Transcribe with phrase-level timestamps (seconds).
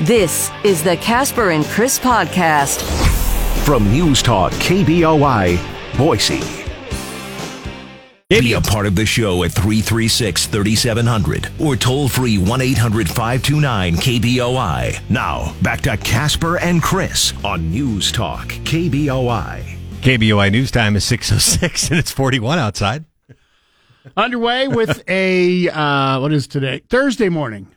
[0.00, 2.82] This is the Casper and Chris podcast
[3.64, 5.58] from News Talk KBOI,
[5.96, 6.64] Boise.
[8.28, 13.94] Be a part of the show at 336 3700 or toll free 1 800 529
[13.94, 15.10] KBOI.
[15.10, 19.76] Now, back to Casper and Chris on News Talk KBOI.
[20.00, 23.04] KBOI News Time is 6.06 and it's 41 outside.
[24.16, 26.82] Underway with a, uh, what is today?
[26.90, 27.73] Thursday morning.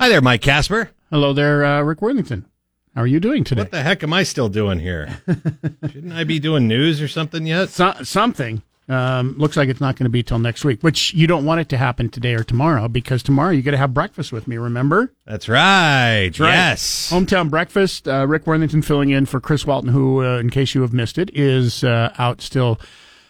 [0.00, 0.90] Hi there, Mike Casper.
[1.10, 2.46] Hello there, uh, Rick Worthington.
[2.94, 3.62] How are you doing today?
[3.62, 5.22] What the heck am I still doing here?
[5.90, 7.70] Shouldn't I be doing news or something yet?
[7.70, 8.62] So, something.
[8.88, 11.60] Um, looks like it's not going to be till next week, which you don't want
[11.60, 14.56] it to happen today or tomorrow because tomorrow you got to have breakfast with me.
[14.56, 15.12] Remember?
[15.26, 16.26] That's right.
[16.26, 16.52] That's right.
[16.52, 17.10] Yes.
[17.12, 18.06] Hometown breakfast.
[18.06, 21.18] Uh, Rick Worthington filling in for Chris Walton, who, uh, in case you have missed
[21.18, 22.78] it, is uh, out still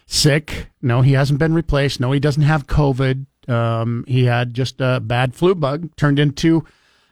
[0.05, 0.67] sick.
[0.83, 1.99] No, he hasn't been replaced.
[1.99, 3.25] No, he doesn't have COVID.
[3.49, 6.65] Um, he had just a bad flu bug turned into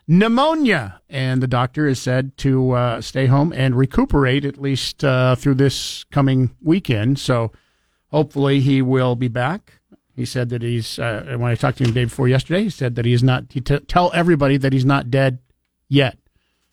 [0.06, 5.34] pneumonia, and the doctor has said to uh, stay home and recuperate at least uh,
[5.34, 7.18] through this coming weekend.
[7.18, 7.52] So
[8.08, 9.80] hopefully he will be back.
[10.14, 10.98] He said that he's.
[10.98, 13.22] Uh, when I talked to him the day before yesterday, he said that he is
[13.22, 13.44] not.
[13.50, 15.40] He t- tell everybody that he's not dead
[15.88, 16.16] yet,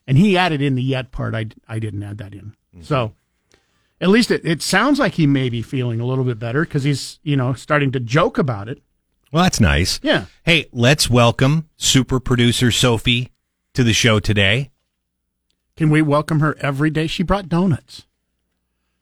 [0.08, 1.36] and he added in the yet part.
[1.36, 2.56] I I didn't add that in.
[2.74, 2.84] Mm-hmm.
[2.84, 3.14] So
[4.00, 6.84] at least it, it sounds like he may be feeling a little bit better because
[6.84, 8.82] he's you know starting to joke about it.
[9.34, 10.00] Well, that's nice.
[10.04, 10.26] Yeah.
[10.46, 13.32] Hey, let's welcome super producer Sophie
[13.74, 14.70] to the show today.
[15.76, 17.08] Can we welcome her every day?
[17.08, 18.06] She brought donuts.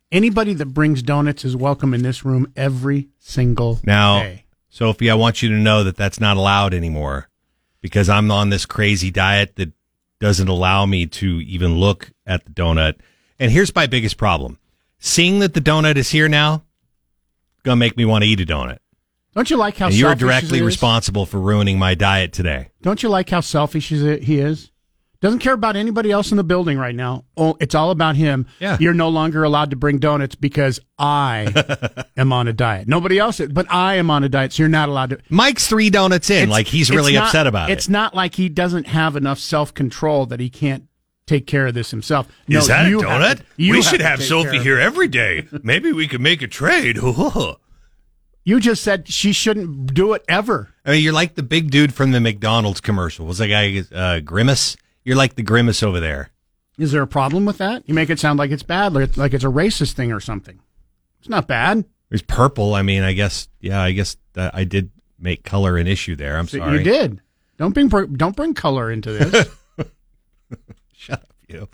[0.10, 4.46] Anybody that brings donuts is welcome in this room every single now, day.
[4.70, 7.28] Sophie, I want you to know that that's not allowed anymore
[7.82, 9.74] because I'm on this crazy diet that
[10.22, 12.96] doesn't allow me to even look at the donut.
[13.38, 14.60] And here's my biggest problem.
[14.98, 16.64] Seeing that the donut is here now,
[17.64, 18.78] gonna make me want to eat a donut.
[19.34, 22.70] Don't you like how and you're directly responsible for ruining my diet today?
[22.82, 24.72] Don't you like how selfish he is?
[25.22, 27.26] Doesn't care about anybody else in the building right now.
[27.38, 28.48] Oh, it's all about him.
[28.60, 28.78] Yeah.
[28.80, 32.88] You're no longer allowed to bring donuts because I am on a diet.
[32.88, 35.20] Nobody else, is, but I am on a diet, so you're not allowed to.
[35.30, 37.78] Mike's three donuts in, it's, like he's really not, upset about it's it.
[37.82, 40.88] It's not like he doesn't have enough self control that he can't
[41.28, 42.28] take care of this himself.
[42.48, 43.38] No, Is that a donut?
[43.38, 45.48] To, we should have, have Sophie here every day.
[45.64, 46.98] Maybe we could make a trade.
[48.44, 50.70] You just said she shouldn't do it ever.
[50.84, 53.26] I mean, you're like the big dude from the McDonald's commercial.
[53.26, 54.78] Was that guy uh, Grimace?
[55.04, 56.32] You're like the Grimace over there.
[56.78, 57.84] Is there a problem with that?
[57.88, 60.60] You make it sound like it's bad, like, it's a racist thing or something.
[61.20, 61.86] It's not bad.
[62.10, 62.74] It's purple.
[62.74, 66.38] I mean, I guess, yeah, I guess I did make color an issue there.
[66.38, 66.80] I'm so sorry.
[66.80, 67.22] You did.
[67.58, 69.50] Don't bring don't bring color into this.
[70.94, 71.70] Shut up, you.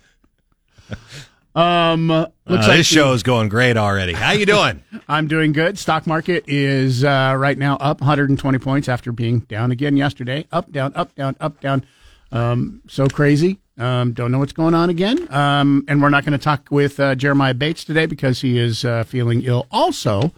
[1.57, 4.13] Um, looks uh, like this show is going great already.
[4.13, 4.84] How you doing?
[5.07, 5.79] I'm doing good.
[5.79, 10.45] Stock market is uh, right now up 120 points after being down again yesterday.
[10.51, 11.84] Up, down, up, down, up, down.
[12.31, 13.57] Um, so crazy.
[13.75, 15.31] Um, don't know what's going on again.
[15.34, 18.85] Um, and we're not going to talk with uh, Jeremiah Bates today because he is
[18.85, 19.66] uh, feeling ill.
[19.72, 20.34] Also,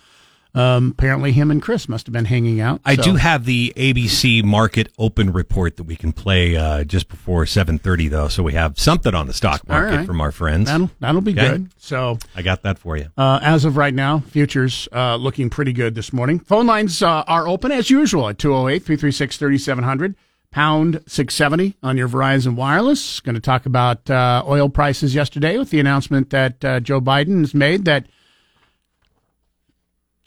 [0.55, 2.81] um, apparently, him and Chris must have been hanging out.
[2.83, 3.03] I so.
[3.03, 7.77] do have the ABC Market Open report that we can play uh, just before seven
[7.77, 10.05] thirty, though, so we have something on the stock market right.
[10.07, 10.65] from our friends.
[10.65, 11.49] That'll that'll be okay?
[11.49, 11.69] good.
[11.77, 13.07] So I got that for you.
[13.15, 16.39] Uh, as of right now, futures uh, looking pretty good this morning.
[16.39, 20.15] Phone lines uh, are open as usual at 208-336-3700
[20.51, 23.19] pound 670 on your Verizon Wireless.
[23.19, 27.39] Going to talk about uh, oil prices yesterday with the announcement that uh, Joe Biden
[27.39, 28.07] has made that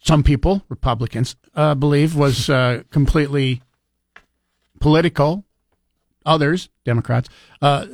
[0.02, 3.62] some people, Republicans, uh, believe was uh, completely
[4.80, 5.44] political.
[6.26, 7.28] Others, Democrats,
[7.62, 7.86] uh,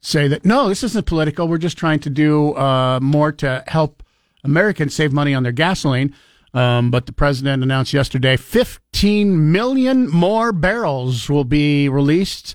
[0.00, 1.48] say that no, this isn't political.
[1.48, 4.02] We're just trying to do uh, more to help
[4.44, 6.14] Americans save money on their gasoline.
[6.54, 12.54] Um, but the president announced yesterday 15 million more barrels will be released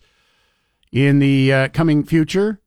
[0.92, 2.60] in the uh, coming future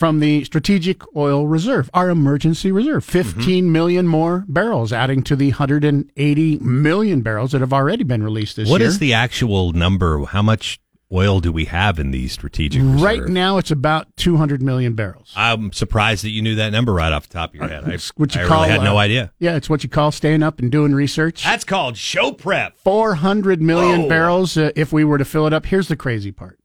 [0.00, 3.04] from the Strategic Oil Reserve, our emergency reserve.
[3.04, 3.18] Mm-hmm.
[3.18, 3.72] fifteen mm-hmm.
[3.72, 8.70] million more barrels, adding to the 180 million barrels that have already been released this
[8.70, 8.88] what year.
[8.88, 10.24] What is the actual number?
[10.24, 10.80] How much
[11.12, 13.02] oil do we have in the strategic reserve?
[13.02, 15.34] Right now, it's about 200 million barrels.
[15.36, 17.84] I'm surprised that you knew that number right off the top of your head.
[17.84, 19.32] I, what you I call, really had no uh, idea.
[19.38, 21.44] Yeah, it's what you call staying up and doing research.
[21.44, 22.78] That's called show prep.
[22.78, 24.08] 400 million Whoa.
[24.08, 25.66] barrels uh, if we were to fill it up.
[25.66, 26.58] Here's the crazy part.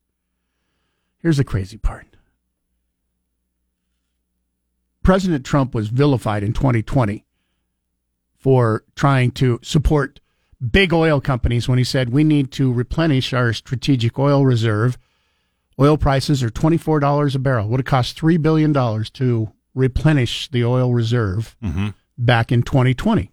[1.17, 2.14] Here's the crazy part.
[5.05, 7.23] President Trump was vilified in 2020
[8.35, 10.19] for trying to support
[10.71, 14.97] big oil companies when he said we need to replenish our strategic oil reserve.
[15.79, 17.67] Oil prices are $24 a barrel.
[17.69, 21.89] Would have cost $3 billion to replenish the oil reserve mm-hmm.
[22.17, 23.31] back in 2020.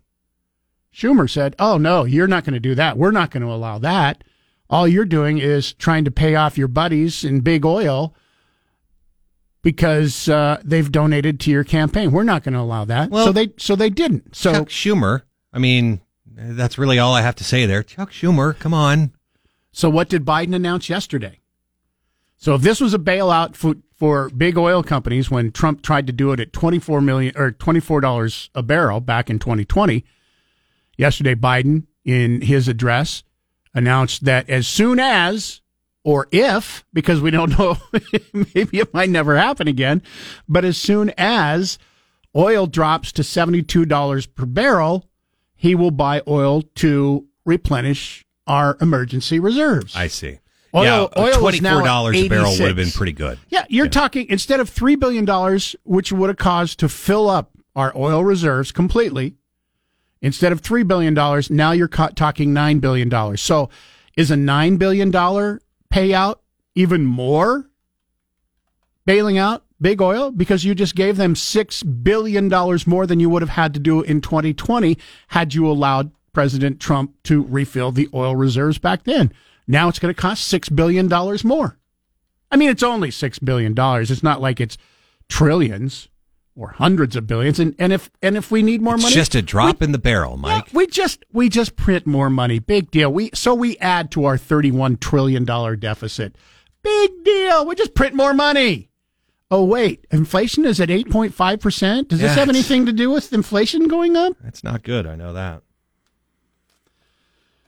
[0.95, 2.99] Schumer said, Oh, no, you're not going to do that.
[2.99, 4.23] We're not going to allow that.
[4.69, 8.15] all you're doing is trying to pay off your buddies in big oil
[9.63, 12.11] because uh, they've donated to your campaign.
[12.13, 13.11] We're not going to allow that.
[13.11, 14.35] Well- so they so they didn't.
[14.37, 15.23] So Chuck Schumer.
[15.53, 17.83] I mean, that's really all I have to say there.
[17.83, 19.13] Chuck Schumer, come on.
[19.73, 21.39] so what did Biden announce yesterday?
[22.37, 26.13] So if this was a bailout for, for big oil companies when Trump tried to
[26.13, 30.05] do it at 24 million or $24 a barrel back in 2020,
[30.99, 33.23] yesterday Biden in his address
[33.75, 35.61] announced that as soon as
[36.05, 37.77] or if because we don't know
[38.33, 40.03] maybe it might never happen again,
[40.49, 41.79] but as soon as
[42.37, 45.09] oil drops to $72 per barrel,
[45.55, 49.95] he will buy oil to replenish our emergency reserves.
[49.95, 50.39] I see.
[50.75, 53.39] Oil- yeah, oil is now twenty-four dollars at a barrel would have been pretty good.
[53.49, 57.51] Yeah, you're talking instead of three billion dollars, which would have caused to fill up
[57.77, 59.35] our oil reserves completely.
[60.23, 63.43] Instead of three billion dollars, now you're talking nine billion dollars.
[63.43, 63.69] So,
[64.17, 65.11] is a nine billion
[65.93, 66.39] dollar payout
[66.75, 67.71] even more
[69.05, 73.29] bailing out big oil because you just gave them six billion dollars more than you
[73.29, 74.97] would have had to do in 2020
[75.29, 79.33] had you allowed President Trump to refill the oil reserves back then.
[79.67, 81.79] Now it's going to cost six billion dollars more.
[82.51, 84.11] I mean, it's only six billion dollars.
[84.11, 84.79] It's not like it's
[85.29, 86.09] trillions
[86.57, 87.59] or hundreds of billions.
[87.59, 89.99] And, and if and if we need more It's money, just a drop in the
[89.99, 90.69] barrel, Mike.
[90.73, 92.59] we just we just print more money.
[92.59, 93.13] Big deal.
[93.13, 96.37] We so we add to our thirty-one trillion dollar deficit.
[96.83, 97.67] Big deal.
[97.67, 98.89] We just print more money.
[99.51, 102.09] Oh wait, inflation is at eight point five percent.
[102.09, 104.35] Does this have anything to do with inflation going up?
[104.43, 105.07] That's not good.
[105.07, 105.63] I know that.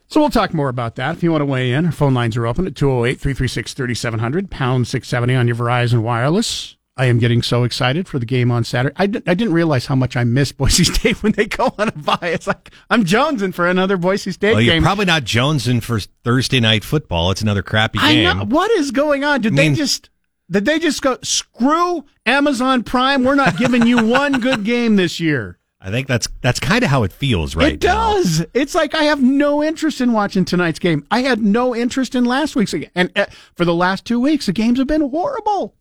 [0.07, 1.17] So we'll talk more about that.
[1.17, 4.51] If you want to weigh in, our phone lines are open at 208 336 3700,
[4.51, 6.74] pound 670 on your Verizon Wireless.
[6.97, 8.95] I am getting so excited for the game on Saturday.
[8.97, 11.93] I, I didn't realize how much I miss Boise State when they go on a
[11.93, 12.19] bye.
[12.23, 14.83] It's like I'm jonesing for another Boise State Well, you're game.
[14.83, 17.31] probably not jonesing for Thursday night football.
[17.33, 18.39] It's another crappy I game.
[18.39, 18.45] know.
[18.45, 19.41] What is going on?
[19.41, 20.11] Did I mean- they just
[20.51, 23.25] did they just go screw Amazon Prime?
[23.25, 25.59] We're not giving you one good game this year.
[25.81, 28.15] I think that's that's kind of how it feels right it now.
[28.15, 28.45] does.
[28.55, 31.07] It's like I have no interest in watching tonight's game.
[31.11, 32.89] I had no interest in last week's game.
[32.95, 35.75] And uh, for the last two weeks, the games have been horrible.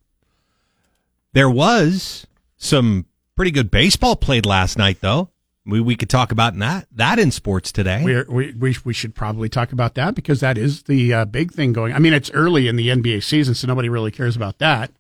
[1.34, 2.28] There was
[2.58, 5.30] some pretty good baseball played last night, though.
[5.66, 8.02] We we could talk about that that in sports today.
[8.04, 11.54] We're, we we we should probably talk about that because that is the uh, big
[11.54, 11.94] thing going.
[11.94, 14.92] I mean, it's early in the NBA season, so nobody really cares about that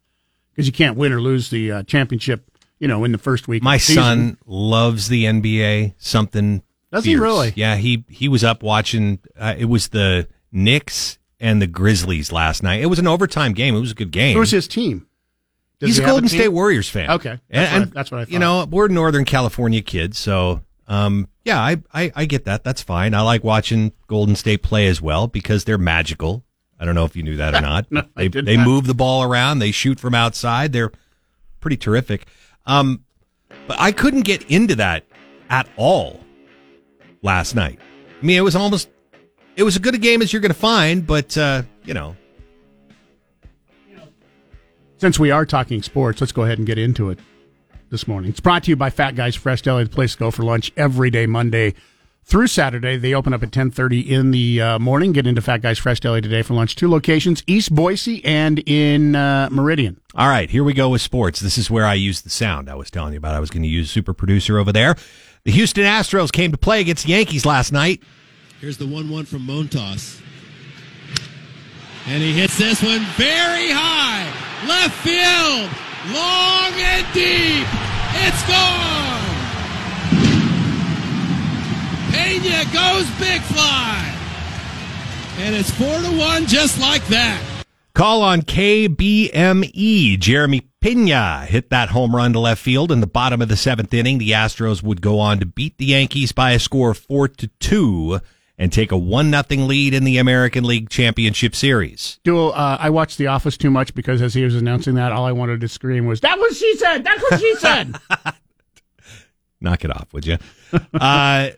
[0.52, 2.50] because you can't win or lose the uh, championship.
[2.80, 3.62] You know, in the first week.
[3.62, 5.94] of My son loves the NBA.
[5.98, 7.54] Something Does he really?
[7.56, 9.20] Yeah, he he was up watching.
[9.38, 12.82] Uh, it was the Knicks and the Grizzlies last night.
[12.82, 13.76] It was an overtime game.
[13.76, 14.34] It was a good game.
[14.34, 15.08] Who was his team?
[15.84, 16.30] Does He's he a Golden?
[16.30, 17.12] State Warriors fan.
[17.12, 17.40] Okay.
[17.50, 21.28] That's and, what I- that's what I You know, we're Northern California kids, so um,
[21.44, 22.64] yeah, I, I I get that.
[22.64, 23.14] That's fine.
[23.14, 26.44] I like watching Golden State play as well because they're magical.
[26.80, 27.92] I don't know if you knew that or not.
[27.92, 28.66] No, they they not.
[28.66, 29.60] move the ball around.
[29.60, 30.72] They shoot from outside.
[30.74, 30.92] They're
[31.60, 32.28] pretty terrific.
[32.66, 33.04] Um,
[33.68, 35.06] but I couldn't get into that
[35.50, 36.22] at all
[37.22, 37.80] last night.
[38.22, 38.90] I mean, it was almost
[39.56, 42.16] it was as good a game as you're going to find, but uh, you know,
[45.04, 47.20] Since we are talking sports, let's go ahead and get into it
[47.90, 48.30] this morning.
[48.30, 50.72] It's brought to you by Fat Guys Fresh Deli, the place to go for lunch
[50.78, 51.74] every day, Monday
[52.24, 52.96] through Saturday.
[52.96, 55.12] They open up at 10.30 in the uh, morning.
[55.12, 56.78] Get into Fat Guys Fresh Deli today for lunch.
[56.78, 60.00] Two locations, East Boise and in uh, Meridian.
[60.16, 61.42] All right, here we go with sports.
[61.42, 63.36] This is where I use the sound I was telling you about.
[63.36, 64.96] I was going to use super producer over there.
[65.44, 68.02] The Houston Astros came to play against the Yankees last night.
[68.62, 70.22] Here's the 1 1 from Montas.
[72.06, 74.28] And he hits this one very high.
[74.68, 75.70] Left field.
[76.12, 77.66] Long and deep.
[78.26, 79.24] It's gone.
[82.12, 84.10] Pena goes big fly.
[85.40, 87.42] And it's 4 to 1 just like that.
[87.96, 90.20] Call on KBME.
[90.20, 93.94] Jeremy Pena hit that home run to left field in the bottom of the seventh
[93.94, 94.18] inning.
[94.18, 97.48] The Astros would go on to beat the Yankees by a score of four to
[97.60, 98.20] two
[98.58, 102.20] and take a one nothing lead in the American League Championship Series.
[102.24, 105.26] Duel, uh, I watched The Office too much because as he was announcing that, all
[105.26, 107.04] I wanted to scream was, "That's what she said!
[107.04, 107.96] That's what she said!"
[109.62, 110.38] Knock it off, would you?
[110.94, 111.50] uh,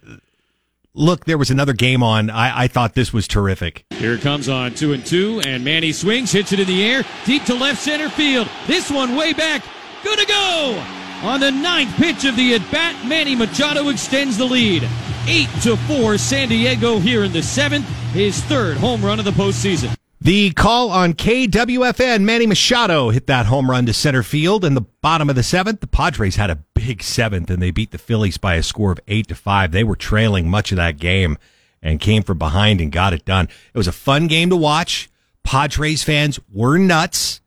[0.93, 2.29] look, there was another game on.
[2.29, 3.85] I, I thought this was terrific.
[3.91, 7.03] Here it comes on two and two, and Manny swings, hits it in the air,
[7.25, 8.47] deep to left center field.
[8.67, 9.63] This one way back,
[10.03, 10.83] good to go.
[11.23, 14.87] On the ninth pitch of the at bat, Manny Machado extends the lead.
[15.27, 19.31] Eight to four, San Diego here in the seventh, his third home run of the
[19.31, 19.95] postseason.
[20.21, 24.81] The call on KWFN, Manny Machado hit that home run to center field in the
[25.01, 25.79] bottom of the seventh.
[25.81, 28.99] The Padres had a big seventh and they beat the Phillies by a score of
[29.07, 29.71] eight to five.
[29.71, 31.37] They were trailing much of that game.
[31.81, 33.45] and came from behind and got it done.
[33.45, 35.07] It was a fun game to watch.
[35.43, 37.41] Padres fans were nuts.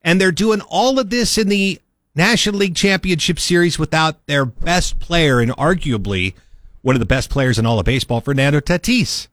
[0.00, 1.78] And they're doing all of this in the
[2.14, 6.32] National League Championship Series without their best player and arguably
[6.82, 9.28] one of the best players in all of baseball, Fernando Tatis.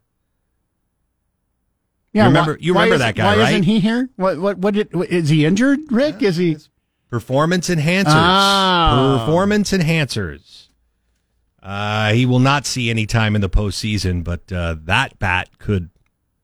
[2.14, 3.50] Yeah, You remember- why- you remember that guy, Why right?
[3.52, 4.10] isn't he here?
[4.16, 4.40] What?
[4.40, 4.58] What?
[4.58, 4.74] What?
[4.74, 5.80] Did, is he injured?
[5.92, 6.24] Rick?
[6.24, 6.58] Is he?
[7.10, 8.06] Performance enhancers.
[8.08, 9.18] Ah.
[9.20, 10.68] Performance enhancers.
[11.62, 15.90] Uh, he will not see any time in the postseason, but uh, that bat could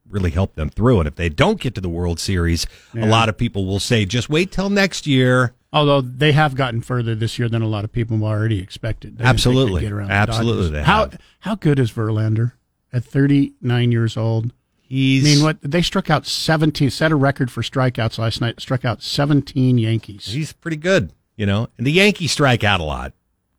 [0.08, 1.00] really help them through.
[1.00, 4.06] And if they don't get to the World Series, a lot of people will say,
[4.06, 5.54] just wait till next year.
[5.76, 9.18] Although they have gotten further this year than a lot of people already expected.
[9.18, 9.82] They didn't they'd Absolutely.
[9.82, 11.10] get around the Absolutely they how
[11.42, 12.54] how good is Verlander
[12.94, 14.54] at 39 years old?
[14.82, 18.62] He's I mean, what they struck out 17, set a record for strikeouts last night.
[18.62, 20.28] Struck out 17 Yankees.
[20.28, 21.68] he's pretty good, you know.
[21.78, 23.12] And the Yankees strike out a lot,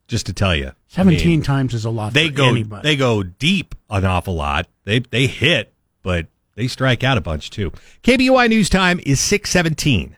[0.08, 0.68] just to tell you.
[0.68, 2.14] I 17 mean, times is a lot.
[2.14, 2.88] they for go anybody.
[2.88, 4.68] they go deep an awful lot.
[4.84, 7.72] They they hit, but they strike out a bunch too.
[8.04, 10.16] KBOI news time is six seventeen.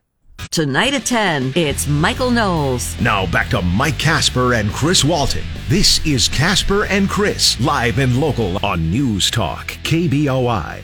[0.48, 2.98] Tonight at 10, it's Michael Knowles.
[3.00, 5.42] Now back to Mike Casper and Chris Walton.
[5.68, 10.82] This is Casper and Chris, live and local on News Talk, KBOI.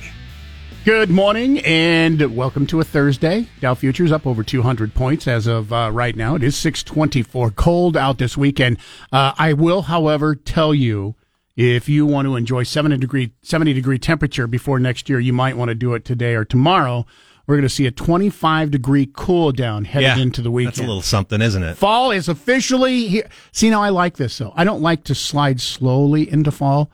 [0.85, 3.49] Good morning and welcome to a Thursday.
[3.61, 6.35] Dow futures up over 200 points as of uh, right now.
[6.35, 7.53] It is 624.
[7.53, 8.77] Cold out this weekend.
[9.11, 11.15] Uh, I will, however, tell you
[11.57, 15.57] if you want to enjoy 70 degree 70 degree temperature before next year, you might
[15.57, 17.07] want to do it today or tomorrow.
[17.47, 20.73] We're going to see a 25 degree cool down headed into the weekend.
[20.73, 21.77] That's a little something, isn't it?
[21.77, 23.29] Fall is officially here.
[23.53, 24.53] See, now I like this though.
[24.57, 26.91] I don't like to slide slowly into fall.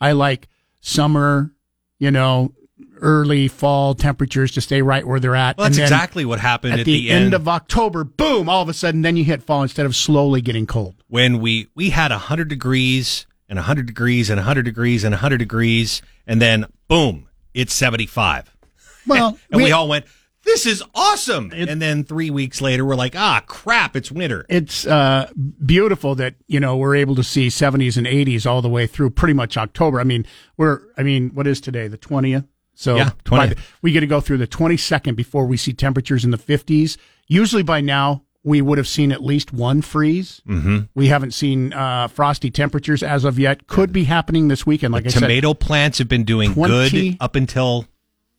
[0.00, 0.48] I like
[0.80, 1.52] summer,
[1.98, 2.52] you know,
[3.00, 5.58] early fall temperatures to stay right where they're at.
[5.58, 8.04] Well, that's exactly what happened at, at, the, end, of October.
[8.04, 8.48] Boom!
[8.48, 10.94] All of a sudden, then you hit fall instead of slowly getting cold.
[11.08, 16.00] when we we had 100 degrees and 100 degrees and 100 degrees and 100 degrees
[16.26, 18.56] and then boom it's 75
[19.06, 20.06] Well, and we, all went
[20.44, 24.86] this is awesome and then three weeks later we're like ah crap it's winter it's
[24.86, 25.30] uh,
[25.64, 29.10] beautiful that you know we're able to see 70s and 80s all the way through
[29.10, 30.00] pretty much October.
[30.00, 31.88] I mean, we're I mean, what is today?
[31.88, 32.46] The 20th.
[32.74, 33.50] So Yeah, 20th.
[33.50, 36.96] the- we get to go through the 22nd before we see temperatures in the 50s.
[37.28, 40.42] Usually by now we would have seen at least one freeze.
[40.48, 40.78] Mm-hmm.
[40.94, 43.68] We haven't seen uh, frosty temperatures as of yet.
[43.68, 44.92] Could be happening this weekend.
[44.92, 47.86] Like I said, tomato plants have been doing 20 good up until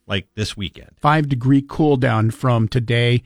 [0.08, 3.24] like this weekend five degree cool down from today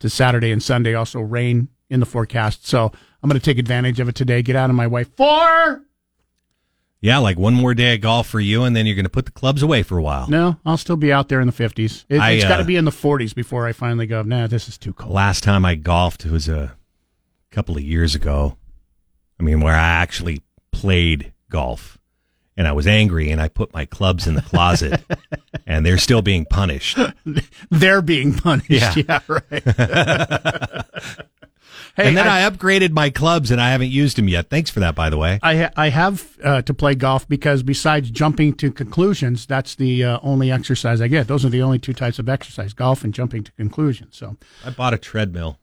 [0.00, 0.94] to Saturday and Sunday.
[0.94, 2.66] Also rain in the forecast.
[2.66, 2.92] So
[3.22, 4.42] I'm going to take advantage of it today.
[4.42, 5.04] Get out of my way.
[5.04, 5.82] Four.
[7.00, 9.24] yeah like one more day of golf for you and then you're going to put
[9.24, 12.04] the clubs away for a while No, I'll still be out there in the 50s.
[12.08, 14.68] It, it's got to uh, be in the 40s before I finally go, nah, this
[14.68, 15.12] is too cold.
[15.14, 16.76] last time I golfed was a
[17.50, 18.56] couple of years ago.
[19.40, 20.42] I mean, where I actually
[20.72, 21.97] played golf
[22.58, 25.00] and I was angry and I put my clubs in the closet
[25.66, 26.98] and they're still being punished.
[27.70, 28.68] They're being punished.
[28.68, 28.94] Yeah.
[29.08, 29.62] Yeah, right.
[31.94, 34.50] hey, and then I, I, upgraded my clubs and I haven't used them yet.
[34.50, 35.38] Thanks for that, by the way.
[35.42, 40.04] I, ha- I have uh, to play golf because besides jumping to conclusions, that's the
[40.04, 41.28] uh, only exercise I get.
[41.28, 44.16] Those are the only two types of exercise golf and jumping to conclusions.
[44.16, 45.58] So, I bought a treadmill.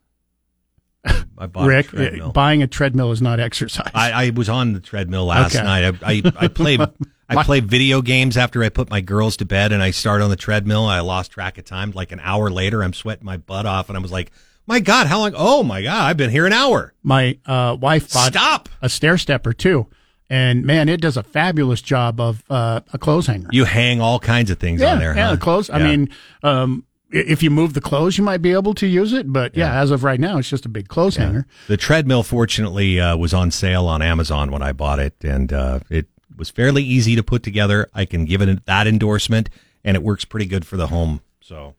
[1.38, 2.32] I bought Rick, a treadmill.
[2.32, 3.92] buying a treadmill is not exercise.
[3.94, 5.64] I, I was on the treadmill last Okay.
[5.64, 5.96] night.
[6.04, 6.82] I, I, I played
[7.30, 10.30] I played video games after I put my girls to bed and I start on
[10.30, 10.86] the treadmill.
[10.86, 11.92] I lost track of time.
[11.92, 14.32] Like an hour later, I'm sweating my butt off and I was like,
[14.68, 15.34] my God, how long?
[15.36, 16.94] Oh my God, I've been here an hour.
[17.04, 18.70] My uh, wife bought Stop.
[18.82, 19.88] a stair stepper too.
[20.30, 23.50] And man, it does a fabulous job of uh, a clothes hanger.
[23.52, 25.16] You hang all kinds of things yeah, on there.
[25.16, 25.36] yeah, huh?
[25.36, 25.70] the clothes.
[25.70, 26.10] I mean,
[26.42, 29.32] um, if you move the clothes, you might be able to use it.
[29.32, 31.48] But yeah, as of right now, it's just a big clothes hanger.
[31.68, 35.80] the treadmill fortunately uh, was on sale on Amazon when I bought it, and uh,
[35.90, 37.90] it was fairly easy to put together.
[37.94, 39.50] I can give it that endorsement,
[39.84, 41.22] and it works pretty good for the home.
[41.42, 41.76] So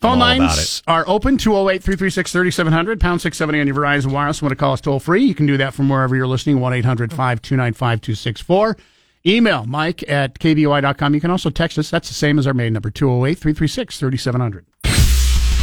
[0.00, 4.42] Phone lines are open 208 336 3700, pound 670 on your Verizon Wireless.
[4.42, 5.24] Want to call us toll free?
[5.24, 8.76] You can do that from wherever you're listening, 1 800 529 5264.
[9.26, 11.14] Email mike at kboi.com.
[11.14, 11.90] You can also text us.
[11.90, 14.66] That's the same as our main number, 208 336 3700.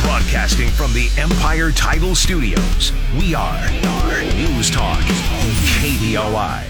[0.01, 3.69] Broadcasting from the Empire Title Studios, we are
[4.35, 6.65] News Talk, KBOI.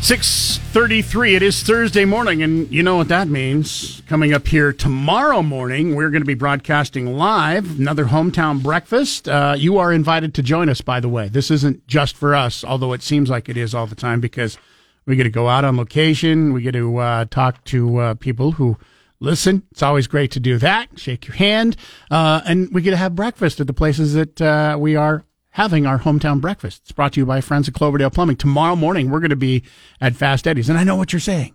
[0.00, 5.40] 633 it is thursday morning and you know what that means coming up here tomorrow
[5.40, 10.42] morning we're going to be broadcasting live another hometown breakfast uh, you are invited to
[10.42, 13.56] join us by the way this isn't just for us although it seems like it
[13.56, 14.58] is all the time because
[15.06, 18.52] we get to go out on location we get to uh, talk to uh, people
[18.52, 18.76] who
[19.20, 21.76] listen it's always great to do that shake your hand
[22.10, 25.86] uh, and we get to have breakfast at the places that uh, we are having
[25.86, 26.82] our hometown breakfast.
[26.82, 28.34] It's brought to you by friends at Cloverdale Plumbing.
[28.34, 29.62] Tomorrow morning, we're going to be
[30.00, 30.68] at Fast Eddie's.
[30.68, 31.54] And I know what you're saying.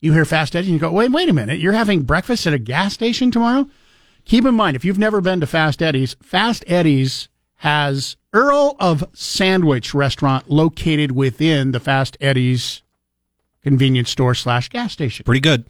[0.00, 1.58] You hear Fast Eddie's and you go, wait, wait a minute.
[1.58, 3.66] You're having breakfast at a gas station tomorrow?
[4.26, 9.02] Keep in mind, if you've never been to Fast Eddie's, Fast Eddie's has Earl of
[9.14, 12.82] Sandwich restaurant located within the Fast Eddie's
[13.68, 15.24] convenience store slash gas station.
[15.24, 15.66] Pretty good.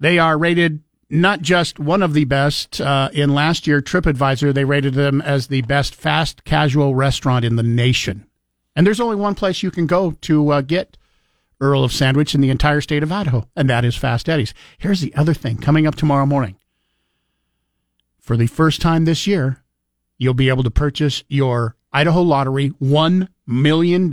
[0.00, 2.80] They are rated not just one of the best.
[2.80, 7.54] Uh, in last year, TripAdvisor, they rated them as the best fast casual restaurant in
[7.54, 8.26] the nation.
[8.74, 10.98] And there's only one place you can go to uh, get
[11.60, 14.52] Earl of Sandwich in the entire state of Idaho, and that is Fast Eddie's.
[14.78, 16.56] Here's the other thing coming up tomorrow morning.
[18.20, 19.62] For the first time this year,
[20.18, 24.10] you'll be able to purchase your Idaho Lottery $1 million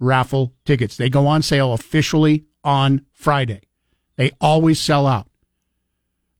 [0.00, 0.96] raffle tickets.
[0.96, 3.60] They go on sale officially on Friday.
[4.16, 5.28] They always sell out.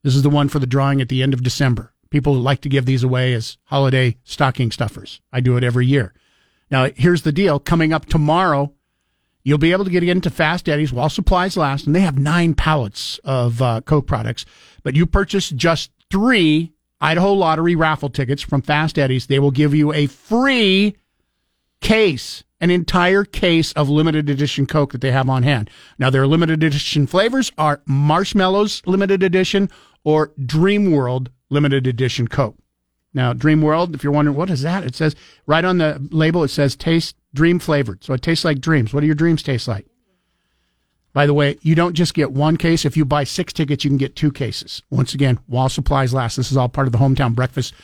[0.03, 1.93] This is the one for the drawing at the end of December.
[2.11, 5.21] People like to give these away as holiday stocking stuffers.
[5.33, 6.13] I do it every year.
[6.71, 7.61] Now, here's the deal.
[7.61, 8.73] Coming up tomorrow,
[9.45, 12.55] you'll be able to get into Fast Eddie's while supplies last, and they have nine
[12.55, 14.45] pallets of uh, Coke products.
[14.83, 19.27] But you purchase just three Idaho Lottery raffle tickets from Fast Eddie's.
[19.27, 20.97] They will give you a free
[21.81, 25.71] case, an entire case of limited edition Coke that they have on hand.
[25.99, 29.71] Now, their limited edition flavors are Marshmallows limited edition
[30.05, 32.57] or Dream World limited edition Coke.
[33.13, 36.45] Now, Dream World, if you're wondering what is that, it says right on the label,
[36.45, 38.05] it says taste dream flavored.
[38.05, 38.93] So it tastes like dreams.
[38.93, 39.87] What do your dreams taste like?
[41.13, 42.85] By the way, you don't just get one case.
[42.85, 44.83] If you buy six tickets, you can get two cases.
[44.91, 46.37] Once again, while supplies last.
[46.37, 47.75] This is all part of the hometown breakfast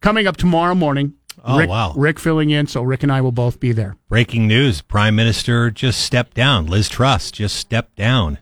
[0.00, 1.14] coming up tomorrow morning.
[1.44, 1.92] Oh, Rick, wow.
[1.96, 3.96] Rick filling in, so Rick and I will both be there.
[4.08, 6.66] Breaking news Prime Minister just stepped down.
[6.66, 8.38] Liz Truss just stepped down.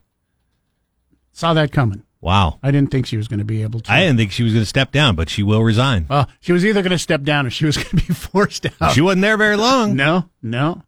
[1.32, 2.04] Saw that coming.
[2.20, 2.58] Wow.
[2.62, 3.92] I didn't think she was going to be able to.
[3.92, 6.06] I didn't think she was going to step down, but she will resign.
[6.08, 8.66] Uh, she was either going to step down or she was going to be forced
[8.80, 8.92] out.
[8.92, 9.94] She wasn't there very long.
[9.94, 10.82] No, no.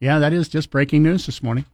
[0.00, 1.64] Yeah, that is just breaking news this morning.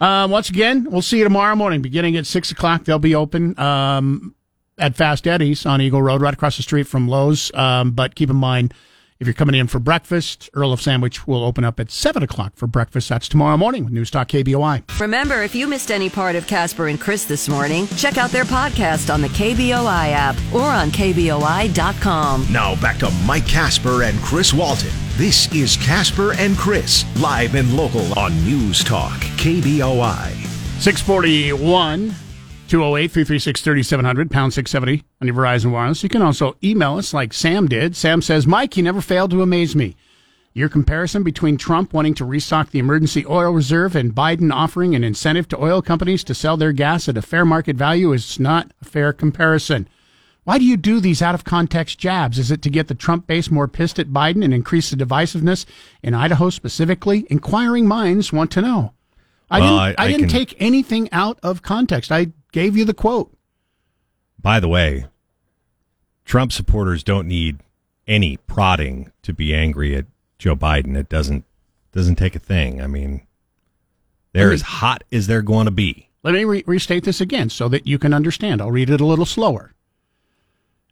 [0.00, 2.84] Uh, once again, we'll see you tomorrow morning, beginning at six o'clock.
[2.84, 4.34] They'll be open um,
[4.76, 7.54] at Fast Eddie's on Eagle Road, right across the street from Lowe's.
[7.54, 8.74] Um, but keep in mind,
[9.22, 12.56] if you're coming in for breakfast, Earl of Sandwich will open up at seven o'clock
[12.56, 13.08] for breakfast.
[13.08, 14.98] That's tomorrow morning with News Talk KBOI.
[15.00, 18.42] Remember, if you missed any part of Casper and Chris this morning, check out their
[18.42, 22.48] podcast on the KBOI app or on KBOI.com.
[22.50, 24.90] Now back to Mike Casper and Chris Walton.
[25.16, 30.32] This is Casper and Chris, live and local on News Talk, KBOI.
[30.80, 32.12] 641
[32.72, 36.02] 208 336 3700, pound 670 on your Verizon Wireless.
[36.02, 37.94] You can also email us like Sam did.
[37.94, 39.94] Sam says, Mike, you never failed to amaze me.
[40.54, 45.04] Your comparison between Trump wanting to restock the emergency oil reserve and Biden offering an
[45.04, 48.72] incentive to oil companies to sell their gas at a fair market value is not
[48.80, 49.86] a fair comparison.
[50.44, 52.38] Why do you do these out of context jabs?
[52.38, 55.66] Is it to get the Trump base more pissed at Biden and increase the divisiveness
[56.02, 57.26] in Idaho specifically?
[57.28, 58.94] Inquiring minds want to know.
[59.50, 62.10] I Well, didn't, I- I, I didn't can- take anything out of context.
[62.10, 63.34] I gave you the quote.
[64.40, 65.06] By the way,
[66.24, 67.58] Trump supporters don't need
[68.06, 70.06] any prodding to be angry at
[70.38, 70.96] Joe Biden.
[70.96, 71.44] It doesn't
[71.92, 72.80] doesn't take a thing.
[72.80, 73.26] I mean,
[74.32, 76.08] they're as hot as they're going to be.
[76.22, 78.62] Let me re- restate this again so that you can understand.
[78.62, 79.74] I'll read it a little slower.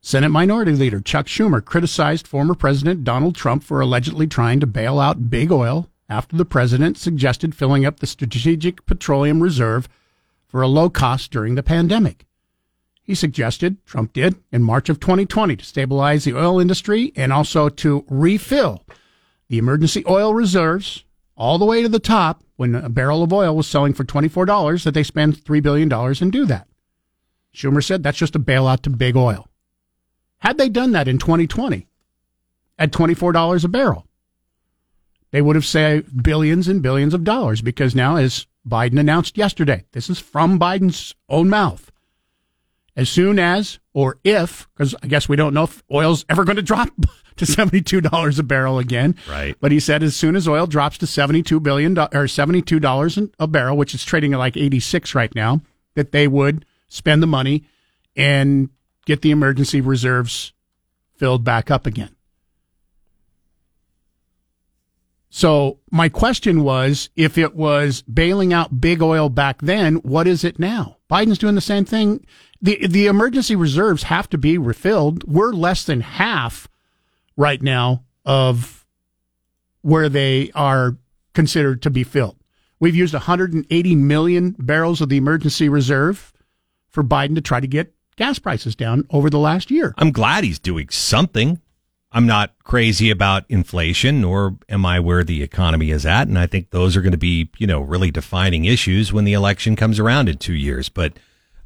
[0.03, 4.99] Senate Minority Leader Chuck Schumer criticized former President Donald Trump for allegedly trying to bail
[4.99, 9.89] out big oil after the president suggested filling up the Strategic Petroleum Reserve
[10.51, 12.27] for a low cost during the pandemic.
[13.03, 17.69] He suggested, Trump did, in March of 2020 to stabilize the oil industry and also
[17.69, 18.85] to refill
[19.49, 21.05] the emergency oil reserves
[21.37, 24.85] all the way to the top when a barrel of oil was selling for $24
[24.85, 26.69] that they spend $3 billion and do that.
[27.55, 29.49] Schumer said that's just a bailout to big oil.
[30.39, 31.87] Had they done that in 2020
[32.79, 34.07] at $24 a barrel,
[35.31, 39.85] they would have saved billions and billions of dollars because now, as Biden announced yesterday,
[39.93, 41.91] this is from Biden's own mouth.
[42.97, 46.57] As soon as, or if, because I guess we don't know if oil's ever going
[46.57, 46.91] to drop
[47.37, 49.17] to $72 a barrel again.
[49.29, 49.57] Right.
[49.61, 53.77] But he said as soon as oil drops to $72 billion or $72 a barrel,
[53.77, 55.63] which is trading at like 86 right now,
[55.95, 57.65] that they would spend the money
[58.17, 58.69] and
[59.07, 60.53] get the emergency reserves
[61.15, 62.15] filled back up again.
[65.31, 70.43] So my question was, if it was bailing out big oil back then, what is
[70.43, 70.99] it now?
[71.09, 72.27] Biden's doing the same thing.
[72.61, 75.25] The, the emergency reserves have to be refilled.
[75.25, 76.69] We're less than half
[77.37, 78.85] right now of
[79.83, 80.97] where they are
[81.33, 82.37] considered to be filled.
[82.81, 86.33] We've used 180 million barrels of the emergency reserve
[86.89, 89.95] for Biden to try to get gas prices down over the last year.
[89.97, 91.61] I'm glad he's doing something.
[92.13, 96.27] I'm not crazy about inflation, nor am I where the economy is at.
[96.27, 99.33] And I think those are going to be, you know, really defining issues when the
[99.33, 100.89] election comes around in two years.
[100.89, 101.13] But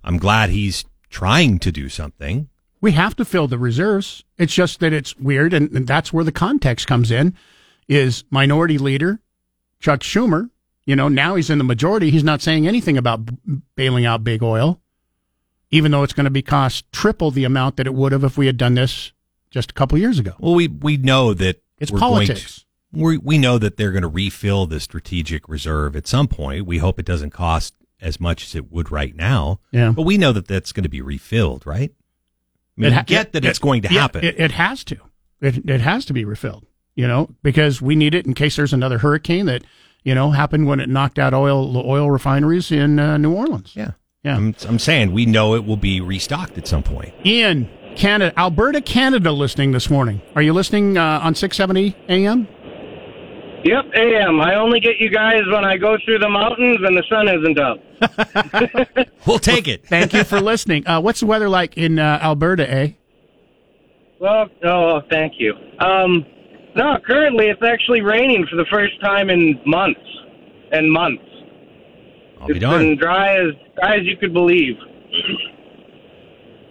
[0.02, 2.48] I'm glad he's trying to do something.
[2.82, 4.24] We have to fill the reserves.
[4.36, 7.34] It's just that it's weird, and, and that's where the context comes in.
[7.88, 9.20] Is Minority Leader
[9.80, 10.50] Chuck Schumer?
[10.84, 12.10] You know, now he's in the majority.
[12.10, 14.82] He's not saying anything about b- bailing out big oil,
[15.70, 18.36] even though it's going to be cost triple the amount that it would have if
[18.36, 19.13] we had done this
[19.54, 20.32] just a couple years ago.
[20.40, 22.56] Well, we we know that It's politics.
[22.56, 22.64] to-
[23.00, 26.66] we we know that they're going to refill the strategic reserve at some point.
[26.66, 29.60] We hope it doesn't cost as much as it would right now.
[29.72, 29.92] Yeah.
[29.92, 31.92] but we know that that's going to be refilled, right?
[32.76, 34.24] I mean, ha- get that it- it's going to yeah, happen.
[34.24, 34.96] It, it has to.
[35.40, 36.66] It, it has to be refilled.
[36.96, 39.62] You know, because we need it in case there's another hurricane that
[40.04, 43.72] you know happened when it knocked out oil the oil refineries in uh, New Orleans.
[43.74, 44.36] yeah, Yeah.
[44.36, 47.12] I'm, I'm saying we know it will be restocked at some point.
[47.24, 50.20] Ian, Canada, Alberta, Canada, listening this morning.
[50.34, 52.48] Are you listening uh, on six seventy AM?
[53.64, 54.40] Yep, AM.
[54.40, 57.58] I only get you guys when I go through the mountains and the sun isn't
[57.58, 59.08] up.
[59.26, 59.86] We'll take it.
[59.86, 60.86] Thank you for listening.
[60.86, 62.70] Uh, what's the weather like in uh, Alberta?
[62.70, 62.90] Eh?
[64.20, 65.54] Well, oh, thank you.
[65.78, 66.26] Um,
[66.76, 70.00] no, currently it's actually raining for the first time in months
[70.72, 71.24] and months.
[72.38, 74.76] I'll be It's been dry as dry as you could believe.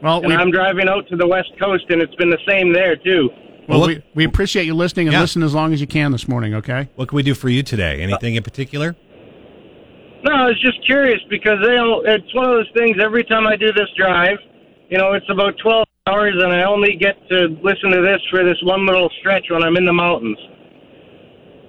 [0.04, 2.74] Well, And we, I'm driving out to the west coast, and it's been the same
[2.74, 3.30] there too.
[3.70, 5.22] well, Well, we, we appreciate you listening and Yeah.
[5.22, 6.54] listen as long as you can this morning.
[6.56, 6.90] Okay.
[6.96, 8.02] What can we do for you today?
[8.02, 8.96] Anything in particular?
[10.26, 12.98] No, I was just curious because they don't, it's one of those things.
[13.02, 14.38] Every time I do this drive,
[14.90, 18.44] you know, it's about twelve hours, and I only get to listen to this for
[18.44, 20.38] this one little stretch when I'm in the mountains.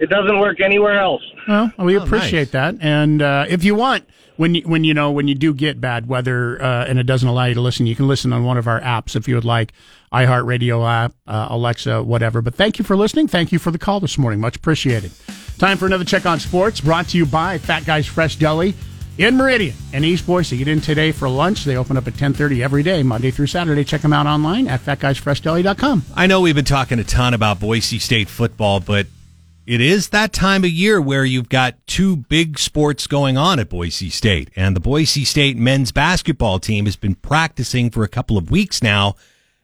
[0.00, 1.22] It doesn't work anywhere else.
[1.48, 4.04] Well, we Oh, appreciate that, and uh, if you want,
[4.36, 7.28] when you when you know when you do get bad weather uh, and it doesn't
[7.28, 9.44] allow you to listen, you can listen on one of our apps if you would
[9.44, 9.72] like,
[10.12, 12.42] iHeartRadio app, uh, Alexa, whatever.
[12.42, 13.28] But thank you for listening.
[13.28, 14.40] Thank you for the call this morning.
[14.40, 15.12] Much appreciated.
[15.58, 18.74] Time for another check on sports, brought to you by Fat Guys Fresh Deli
[19.18, 20.56] in Meridian and East Boise.
[20.56, 21.64] Get in today for lunch.
[21.64, 23.84] They open up at ten thirty every day, Monday through Saturday.
[23.84, 26.04] Check them out online at fatguysfreshdeli.com.
[26.14, 29.06] I know we've been talking a ton about Boise State football, but
[29.66, 33.70] it is that time of year where you've got two big sports going on at
[33.70, 34.50] Boise State.
[34.54, 38.82] And the Boise State men's basketball team has been practicing for a couple of weeks
[38.82, 39.14] now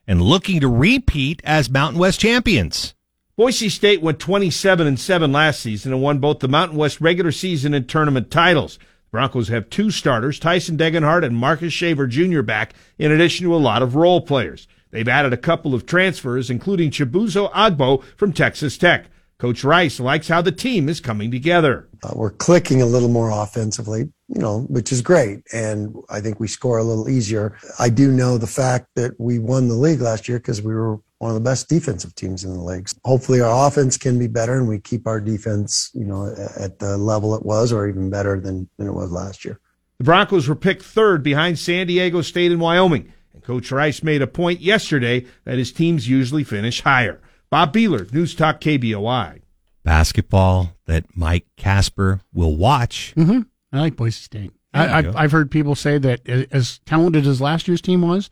[0.07, 2.95] and looking to repeat as Mountain West champions.
[3.37, 7.33] Boise State went 27 and 7 last season and won both the Mountain West regular
[7.33, 8.79] season and tournament titles.
[9.11, 12.43] Broncos have two starters, Tyson Degenhart and Marcus Shaver Jr.
[12.43, 14.67] back, in addition to a lot of role players.
[14.93, 19.07] They've added a couple of transfers, including Chibuzo Agbo from Texas Tech.
[19.41, 21.89] Coach Rice likes how the team is coming together.
[22.03, 25.41] Uh, we're clicking a little more offensively, you know, which is great.
[25.51, 27.57] And I think we score a little easier.
[27.79, 31.01] I do know the fact that we won the league last year because we were
[31.21, 32.91] one of the best defensive teams in the league.
[33.07, 36.99] Hopefully our offense can be better and we keep our defense, you know, at the
[36.99, 39.59] level it was or even better than, than it was last year.
[39.97, 43.11] The Broncos were picked third behind San Diego State and Wyoming.
[43.33, 47.23] And Coach Rice made a point yesterday that his teams usually finish higher.
[47.51, 49.43] Bob Beeler, News Talk KBOI.
[49.83, 53.13] Basketball that Mike Casper will watch.
[53.17, 53.41] Mm-hmm.
[53.73, 54.53] I like Boise State.
[54.73, 55.17] I, you I've.
[55.17, 58.31] I've heard people say that as talented as last year's team was,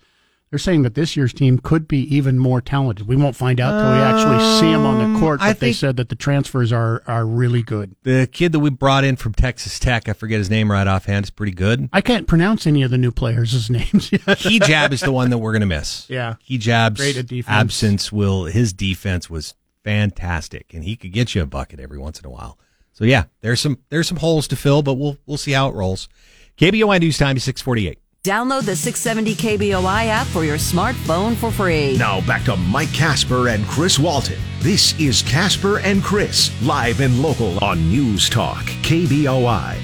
[0.50, 3.06] they're saying that this year's team could be even more talented.
[3.06, 5.40] We won't find out till we actually see them on the court.
[5.40, 7.94] Um, I But they said that the transfers are are really good.
[8.02, 11.26] The kid that we brought in from Texas Tech, I forget his name right offhand,
[11.26, 11.88] is pretty good.
[11.92, 14.22] I can't pronounce any of the new players' names yet.
[14.22, 16.08] Kigab is the one that we're going to miss.
[16.08, 16.36] Yeah.
[16.48, 17.48] Kigab's Great at defense.
[17.54, 22.18] absence will his defense was fantastic, and he could get you a bucket every once
[22.20, 22.58] in a while.
[22.92, 25.74] So yeah, there's some there's some holes to fill, but we'll we'll see how it
[25.74, 26.08] rolls.
[26.56, 28.00] KBOI News Time is six forty eight.
[28.28, 31.96] Download the 670 KBOI app for your smartphone for free.
[31.96, 34.38] Now back to Mike Casper and Chris Walton.
[34.60, 39.78] This is Casper and Chris, live and local on News Talk, KBOI.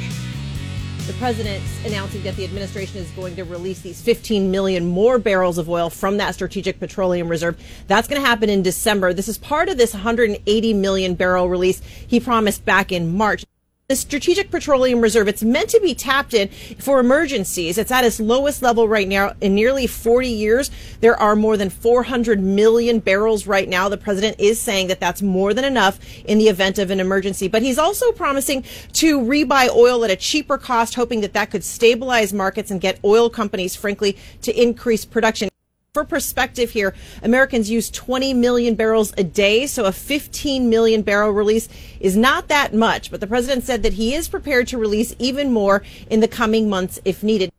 [1.06, 5.56] The president's announcing that the administration is going to release these 15 million more barrels
[5.56, 7.58] of oil from that strategic petroleum reserve.
[7.86, 9.14] That's going to happen in December.
[9.14, 13.46] This is part of this 180 million barrel release he promised back in March.
[13.86, 17.76] The strategic petroleum reserve, it's meant to be tapped in for emergencies.
[17.76, 20.70] It's at its lowest level right now in nearly 40 years.
[21.02, 23.90] There are more than 400 million barrels right now.
[23.90, 27.46] The president is saying that that's more than enough in the event of an emergency.
[27.46, 31.62] But he's also promising to rebuy oil at a cheaper cost, hoping that that could
[31.62, 35.50] stabilize markets and get oil companies, frankly, to increase production.
[35.94, 41.30] For perspective here, Americans use 20 million barrels a day, so a 15 million barrel
[41.30, 41.68] release
[42.00, 43.12] is not that much.
[43.12, 46.68] But the president said that he is prepared to release even more in the coming
[46.68, 47.52] months if needed.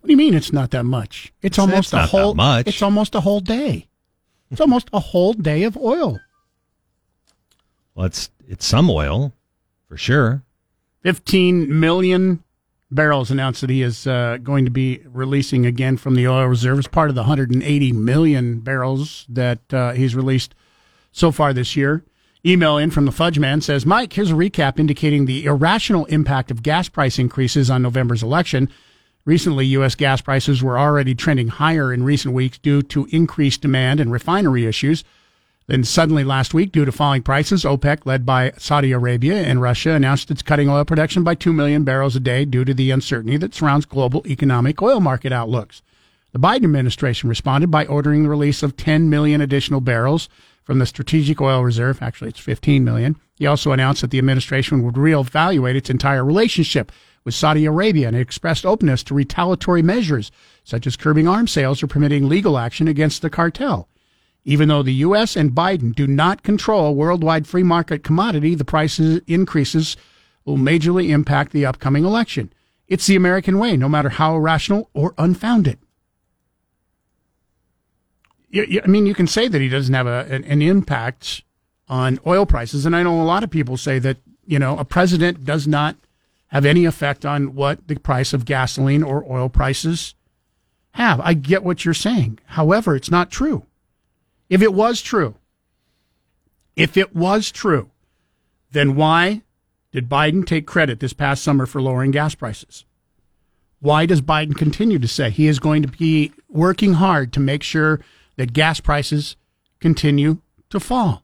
[0.00, 1.32] What do you mean it's not that much?
[1.40, 2.66] It's It's- almost a whole much.
[2.66, 3.86] It's almost a whole day.
[4.50, 6.18] It's almost a whole day of oil.
[7.94, 9.34] Well, it's it's some oil,
[9.88, 10.42] for sure.
[11.04, 12.42] 15 million
[12.94, 16.78] barrels announced that he is uh, going to be releasing again from the oil reserve
[16.78, 20.54] as part of the 180 million barrels that uh, he's released
[21.10, 22.04] so far this year.
[22.44, 26.50] Email in from the Fudge Man says, Mike, here's a recap indicating the irrational impact
[26.50, 28.68] of gas price increases on November's election.
[29.24, 29.94] Recently, U.S.
[29.94, 34.66] gas prices were already trending higher in recent weeks due to increased demand and refinery
[34.66, 35.04] issues.
[35.68, 39.92] Then suddenly last week, due to falling prices, OPEC, led by Saudi Arabia and Russia,
[39.92, 43.36] announced it's cutting oil production by 2 million barrels a day due to the uncertainty
[43.36, 45.82] that surrounds global economic oil market outlooks.
[46.32, 50.28] The Biden administration responded by ordering the release of 10 million additional barrels
[50.64, 52.02] from the Strategic Oil Reserve.
[52.02, 53.16] Actually, it's 15 million.
[53.36, 56.90] He also announced that the administration would reevaluate its entire relationship
[57.24, 60.32] with Saudi Arabia and expressed openness to retaliatory measures,
[60.64, 63.88] such as curbing arms sales or permitting legal action against the cartel.
[64.44, 65.36] Even though the U.S.
[65.36, 69.96] and Biden do not control worldwide free market commodity, the price increases
[70.44, 72.52] will majorly impact the upcoming election.
[72.88, 75.78] It's the American way, no matter how irrational or unfounded.
[78.54, 81.42] I mean, you can say that he doesn't have a, an, an impact
[81.88, 84.84] on oil prices, and I know a lot of people say that you know a
[84.84, 85.96] president does not
[86.48, 90.14] have any effect on what the price of gasoline or oil prices
[90.92, 91.18] have.
[91.20, 92.40] I get what you're saying.
[92.44, 93.64] However, it's not true.
[94.52, 95.36] If it was true,
[96.76, 97.90] if it was true,
[98.70, 99.44] then why
[99.92, 102.84] did Biden take credit this past summer for lowering gas prices?
[103.80, 107.62] Why does Biden continue to say he is going to be working hard to make
[107.62, 108.00] sure
[108.36, 109.36] that gas prices
[109.80, 111.22] continue to fall?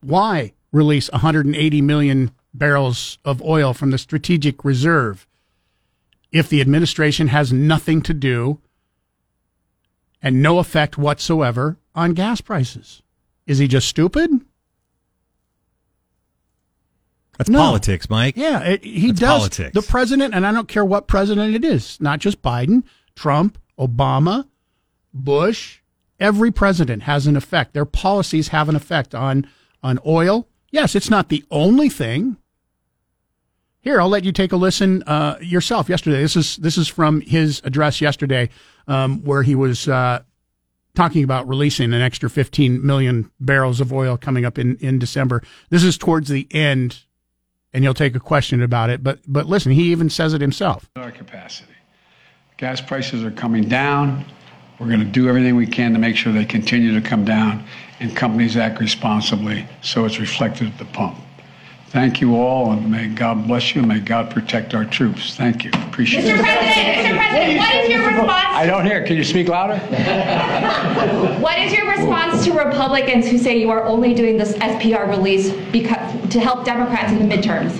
[0.00, 5.26] Why release 180 million barrels of oil from the strategic reserve
[6.30, 8.60] if the administration has nothing to do
[10.24, 13.02] and no effect whatsoever on gas prices.
[13.46, 14.30] Is he just stupid?
[17.36, 17.58] That's no.
[17.58, 18.36] politics, Mike.
[18.36, 19.38] Yeah, it, he That's does.
[19.38, 19.74] Politics.
[19.74, 22.84] The president, and I don't care what president it is, not just Biden,
[23.14, 24.48] Trump, Obama,
[25.12, 25.80] Bush,
[26.18, 27.74] every president has an effect.
[27.74, 29.46] Their policies have an effect on
[29.82, 30.48] on oil.
[30.70, 32.38] Yes, it's not the only thing.
[33.84, 35.90] Here, I'll let you take a listen uh, yourself.
[35.90, 38.48] Yesterday, this is this is from his address yesterday
[38.88, 40.22] um, where he was uh,
[40.94, 45.42] talking about releasing an extra 15 million barrels of oil coming up in, in December.
[45.68, 47.04] This is towards the end,
[47.74, 49.02] and you'll take a question about it.
[49.02, 50.88] But but listen, he even says it himself.
[50.96, 51.74] Our capacity,
[52.56, 54.24] gas prices are coming down.
[54.80, 57.62] We're going to do everything we can to make sure they continue to come down,
[58.00, 61.18] and companies act responsibly so it's reflected at the pump.
[61.94, 65.36] Thank you all, and may God bless you, may God protect our troops.
[65.36, 65.70] Thank you.
[65.86, 66.38] Appreciate Mr.
[66.38, 66.40] it.
[66.40, 67.16] President, Mr.
[67.16, 68.30] President, what is your response?
[68.32, 69.06] I don't hear.
[69.06, 69.78] Can you speak louder?
[71.40, 75.52] What is your response to Republicans who say you are only doing this SPR release
[75.70, 77.78] because, to help Democrats in the midterms?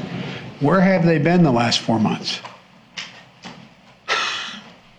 [0.61, 2.41] Where have they been the last four months?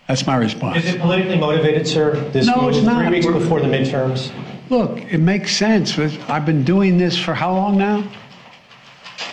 [0.08, 0.84] That's my response.
[0.84, 2.16] Is it politically motivated, sir?
[2.32, 3.06] This No, it's not.
[3.06, 4.30] Three weeks before the midterms.
[4.68, 5.98] Look, it makes sense.
[6.28, 8.04] I've been doing this for how long now?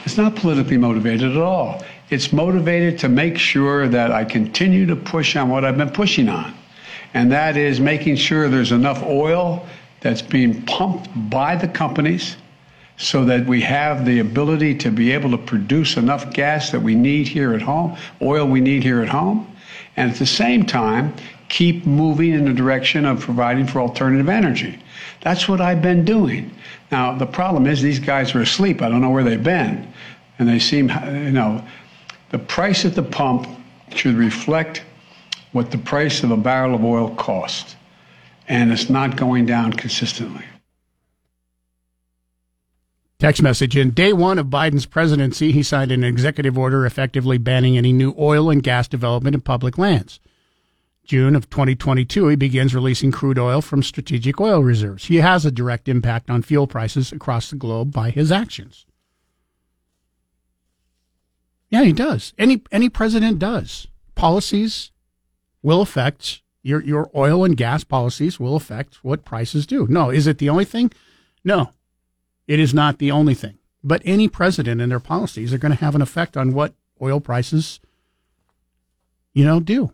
[0.06, 1.84] It's not politically motivated at all.
[2.10, 6.28] It's motivated to make sure that I continue to push on what I've been pushing
[6.30, 6.54] on.
[7.14, 9.66] And that is making sure there's enough oil
[10.02, 12.36] that's being pumped by the companies
[12.98, 16.96] so that we have the ability to be able to produce enough gas that we
[16.96, 19.48] need here at home, oil we need here at home,
[19.96, 21.14] and at the same time,
[21.50, 24.80] keep moving in the direction of providing for alternative energy.
[25.22, 26.52] That's what I've been doing.
[26.92, 28.82] Now, the problem is these guys are asleep.
[28.82, 29.92] I don't know where they've been.
[30.44, 31.64] And they seem, you know,
[32.32, 33.48] the price at the pump
[33.96, 34.84] should reflect
[35.54, 37.78] what the price of a barrel of oil costs.
[38.50, 40.44] And it's not going down consistently.
[43.20, 47.78] Text message In day one of Biden's presidency, he signed an executive order effectively banning
[47.78, 50.20] any new oil and gas development in public lands.
[51.06, 55.06] June of 2022, he begins releasing crude oil from strategic oil reserves.
[55.06, 58.86] He has a direct impact on fuel prices across the globe by his actions.
[61.74, 62.36] Yeah, he does.
[62.38, 63.88] Any any president does.
[64.14, 64.92] Policies
[65.64, 69.88] will affect your your oil and gas policies will affect what prices do.
[69.90, 70.92] No, is it the only thing?
[71.44, 71.72] No.
[72.46, 73.58] It is not the only thing.
[73.84, 77.20] But any president and their policies are going to have an effect on what oil
[77.20, 77.80] prices
[79.34, 79.94] you know do.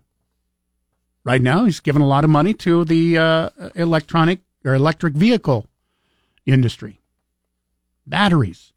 [1.24, 5.66] Right now, he's given a lot of money to the uh, electronic or electric vehicle
[6.46, 7.00] industry.
[8.06, 8.74] Batteries.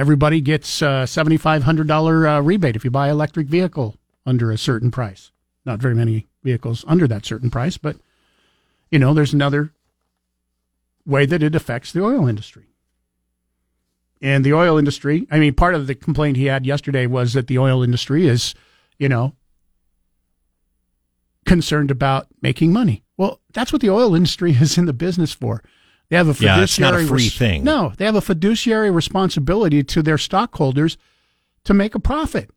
[0.00, 5.30] Everybody gets a $7,500 uh, rebate if you buy electric vehicle under a certain price.
[5.66, 7.96] Not very many vehicles under that certain price, but
[8.90, 9.74] you know, there's another
[11.04, 12.68] way that it affects the oil industry.
[14.22, 17.46] And the oil industry, I mean, part of the complaint he had yesterday was that
[17.46, 18.54] the oil industry is,
[18.98, 19.34] you know,
[21.44, 23.04] concerned about making money.
[23.18, 25.62] Well, that's what the oil industry is in the business for.
[26.10, 27.64] They have a fiduciary Yeah, it's not a free res- thing.
[27.64, 30.98] No, they have a fiduciary responsibility to their stockholders
[31.64, 32.50] to make a profit.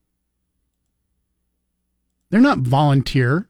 [2.29, 3.47] They're not volunteer.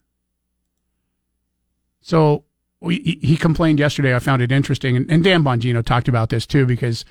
[2.01, 2.43] So
[2.81, 4.13] we, he- complained yesterday.
[4.13, 7.05] I found it interesting, and, and Dan Bongino talked about this too because,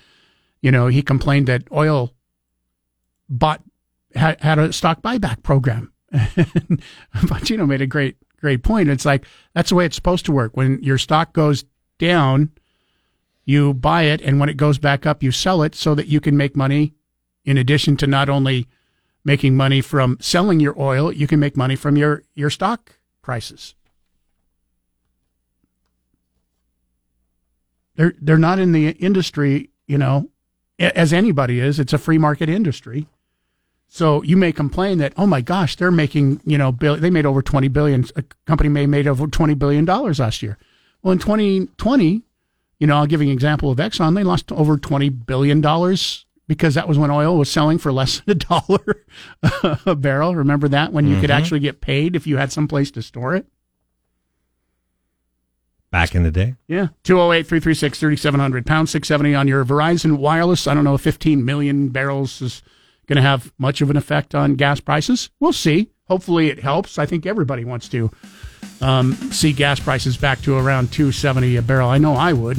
[0.61, 2.13] you know, he complained that oil
[3.29, 3.63] bought
[4.15, 5.93] had, had a stock buyback program.
[6.13, 8.91] Bongino made a great great point.
[8.91, 9.25] It's like
[9.55, 10.55] that's the way it's supposed to work.
[10.55, 11.65] When your stock goes
[11.99, 12.51] down,
[13.45, 16.21] you buy it, and when it goes back up, you sell it so that you
[16.21, 16.95] can make money.
[17.45, 18.69] In addition to not only
[19.25, 23.75] making money from selling your oil, you can make money from your your stock prices.
[27.97, 30.31] They're they're not in the industry, you know,
[30.79, 31.81] as anybody is.
[31.81, 33.07] It's a free market industry.
[33.89, 37.27] So you may complain that, oh my gosh, they're making, you know, bill- they made
[37.27, 38.07] over 20 billion.
[38.17, 40.57] A company may made over 20 billion dollars last year.
[41.03, 42.23] Well, in 2020,
[42.83, 44.17] you know, I'll give you an example of Exxon.
[44.17, 48.19] They lost over 20 billion dollars because that was when oil was selling for less
[48.21, 49.05] than a dollar
[49.87, 50.35] a barrel.
[50.35, 51.35] Remember that when you could Mhm.
[51.35, 53.47] actually get paid if you had some place to store it?
[55.93, 56.57] Back in the day.
[56.67, 56.89] Yeah.
[57.05, 60.67] 208 336 3700, pound 670 on your Verizon Wireless.
[60.67, 62.63] I don't know if 15 million barrels is
[63.07, 65.31] going to have much of an effect on gas prices.
[65.39, 65.92] We'll see.
[66.09, 66.99] Hopefully it helps.
[66.99, 68.11] I think everybody wants to
[68.81, 71.89] um, see gas prices back to around 270 a barrel.
[71.89, 72.59] I know I would.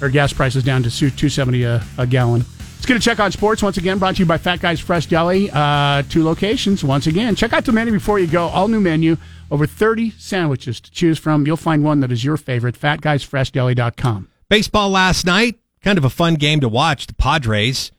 [0.00, 2.44] Or gas prices down to 270 a, a gallon.
[2.84, 3.98] Let's get a check on sports once again.
[3.98, 5.50] Brought to you by Fat Guys Fresh Deli.
[5.50, 7.34] Uh, two locations once again.
[7.34, 8.48] Check out the menu before you go.
[8.48, 9.16] All new menu.
[9.50, 11.46] Over 30 sandwiches to choose from.
[11.46, 12.78] You'll find one that is your favorite.
[12.78, 14.28] FatGuysFreshDeli.com.
[14.50, 17.06] Baseball last night, kind of a fun game to watch.
[17.06, 17.90] The Padres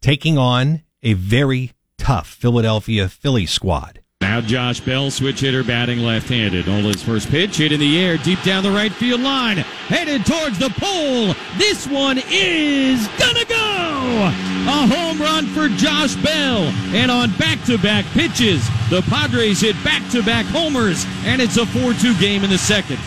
[0.00, 4.00] taking on a very tough Philadelphia Phillies squad.
[4.20, 6.66] Now Josh Bell, switch hitter, batting left-handed.
[6.66, 10.58] Nola's first pitch, hit in the air, deep down the right field line, headed towards
[10.58, 11.34] the pole.
[11.58, 14.32] This one is gonna go!
[14.66, 16.62] A home run for Josh Bell.
[16.94, 22.50] And on back-to-back pitches, the Padres hit back-to-back homers, and it's a 4-2 game in
[22.50, 22.98] the second.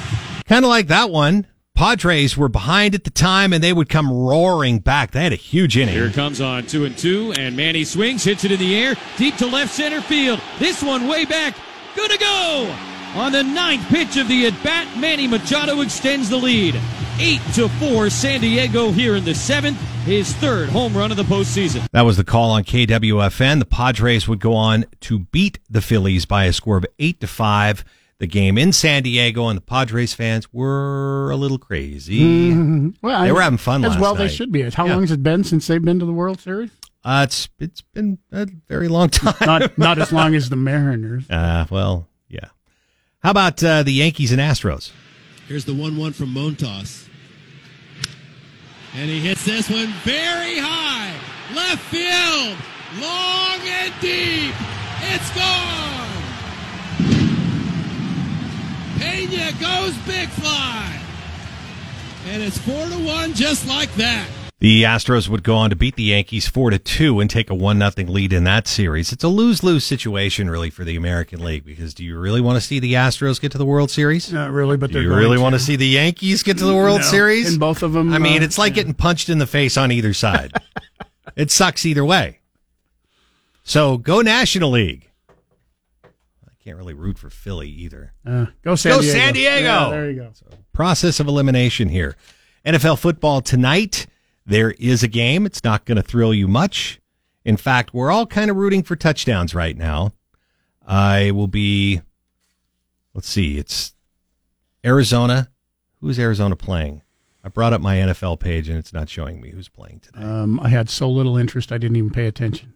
[0.45, 1.47] Kind of like that one.
[1.77, 5.11] Padres were behind at the time and they would come roaring back.
[5.11, 5.93] They had a huge inning.
[5.93, 9.37] Here comes on two and two, and Manny swings, hits it in the air, deep
[9.37, 10.41] to left center field.
[10.57, 11.55] This one way back,
[11.95, 12.75] good to go.
[13.13, 16.81] On the ninth pitch of the at bat, Manny Machado extends the lead.
[17.19, 21.23] Eight to four, San Diego here in the seventh, his third home run of the
[21.23, 21.87] postseason.
[21.91, 23.59] That was the call on KWFN.
[23.59, 27.27] The Padres would go on to beat the Phillies by a score of eight to
[27.27, 27.85] five.
[28.19, 32.51] The game in San Diego, and the Padres fans were a little crazy.
[32.51, 32.95] Mhm.
[33.01, 34.15] Well, they I- were having fun as last well.
[34.15, 34.27] night.
[34.27, 34.63] They should be.
[34.71, 34.93] How Yeah.
[34.93, 36.71] long has it been since they've been to the World Series?
[37.05, 39.35] Uh, it's it's been a very long time.
[39.41, 41.29] not not as long as the Mariners.
[41.29, 42.45] Uh, well, yeah.
[43.23, 44.89] How about uh, the Yankees and Astros?
[45.47, 47.03] Here's the 1 1 from Montas.
[48.95, 51.13] And he hits this one very high.
[51.55, 52.57] Left field.
[52.99, 54.55] Long and deep.
[55.13, 56.16] It's gone.
[59.11, 60.99] Pena goes big fly.
[62.27, 64.27] And it's 4 to 1 just like that.
[64.59, 67.53] The Astros would go on to beat the Yankees four to two and take a
[67.53, 69.11] one nothing lead in that series.
[69.11, 71.63] It's a lose lose situation, really, for the American League.
[71.63, 74.33] Because do you really want to see the Astros get to the World Series?
[74.33, 75.43] Not really, but Do they're you really to.
[75.43, 77.05] want to see the Yankees get to the World No.
[77.05, 77.51] Series?
[77.51, 78.11] And both of them.
[78.11, 80.51] I mean, uh, it's like getting punched in the face on either side.
[81.35, 82.39] it sucks either way.
[83.63, 85.06] So go National League.
[86.67, 88.11] Can't really root for Philly either.
[88.25, 89.17] Uh, go San go Diego.
[89.17, 89.61] San Diego.
[89.61, 90.33] Yeah, there you go.
[90.73, 92.17] Process of elimination here.
[92.65, 94.05] NFL football tonight.
[94.45, 95.45] There is a game.
[95.45, 96.99] It's not going to thrill you much.
[97.45, 100.11] In fact, we're all kind of rooting for touchdowns right now.
[100.85, 102.01] I will be,
[103.13, 103.93] let's see, it's
[104.83, 105.47] Arizona.
[106.01, 107.01] Who's Arizona playing?
[107.45, 110.19] I brought up my NFL page and it's not showing me who's playing today.
[110.21, 112.73] Um, I had so little interest, I didn't even pay attention.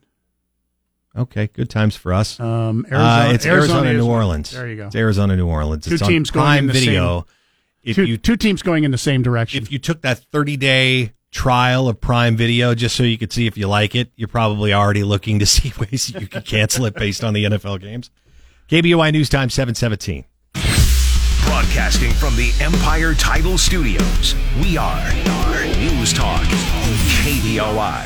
[1.17, 2.40] Okay, good times for us.
[2.40, 4.15] Um, Uh, it's Arizona Arizona, New one.
[4.15, 4.52] Orleans.
[4.52, 4.88] There you go.
[4.88, 5.85] It's Arizona, New Orleans.
[5.85, 7.25] Two it's on teams going in the same- Video.
[7.83, 9.62] if two, you two teams going in the same direction.
[9.62, 13.46] if you took that 30 day trial of Prime Video just so you could see
[13.48, 16.94] if you like it, you're probably already looking to see ways you could cancel it
[16.94, 18.10] based on the NFL games.
[18.69, 20.23] KBOI News Time 717.
[21.46, 25.12] Broadcasting from the Empire Title Studios, we are
[25.77, 26.44] News Talk,
[27.23, 28.06] KBOI.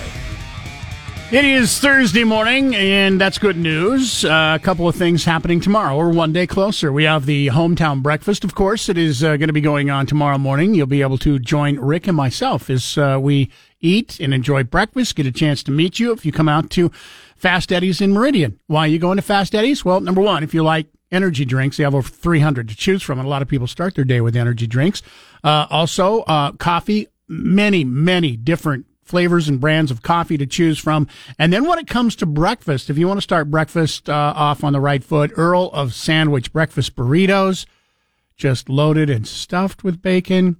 [1.31, 4.23] It is Thursday morning, and that's good news.
[4.23, 5.97] Uh, a couple of things happening tomorrow.
[5.97, 6.93] We're one day closer.
[6.93, 8.89] We have the hometown breakfast, of course.
[8.89, 10.75] It is uh, going to be going on tomorrow morning.
[10.75, 13.49] You'll be able to join Rick and myself as uh, we
[13.81, 16.91] eat and enjoy breakfast, get a chance to meet you if you come out to
[17.35, 18.59] Fast Eddie's in Meridian.
[18.67, 19.83] Why are you going to Fast Eddie's?
[19.83, 23.17] Well, number one, if you like energy drinks, they have over 300 to choose from,
[23.17, 25.01] and a lot of people start their day with energy drinks.
[25.43, 31.07] Uh, also, uh, coffee, many, many different flavors and brands of coffee to choose from.
[31.39, 34.63] And then when it comes to breakfast, if you want to start breakfast uh, off
[34.63, 37.65] on the right foot, Earl of Sandwich breakfast burritos,
[38.35, 40.57] just loaded and stuffed with bacon.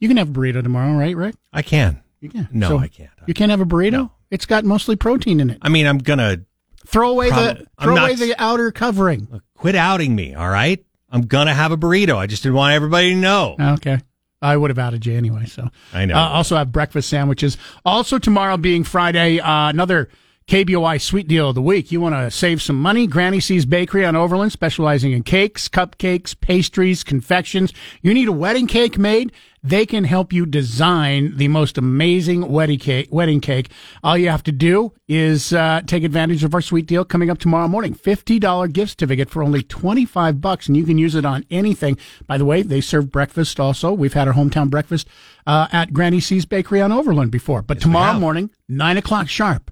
[0.00, 1.36] You can have a burrito tomorrow, right, Rick?
[1.52, 2.02] I can.
[2.20, 2.48] You can.
[2.50, 3.10] No, So I can't.
[3.26, 4.10] You can't have a burrito?
[4.30, 5.58] It's got mostly protein in it.
[5.62, 6.38] I mean, I'm gonna
[6.84, 9.40] Throw away Prob- the throw not away the outer covering.
[9.54, 10.34] quit outing me.
[10.34, 12.16] All right, I'm gonna have a burrito.
[12.16, 13.54] I just didn't want everybody to know.
[13.60, 14.00] Okay.
[14.42, 15.46] I would have outed you anyway.
[15.46, 16.14] So I know.
[16.14, 17.56] Uh, also have breakfast sandwiches.
[17.84, 20.08] Also tomorrow being Friday, uh, another
[20.48, 21.92] KBOI sweet deal of the week.
[21.92, 23.06] You want to save some money?
[23.06, 27.72] Granny C's Bakery on Overland, specializing in cakes, cupcakes, pastries, confections.
[28.02, 29.32] You need a wedding cake made?
[29.64, 33.08] They can help you design the most amazing wedding cake.
[33.12, 33.70] Wedding cake.
[34.02, 37.38] All you have to do is uh, take advantage of our sweet deal coming up
[37.38, 37.94] tomorrow morning.
[37.94, 41.44] Fifty dollar gift certificate for only twenty five bucks, and you can use it on
[41.48, 41.96] anything.
[42.26, 43.92] By the way, they serve breakfast also.
[43.92, 45.06] We've had our hometown breakfast
[45.46, 47.62] uh, at Granny C's Bakery on Overland before.
[47.62, 49.70] But tomorrow morning, nine o'clock sharp.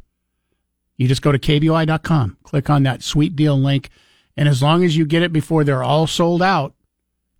[0.96, 3.88] You just go to kboi.com, click on that sweet deal link,
[4.36, 6.74] and as long as you get it before they're all sold out,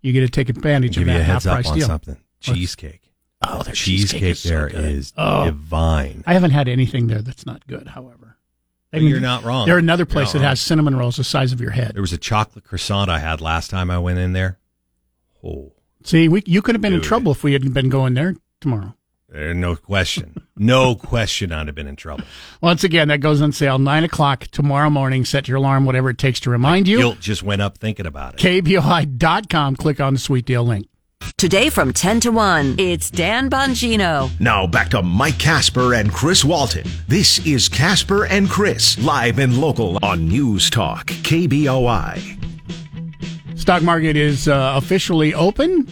[0.01, 1.87] you get to take advantage Give of you that a heads up price on deal.
[1.87, 2.17] something.
[2.41, 3.01] Cheesecake.
[3.41, 4.85] Oh, their cheesecake, cheesecake is so there good.
[4.85, 5.45] is Oh.
[5.45, 6.23] divine.
[6.27, 7.87] I haven't had anything there that's not good.
[7.87, 8.37] However,
[8.93, 9.65] I But you're not wrong.
[9.65, 10.47] They're another place that wrong.
[10.49, 11.93] has cinnamon rolls the size of your head.
[11.95, 14.59] There was a chocolate croissant I had last time I went in there.
[15.43, 15.73] Oh,
[16.03, 18.95] See, we, you could have been in trouble if we hadn't been going there tomorrow.
[19.29, 20.35] there, no question.
[20.57, 22.23] no question I'd have been in trouble.
[22.59, 25.25] Once again, that goes on sale nine o'clock tomorrow morning.
[25.25, 26.97] Set your alarm, whatever it takes to remind you.
[26.97, 28.39] Guilt just went up thinking about it.
[28.63, 29.75] KBOI.com.
[29.77, 30.87] Click on the sweet deal link.
[31.37, 34.29] Today from 10 to 1, it's Dan Bongino.
[34.39, 36.83] Now back to Mike Casper and Chris Walton.
[37.07, 42.37] This is Casper and Chris, live and local on News Talk, KBOI.
[43.57, 45.87] Stock market is uh, officially open.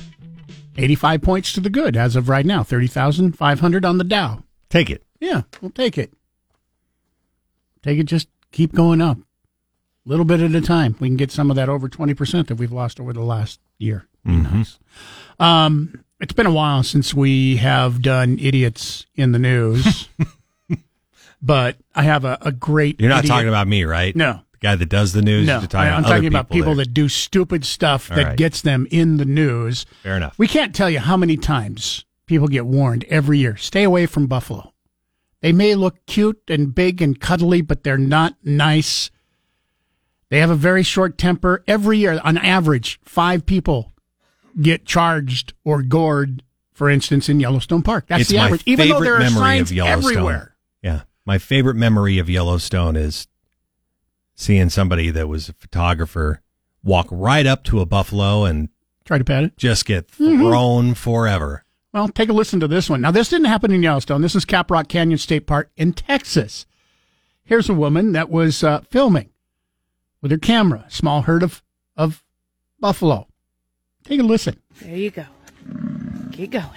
[0.78, 2.64] 85 points to the good as of right now.
[2.64, 4.44] 30,500 on the Dow.
[4.70, 5.04] Take it.
[5.20, 6.14] Yeah, we'll take it.
[7.82, 9.18] Take it, just keep going up.
[10.10, 10.96] A little bit at a time.
[11.00, 14.08] We can get some of that over 20% that we've lost over the last year.
[14.26, 14.80] Nice.
[15.40, 20.10] Um, it's been a while since we have done idiots in the news.
[21.44, 24.16] but I have a, a great You're not idiot- talking about me, right?
[24.16, 24.42] No.
[24.54, 25.46] The guy that does the news?
[25.46, 28.38] No, talking I- I'm talking about people that do stupid stuff All that right.
[28.38, 29.86] gets them in the news.
[30.02, 30.34] Fair enough.
[30.40, 34.26] We can't tell you how many times people get warned every year stay away from
[34.26, 34.74] buffalo.
[35.42, 39.12] They may look cute and big and cuddly, but they're not nice.
[40.30, 41.64] They have a very short temper.
[41.68, 43.94] Every year, on average, five people
[44.62, 48.06] get charged or gored, for instance, in Yellowstone Park.
[48.08, 48.64] That's it's the average.
[48.66, 50.12] Even though there are signs of Yellowstone.
[50.12, 50.56] everywhere.
[50.84, 51.02] Yeah.
[51.26, 53.28] My favorite memory of Yellowstone is
[54.36, 56.42] seeing somebody that was a photographer
[56.84, 58.70] walk right up to a buffalo and
[59.06, 59.58] Try to pat it.
[59.58, 60.38] just get Mhm.
[60.40, 61.64] thrown forever.
[61.92, 63.02] Well, take a listen to this one.
[63.02, 64.22] Now, this didn't happen in Yellowstone.
[64.22, 66.68] This is Caprock Canyon State Park in Texas.
[67.44, 69.30] Here's a woman that was uh, filming
[70.22, 71.62] with her camera, small herd of,
[71.96, 72.24] of
[72.80, 73.28] buffalo.
[74.04, 74.60] Take a listen.
[74.82, 75.26] There you go.
[76.32, 76.70] Keep going.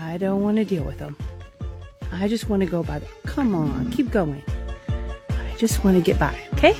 [0.00, 1.16] I don't want to deal with them.
[2.12, 2.98] I just want to go by.
[2.98, 4.42] The, come on, keep going.
[5.28, 6.74] I just want to get by, okay?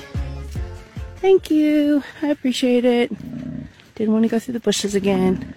[1.17, 2.03] Thank you.
[2.21, 3.11] I appreciate it.
[3.95, 5.53] Didn't want to go through the bushes again.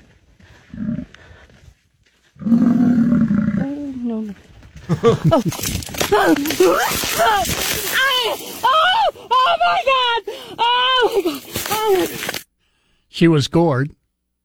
[2.44, 4.34] Oh, no, no.
[6.12, 7.82] oh.
[8.64, 10.34] oh, oh my God!
[10.58, 11.68] Oh my God!
[11.70, 12.40] Oh my God!
[13.08, 13.94] She was gored,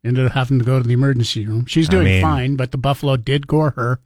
[0.03, 1.65] ended up having to go to the emergency room.
[1.65, 3.99] She's I doing mean- fine, but the buffalo did gore her.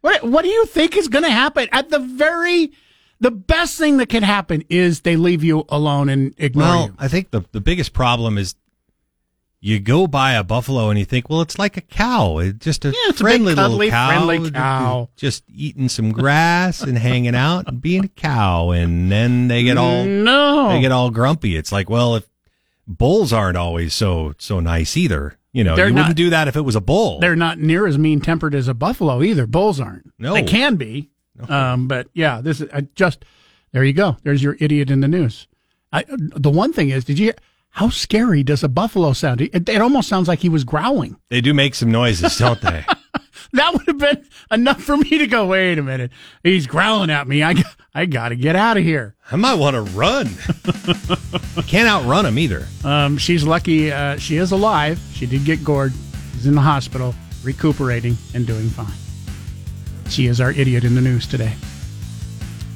[0.00, 1.68] What, what do you think is going to happen?
[1.70, 2.72] At the very,
[3.20, 6.94] the best thing that can happen is they leave you alone and ignore Well, you.
[6.98, 8.56] I think the the biggest problem is
[9.64, 12.38] you go by a buffalo and you think, well, it's like a cow.
[12.38, 15.08] It's just a a big, friendly cuddly, little cow, friendly cow.
[15.16, 18.70] just eating some grass and hanging out and being a cow.
[18.70, 20.68] And then they get all No.
[20.70, 21.56] they get all grumpy.
[21.56, 22.26] It's like, well, if
[22.88, 26.48] bulls aren't always so so nice either, you know, They're you not- wouldn't do that
[26.48, 27.20] if it was a bull.
[27.20, 29.46] They're not near as mean tempered as a buffalo either.
[29.46, 30.12] Bulls aren't.
[30.18, 30.34] No.
[30.34, 31.10] they can be.
[31.48, 33.24] Um, but yeah, this is I just
[33.70, 33.84] there.
[33.84, 34.16] You go.
[34.24, 35.46] There's your idiot in the news.
[35.92, 37.32] I, the one thing is, did you?
[37.72, 39.40] How scary does a buffalo sound?
[39.40, 41.16] It, it almost sounds like he was growling.
[41.30, 42.84] They do make some noises, don't they?
[43.54, 45.46] that would have been enough for me to go.
[45.46, 46.12] Wait a minute,
[46.42, 47.42] he's growling at me.
[47.42, 47.54] I
[47.94, 49.16] I got to get out of here.
[49.30, 50.28] I might want to run.
[51.66, 52.66] Can't outrun him either.
[52.84, 53.90] Um, she's lucky.
[53.90, 55.00] Uh, she is alive.
[55.14, 55.94] She did get gored.
[56.34, 58.92] She's in the hospital, recuperating and doing fine.
[60.10, 61.54] She is our idiot in the news today.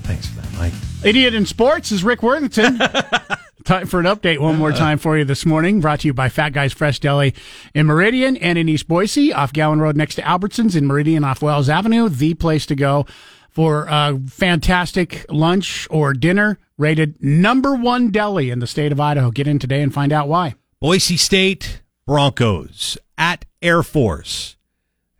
[0.04, 0.72] Thanks for that, Mike.
[1.04, 2.80] Idiot in sports is Rick Worthington.
[3.66, 5.80] time for an update one more time for you this morning.
[5.80, 7.34] Brought to you by Fat Guys Fresh Deli
[7.74, 11.42] in Meridian and in East Boise, off Gowen Road next to Albertsons in Meridian off
[11.42, 12.08] Wells Avenue.
[12.08, 13.06] The place to go
[13.50, 16.58] for a fantastic lunch or dinner.
[16.78, 19.30] Rated number one deli in the state of Idaho.
[19.30, 20.54] Get in today and find out why.
[20.80, 24.56] Boise State Broncos at Air Force.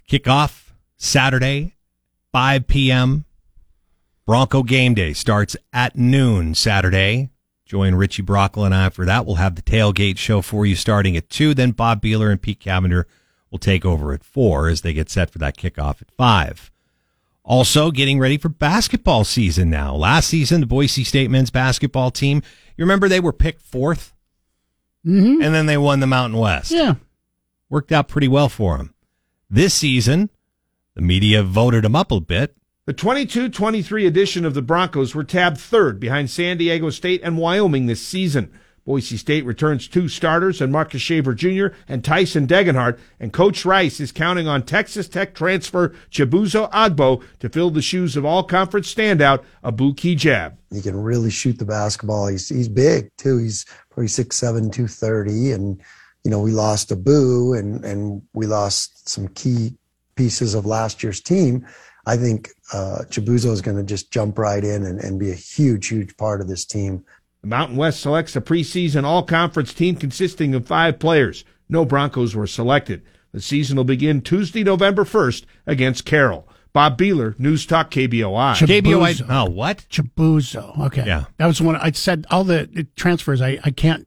[0.09, 1.75] Kickoff Saturday,
[2.33, 3.25] 5 p.m.
[4.25, 7.31] Bronco game day starts at noon Saturday.
[7.67, 9.27] Join Richie Brockel and I for that.
[9.27, 11.53] We'll have the tailgate show for you starting at 2.
[11.53, 13.09] Then Bob Behler and Pete Cavender
[13.51, 16.71] will take over at 4 as they get set for that kickoff at 5.
[17.43, 19.95] Also, getting ready for basketball season now.
[19.95, 22.43] Last season, the Boise State men's basketball team,
[22.77, 24.13] you remember they were picked 4th?
[25.05, 25.43] Mm-hmm.
[25.43, 26.71] And then they won the Mountain West.
[26.71, 26.95] Yeah.
[27.69, 28.95] Worked out pretty well for them.
[29.49, 30.31] This season,
[30.95, 32.56] the media voted them up a bit.
[32.87, 37.37] The 22 23 edition of the Broncos were tabbed third behind San Diego State and
[37.37, 38.53] Wyoming this season.
[38.85, 41.75] Boise State returns two starters and Marcus Shaver Jr.
[41.89, 47.49] and Tyson Degenhart, and Coach Rice is counting on Texas Tech transfer Chibuzo Agbo to
[47.49, 50.57] fill the shoes of all conference standout Abu Kigab.
[50.73, 52.29] He can really shoot the basketball.
[52.29, 53.39] He's he's big too.
[53.39, 55.83] He's probably six seven, two thirty, and
[56.23, 59.75] you know we lost Abu and and we lost some key
[60.15, 61.67] pieces of last year's team.
[62.07, 65.35] I think uh, Chibuzo is going to just jump right in and, and be a
[65.35, 67.05] huge, huge part of this team.
[67.43, 71.45] The Mountain West selects a preseason all conference team consisting of five players.
[71.69, 73.03] No Broncos were selected.
[73.33, 76.49] The season will begin Tuesday, November 1st against Carroll.
[76.73, 78.55] Bob Behler, News Talk KBOI.
[78.55, 79.27] Chibuzo.
[79.31, 79.87] Oh, what?
[79.89, 80.79] Chibuzo.
[80.87, 81.07] Okay.
[81.07, 81.25] Yeah.
[81.39, 84.07] That was one I said all the transfers I, I can't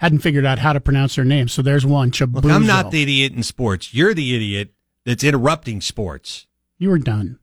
[0.00, 1.46] hadn't figured out how to pronounce their name.
[1.46, 2.10] So there's one.
[2.10, 2.42] Chibuzo.
[2.42, 3.94] Look, I'm not the idiot in sports.
[3.94, 4.74] You're the idiot
[5.04, 6.47] that's interrupting sports.
[6.78, 7.38] You were done.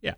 [0.00, 0.14] Yeah.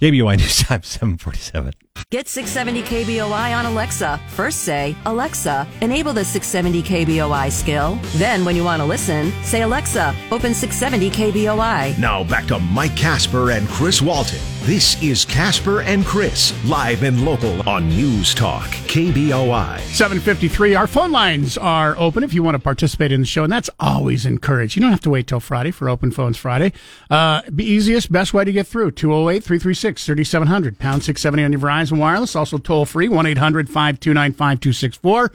[0.00, 1.72] KBOI News Time 747.
[2.10, 4.18] Get 670 KBOI on Alexa.
[4.28, 7.98] First say, Alexa, enable the 670 KBOI skill.
[8.14, 11.98] Then, when you want to listen, say, Alexa, open 670 KBOI.
[11.98, 14.38] Now back to Mike Casper and Chris Walton.
[14.62, 19.78] This is Casper and Chris, live and local on News Talk, KBOI.
[19.80, 20.74] 753.
[20.74, 23.70] Our phone lines are open if you want to participate in the show, and that's
[23.80, 24.76] always encouraged.
[24.76, 26.74] You don't have to wait till Friday for Open Phones Friday.
[27.08, 31.60] Uh, the easiest, best way to get through 208 336 3700, pound 670 on your
[31.62, 35.32] Verizon Wireless, also toll free 1 800 529 5264.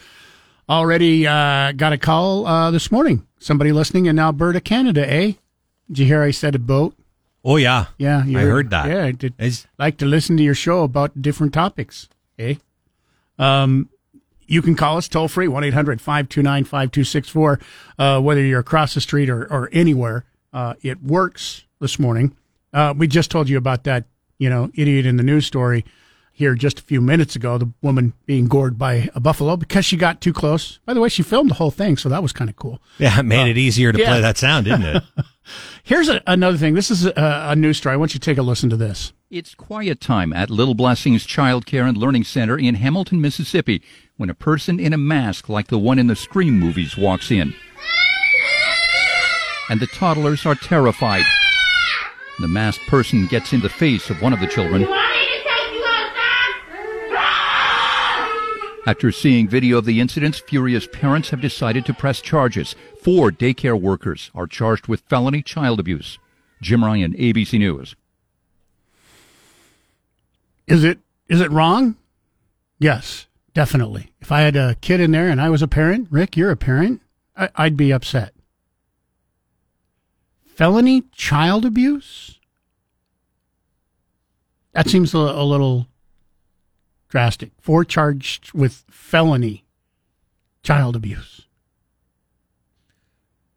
[0.69, 3.27] Already uh, got a call uh, this morning.
[3.39, 5.33] Somebody listening in Alberta, Canada, eh?
[5.89, 6.95] Did you hear I said a boat?
[7.43, 7.87] Oh, yeah.
[7.97, 8.87] Yeah, you I heard that.
[8.87, 9.33] Yeah, I did
[9.77, 12.07] like to listen to your show about different topics.
[12.39, 12.55] Eh?
[13.37, 13.89] Um,
[14.47, 17.59] you can call us toll free, 1 800 529 5264.
[17.99, 22.35] Uh, Whether you're across the street or, or anywhere, uh, it works this morning.
[22.71, 24.05] Uh, we just told you about that,
[24.37, 25.83] you know, idiot in the news story
[26.33, 27.57] here just a few minutes ago.
[27.57, 30.79] The woman being gored by a buffalo because she got too close.
[30.85, 32.81] By the way, she filmed the whole thing, so that was kind of cool.
[32.97, 34.07] Yeah, it made it uh, easier to yeah.
[34.07, 35.03] play that sound, didn't it?
[35.83, 36.73] Here's a, another thing.
[36.73, 37.93] This is a, a news story.
[37.93, 39.13] I want you to take a listen to this.
[39.29, 43.81] It's quiet time at Little Blessings Child Care and Learning Center in Hamilton, Mississippi,
[44.17, 47.53] when a person in a mask like the one in the Scream movies walks in.
[49.69, 51.23] And the toddlers are terrified.
[52.39, 54.87] The masked person gets in the face of one of the children.
[58.85, 62.75] After seeing video of the incidents, furious parents have decided to press charges.
[63.01, 66.19] Four daycare workers are charged with felony child abuse.
[66.61, 67.95] Jim Ryan, ABC News.
[70.67, 71.95] Is it is it wrong?
[72.77, 74.11] Yes, definitely.
[74.19, 76.57] If I had a kid in there and I was a parent, Rick, you're a
[76.57, 77.01] parent,
[77.37, 78.33] I, I'd be upset.
[80.45, 82.39] Felony child abuse?
[84.73, 85.87] That seems a, a little
[87.13, 87.51] drastic.
[87.61, 89.65] Four charged with felony
[90.63, 91.41] child abuse.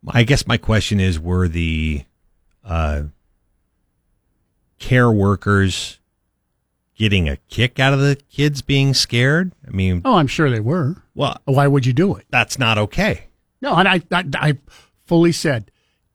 [0.06, 2.04] I guess my question is were the
[2.62, 3.04] uh,
[4.78, 5.98] care workers
[6.96, 9.52] getting a kick out of the kids being scared?
[9.66, 10.96] I mean, Oh, I'm sure they were.
[11.14, 12.26] well, Why would you do it?
[12.30, 13.24] that's not okay.
[13.62, 14.58] No, and I, I, I
[15.06, 15.70] fully said,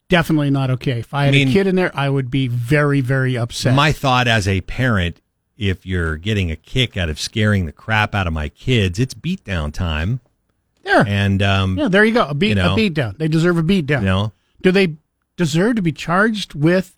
[0.10, 1.00] definitely not okay.
[1.00, 3.74] If I had I mean- a kid in there, I would be very, very upset.
[3.74, 5.20] My thought as a parent,
[5.62, 9.14] if you're getting a kick out of scaring the crap out of my kids, it's
[9.14, 10.20] beat down time.
[10.84, 11.06] There.
[11.08, 12.26] And um, yeah, there you go.
[12.26, 13.16] A beat, you know, a beat down.
[13.20, 14.02] They deserve a beat down.
[14.02, 14.32] you know,
[14.64, 14.96] Do they
[15.38, 16.98] deserve to be charged with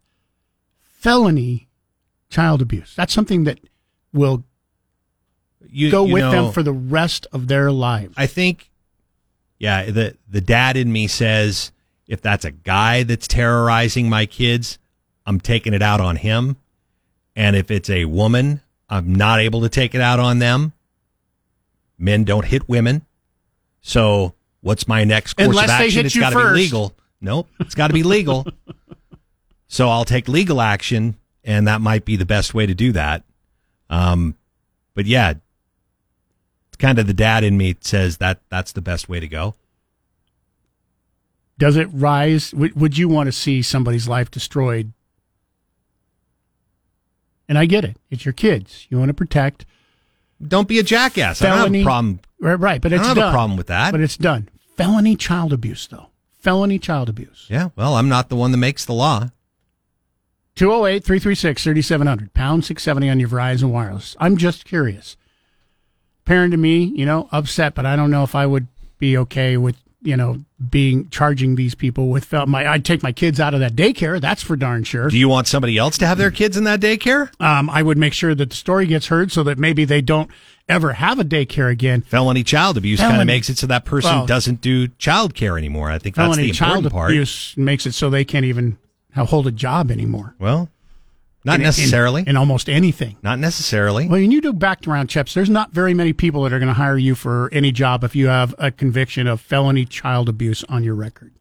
[0.86, 1.68] felony
[2.30, 2.96] child abuse.
[2.96, 3.60] That's something that
[4.14, 4.46] will
[5.70, 8.14] You, go you with know, them for the rest of their lives.
[8.16, 8.72] I think,
[9.60, 11.74] yeah, the the dad in me says
[12.08, 14.80] if that's a guy that's terrorizing my kids,
[15.26, 16.56] I'm taking it out on him,
[17.36, 20.74] and if it's a woman, I'm not able to take it out on them.
[21.98, 23.06] Men don't hit women,
[23.82, 26.06] so what's my next course Unless of action?
[26.06, 26.96] It's got to be legal.
[27.22, 28.46] Nope, it's got to be legal.
[29.68, 33.24] so I'll take legal action, and that might be the best way to do that.
[33.90, 34.36] Um,
[34.94, 35.34] but yeah,
[36.68, 39.56] it's kind of the dad in me says that that's the best way to go.
[41.58, 42.54] Does it rise?
[42.54, 44.92] Would you want to see somebody's life destroyed?
[47.48, 47.98] And I get it.
[48.10, 48.88] It's your kids.
[48.90, 49.66] You want to protect.
[50.46, 51.42] Don't be a jackass.
[51.42, 52.20] I don't have a problem.
[52.40, 53.92] Right, right, but I it's don't have a problem with that.
[53.92, 54.50] But it's done.
[54.76, 56.08] Felony child abuse, though.
[56.40, 57.48] Felony child abuse.
[57.50, 59.30] Yeah, well, I'm not the one that makes the law.
[60.56, 64.16] 208 336 3700, pound 670 on your Verizon Wireless.
[64.20, 65.18] I'm just curious.
[66.26, 68.68] Parent to me, you know, upset, but I don't know if I would
[69.00, 72.68] be okay with, you know, being charging these people with my.
[72.68, 74.20] I'd take my kids out of that daycare.
[74.22, 75.10] That's for darn sure.
[75.10, 77.30] Do you want somebody else to have their kids in that daycare?
[77.42, 80.30] Um, I would make sure that the story gets heard so that maybe they don't
[80.70, 82.02] ever have a daycare again.
[82.02, 85.58] Felony child abuse kind of makes it so that person Well- doesn't do child care
[85.58, 85.90] anymore.
[85.90, 87.12] I think that's Felony the child important part.
[87.12, 88.78] abuse makes it so they can't even
[89.16, 90.36] hold a job anymore.
[90.40, 90.70] Well,
[91.46, 92.24] not In- in- necessarily.
[92.26, 93.18] In, almost anything.
[93.22, 94.08] Not necessarily.
[94.08, 96.74] Well, when you do background checks, there's not very many people that are going to
[96.74, 100.84] hire you for any job if you have a conviction of felony child abuse on
[100.84, 101.34] your record.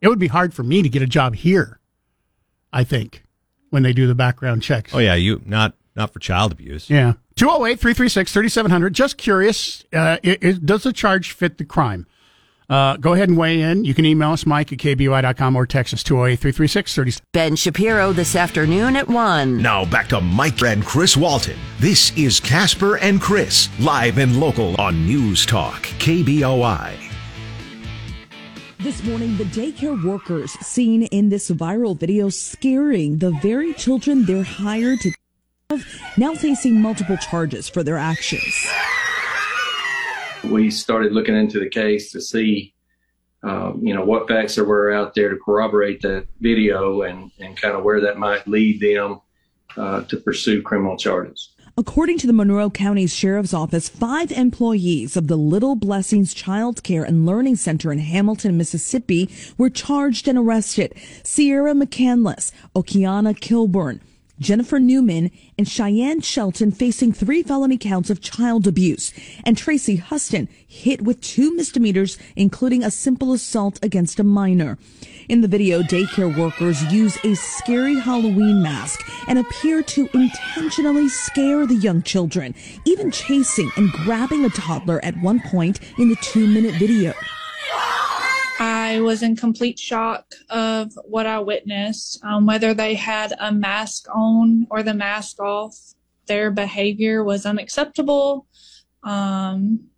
[0.00, 1.80] It would be hard for me to get a job here,
[2.72, 3.22] I think,
[3.70, 4.94] when they do the background checks.
[4.94, 6.88] Oh yeah, you not not for child abuse.
[6.88, 7.14] Yeah.
[7.36, 8.92] 208 336 3700.
[8.94, 12.06] Just curious, uh, i i- does the charge fit the crime?
[12.68, 13.84] Uh, go ahead and weigh in.
[13.84, 17.22] You can email us, Mike at KBOI.com or text us 208 336 3700.
[17.32, 19.62] Ben Shapiro this afternoon at 1.
[19.62, 21.56] Now back to Mike and Chris Walton.
[21.78, 27.08] This is Casper and Chris, live and local on News Talk, KBOI.
[28.80, 34.44] This morning, the daycare workers seen in this viral video scaring the very children they're
[34.44, 35.12] hired to
[35.70, 35.84] of,
[36.16, 38.68] now facing multiple charges for their actions.
[40.44, 42.74] We started looking into the case to see,
[43.42, 47.56] um, you know, what facts there were out there to corroborate that video and, and
[47.60, 49.20] kind of where that might lead them
[49.76, 51.54] uh, to pursue criminal charges.
[51.76, 57.04] According to the Monroe County Sheriff's Office, five employees of the Little Blessings Child Care
[57.04, 60.92] and Learning Center in Hamilton, Mississippi were charged and arrested.
[61.22, 64.00] Sierra McCandless, Okiana Kilburn,
[64.40, 69.12] Jennifer Newman, and Cheyenne Shelton facing three felony counts of child abuse,
[69.44, 74.78] and Tracy Huston hit with two misdemeanors, including a simple assault against a minor.
[75.28, 81.66] In the video, daycare workers use a scary Halloween mask and appear to intentionally scare
[81.66, 86.46] the young children, even chasing and grabbing a toddler at one point in the two
[86.46, 87.12] minute video.
[88.58, 92.22] I was in complete shock of what I witnessed.
[92.24, 95.76] Um, whether they had a mask on or the mask off,
[96.26, 98.46] their behavior was unacceptable.
[99.04, 99.88] Um,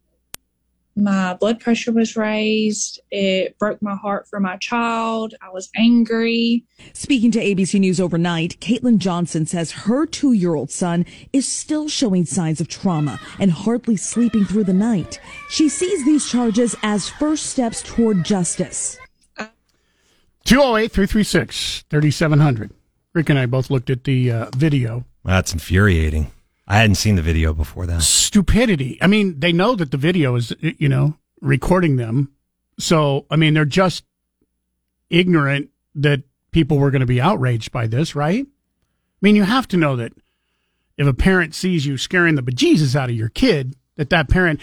[1.00, 3.00] my blood pressure was raised.
[3.10, 5.34] It broke my heart for my child.
[5.40, 6.64] I was angry.
[6.92, 11.88] Speaking to ABC News overnight, Caitlin Johnson says her two year old son is still
[11.88, 15.20] showing signs of trauma and hardly sleeping through the night.
[15.48, 18.98] She sees these charges as first steps toward justice.
[20.44, 22.70] 208 336 3700.
[23.12, 25.04] Rick and I both looked at the uh, video.
[25.24, 26.30] That's infuriating.
[26.70, 28.00] I hadn't seen the video before that.
[28.00, 28.96] Stupidity.
[29.02, 32.30] I mean, they know that the video is, you know, recording them.
[32.78, 34.04] So, I mean, they're just
[35.10, 38.46] ignorant that people were going to be outraged by this, right?
[38.46, 40.12] I mean, you have to know that
[40.96, 44.60] if a parent sees you scaring the bejesus out of your kid, that that parent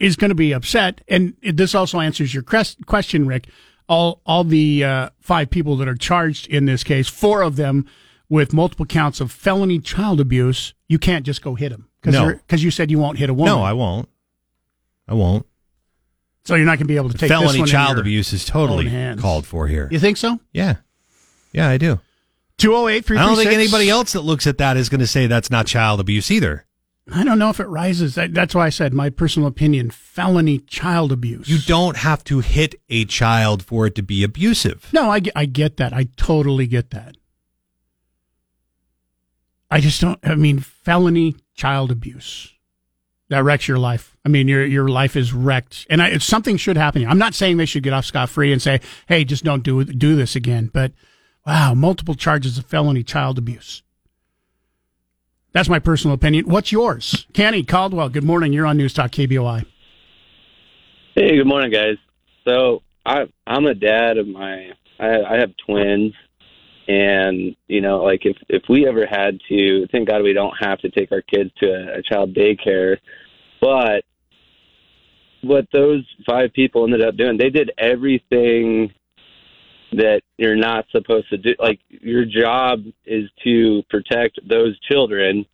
[0.00, 1.02] is going to be upset.
[1.06, 3.48] And this also answers your question, Rick.
[3.90, 7.84] All all the uh, five people that are charged in this case, four of them
[8.32, 12.32] with multiple counts of felony child abuse, you can't just go hit him because No.
[12.32, 13.54] because you said you won't hit a woman.
[13.54, 14.08] No, I won't.
[15.06, 15.44] I won't.
[16.46, 18.90] So you're not going to be able to take this Felony child abuse is totally
[19.16, 19.86] called for here.
[19.92, 20.40] You think so?
[20.50, 20.76] Yeah.
[21.52, 22.00] Yeah, I do.
[22.56, 25.50] 208 I don't think anybody else that looks at that is going to say that's
[25.50, 26.64] not child abuse either.
[27.12, 28.14] I don't know if it rises.
[28.14, 31.48] That's why I said my personal opinion: felony child abuse.
[31.48, 34.88] You don't have to hit a child for it to be abusive.
[34.92, 35.92] No, I, I get that.
[35.92, 37.16] I totally get that.
[39.72, 40.18] I just don't.
[40.22, 42.52] I mean, felony child abuse
[43.30, 44.14] That wrecks your life.
[44.22, 47.06] I mean, your your life is wrecked, and I, something should happen.
[47.06, 49.82] I'm not saying they should get off scot free and say, "Hey, just don't do
[49.84, 50.92] do this again." But
[51.46, 53.82] wow, multiple charges of felony child abuse.
[55.52, 56.50] That's my personal opinion.
[56.50, 58.10] What's yours, Kenny Caldwell?
[58.10, 58.52] Good morning.
[58.52, 59.64] You're on News Talk KBOI.
[61.14, 61.96] Hey, good morning, guys.
[62.46, 66.12] So I I'm a dad of my I, I have twins,
[66.88, 70.78] and you know, like if if we ever had to, thank God we don't have
[70.80, 72.96] to take our kids to a, a child daycare,
[73.60, 74.04] but
[75.42, 78.92] what those five people ended up doing, they did everything
[79.92, 81.54] that you're not supposed to do.
[81.58, 85.44] Like your job is to protect those children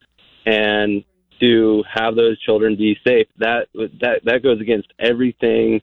[0.46, 1.04] and
[1.40, 3.26] to have those children be safe.
[3.38, 3.68] That
[4.00, 5.80] that that goes against everything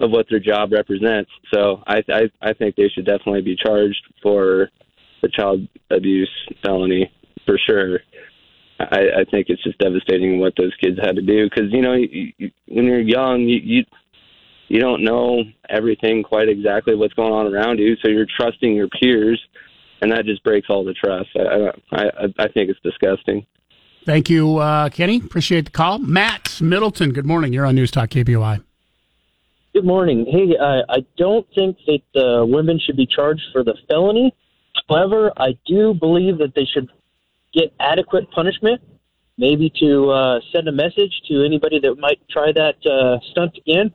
[0.00, 1.30] of what their job represents.
[1.52, 4.68] So I I, I think they should definitely be charged for
[5.22, 6.30] the child abuse
[6.64, 7.10] felony
[7.44, 8.00] for sure.
[8.80, 11.94] I, I think it's just devastating what those kids had to do because you know
[11.94, 13.84] you, you, when you're young you, you
[14.68, 18.88] you don't know everything quite exactly what's going on around you, so you're trusting your
[19.00, 19.42] peers,
[20.02, 21.30] and that just breaks all the trust.
[21.34, 22.04] I I,
[22.38, 23.46] I think it's disgusting.
[24.04, 25.16] Thank you, uh, Kenny.
[25.18, 25.98] Appreciate the call.
[25.98, 27.12] Matt Middleton.
[27.12, 27.52] Good morning.
[27.52, 28.62] You're on News Talk KBOI.
[29.78, 30.26] Good morning.
[30.28, 34.34] Hey, uh, I don't think that uh, women should be charged for the felony.
[34.88, 36.88] However, I do believe that they should
[37.54, 38.80] get adequate punishment,
[39.36, 43.94] maybe to uh, send a message to anybody that might try that uh, stunt again.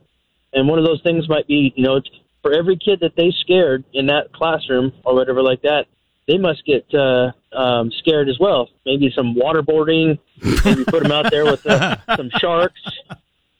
[0.54, 2.00] And one of those things might be, you know,
[2.40, 5.84] for every kid that they scared in that classroom or whatever like that,
[6.26, 8.70] they must get uh, um, scared as well.
[8.86, 10.18] Maybe some waterboarding,
[10.64, 12.80] maybe put them out there with uh, some sharks,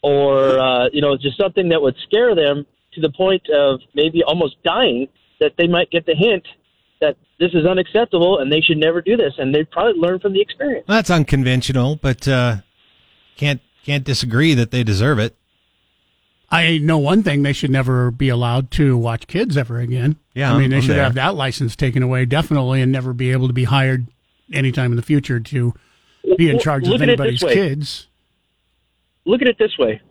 [0.01, 4.23] or uh, you know, just something that would scare them to the point of maybe
[4.23, 5.07] almost dying.
[5.41, 6.45] That they might get the hint
[7.01, 10.31] that this is unacceptable and they should never do this, and they'd probably learn from
[10.31, 10.87] the experience.
[10.87, 12.57] Well, that's unconventional, but uh,
[13.35, 15.35] can't can't disagree that they deserve it.
[16.49, 20.15] I know one thing: they should never be allowed to watch kids ever again.
[20.33, 21.03] Yeah, I mean, they I'm should there.
[21.03, 24.07] have that license taken away definitely, and never be able to be hired
[24.53, 25.73] anytime in the future to
[26.37, 27.53] be in charge look of at it anybody's way.
[27.53, 28.07] kids.
[29.25, 30.01] Look at it this way.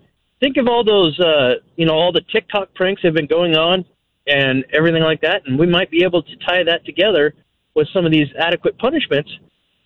[0.40, 3.56] Think of all those, uh, you know, all the TikTok pranks that have been going
[3.56, 3.84] on
[4.26, 7.34] and everything like that, and we might be able to tie that together
[7.74, 9.30] with some of these adequate punishments.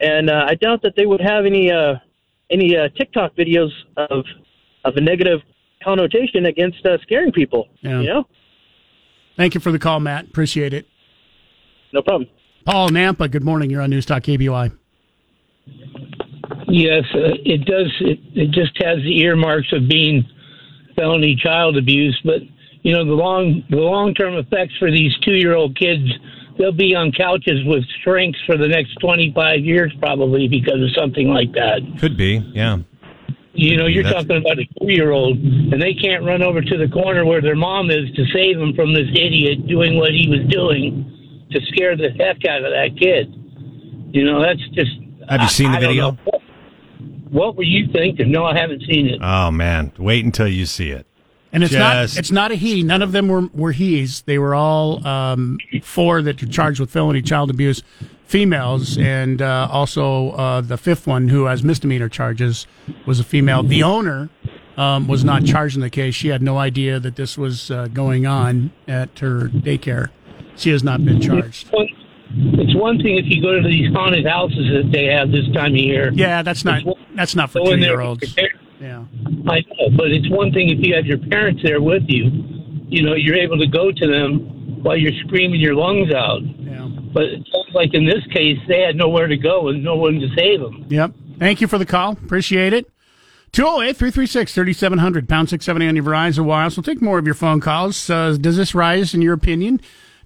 [0.00, 1.94] And uh, I doubt that they would have any uh,
[2.50, 4.24] any uh, TikTok videos of
[4.84, 5.40] of a negative
[5.82, 7.68] connotation against uh, scaring people.
[7.80, 8.00] Yeah.
[8.00, 8.24] You know,
[9.36, 10.26] Thank you for the call, Matt.
[10.26, 10.86] Appreciate it.
[11.92, 12.28] no problem.
[12.64, 13.30] Paul Nampa.
[13.30, 13.70] Good morning.
[13.70, 14.76] You're on News Talk KBOI.
[16.68, 17.92] Yes, uh, it does.
[18.00, 20.24] It, it just has the earmarks of being
[20.96, 22.42] felony child abuse, but
[22.82, 26.04] you know the long the long term effects for these two year old kids.
[26.58, 30.90] They'll be on couches with shrinks for the next twenty five years, probably because of
[30.96, 31.80] something like that.
[32.00, 32.78] Could be, yeah.
[33.54, 36.60] You know, you're That's- talking about a two year old, and they can't run over
[36.60, 40.10] to the corner where their mom is to save them from this idiot doing what
[40.12, 43.32] he was doing to scare the heck out of that kid.
[44.12, 44.90] You know, that's just.
[45.28, 46.10] Have you seen the I don't video?
[46.24, 46.42] What,
[47.30, 48.30] what were you thinking?
[48.30, 49.18] No, I haven't seen it.
[49.22, 51.06] Oh man, wait until you see it.
[51.52, 52.82] And it's Just- not it's not a he.
[52.82, 54.22] None of them were were he's.
[54.22, 57.82] They were all um, four that are charged with felony child abuse,
[58.26, 62.66] females, and uh, also uh, the fifth one who has misdemeanor charges
[63.06, 63.62] was a female.
[63.62, 64.28] The owner
[64.76, 66.14] um, was not charged in the case.
[66.14, 70.08] She had no idea that this was uh, going on at her daycare.
[70.56, 71.68] She has not been charged.
[71.68, 71.88] One-
[72.30, 75.72] It's one thing if you go to these haunted houses that they have this time
[75.72, 76.12] of year.
[76.12, 76.82] Yeah, that's not
[77.14, 78.36] that's not for two year olds.
[78.80, 79.04] Yeah.
[79.48, 82.30] I know, but it's one thing if you have your parents there with you.
[82.88, 86.40] You know, you're able to go to them while you're screaming your lungs out.
[86.42, 86.88] Yeah.
[87.12, 90.20] But it sounds like in this case, they had nowhere to go and no one
[90.20, 90.86] to save them.
[90.88, 91.12] Yep.
[91.38, 92.12] Thank you for the call.
[92.12, 92.90] Appreciate it.
[93.52, 96.76] 208 336 3700, pound 670 on your Verizon Wireless.
[96.76, 98.10] We'll take more of your phone calls.
[98.10, 99.80] Uh, does this rise, in your opinion,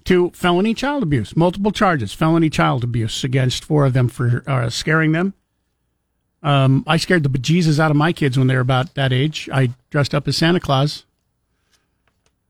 [0.05, 1.35] to felony child abuse?
[1.35, 5.33] Multiple charges, felony child abuse against four of them for uh, scaring them.
[6.41, 9.49] Um, I scared the bejesus out of my kids when they were about that age.
[9.51, 11.05] I dressed up as Santa Claus.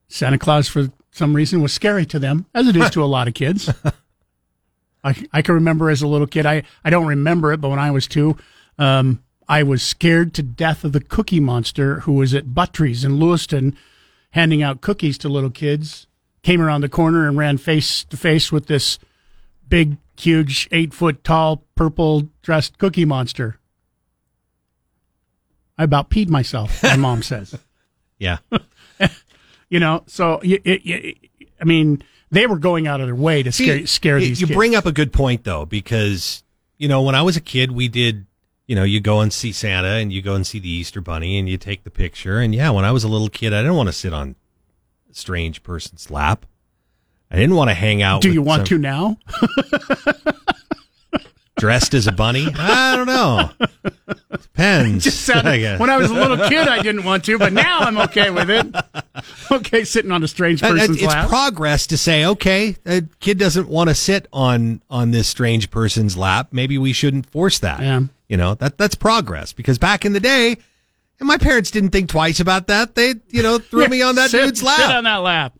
[0.07, 3.27] Santa Claus, for some reason, was scary to them, as it is to a lot
[3.27, 3.69] of kids.
[5.03, 6.45] I, I can remember as a little kid.
[6.45, 8.37] I, I don't remember it, but when I was two,
[8.79, 13.19] um, I was scared to death of the Cookie Monster who was at Buttree's in
[13.19, 13.77] Lewiston
[14.31, 16.07] handing out cookies to little kids.
[16.43, 18.99] Came around the corner and ran face to face with this
[19.67, 23.59] big, huge, eight foot tall, purple dressed Cookie Monster.
[25.77, 27.57] I about peed myself, my mom says.
[28.19, 28.37] Yeah.
[29.69, 33.85] You know, so I mean, they were going out of their way to scare, See,
[33.87, 34.55] scare you- these You kids.
[34.55, 36.43] bring up a good point though, because
[36.77, 38.27] you know when I was a kid, we did
[38.67, 41.39] you know, you go and see Santa and you go and see the Easter Bunny
[41.39, 42.37] and you take the picture.
[42.39, 44.35] And yeah, when I was a little kid, I didn't want to sit on
[45.15, 46.45] strange person's lap.
[47.31, 48.21] I didn't want to hang out.
[48.21, 49.17] Do you want to now?
[51.57, 52.47] dressed as a bunny?
[52.57, 53.49] I don't know.
[54.31, 55.05] Depends.
[55.05, 55.79] Just sounded- I guess.
[55.79, 58.49] when I was a little kid, I didn't want to, but now I'm okay with
[58.49, 58.75] it.
[59.51, 61.25] Okay, sitting on a strange person's it's lap.
[61.25, 65.69] It's progress to say, okay, a kid doesn't want to sit on on this strange
[65.69, 66.49] person's lap.
[66.51, 67.79] Maybe we shouldn't force that.
[67.81, 68.01] Yeah.
[68.27, 70.57] You know, that that's progress because back in the day,
[71.23, 72.95] and my parents didn't think twice about that.
[72.95, 74.79] They, you know, threw Yeah, me on that sit- dude's lap.
[74.79, 75.53] Sit on that lap.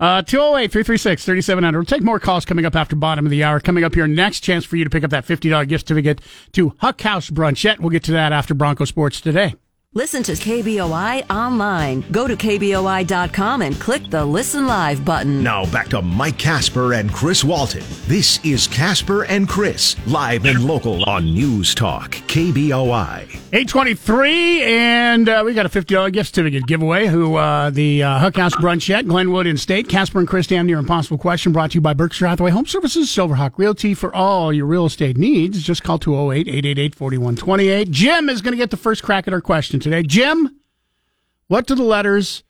[0.00, 1.78] Uh, 208 336 3700.
[1.78, 3.60] We'll take more calls coming up after bottom of the hour.
[3.60, 6.20] Coming up here, next chance for you to pick up that $50 gift certificate
[6.52, 7.78] to Huck House Brunchette.
[7.78, 9.54] We'll get to that after Bronco Sports today.
[9.96, 12.04] Listen to KBOI online.
[12.10, 15.40] Go to KBOI.com and click the Listen Live button.
[15.40, 17.84] Now back to Mike Casper and Chris Walton.
[18.08, 23.22] This is Casper and Chris, live and local on News Talk, KBOI.
[23.54, 27.06] 823, and uh, we got a $50 gift certificate giveaway.
[27.06, 29.88] Who uh, The uh, Huck House Brunchette, Glenwood in State.
[29.88, 33.08] Casper and Chris, damn near impossible question, brought to you by Berkshire Hathaway Home Services,
[33.10, 35.62] Silverhawk Realty for all your real estate needs.
[35.62, 37.90] Just call 208 888 4128.
[37.92, 40.02] Jim is going to get the first crack at our question today.
[40.02, 40.56] Jim,
[41.46, 42.42] what do the letters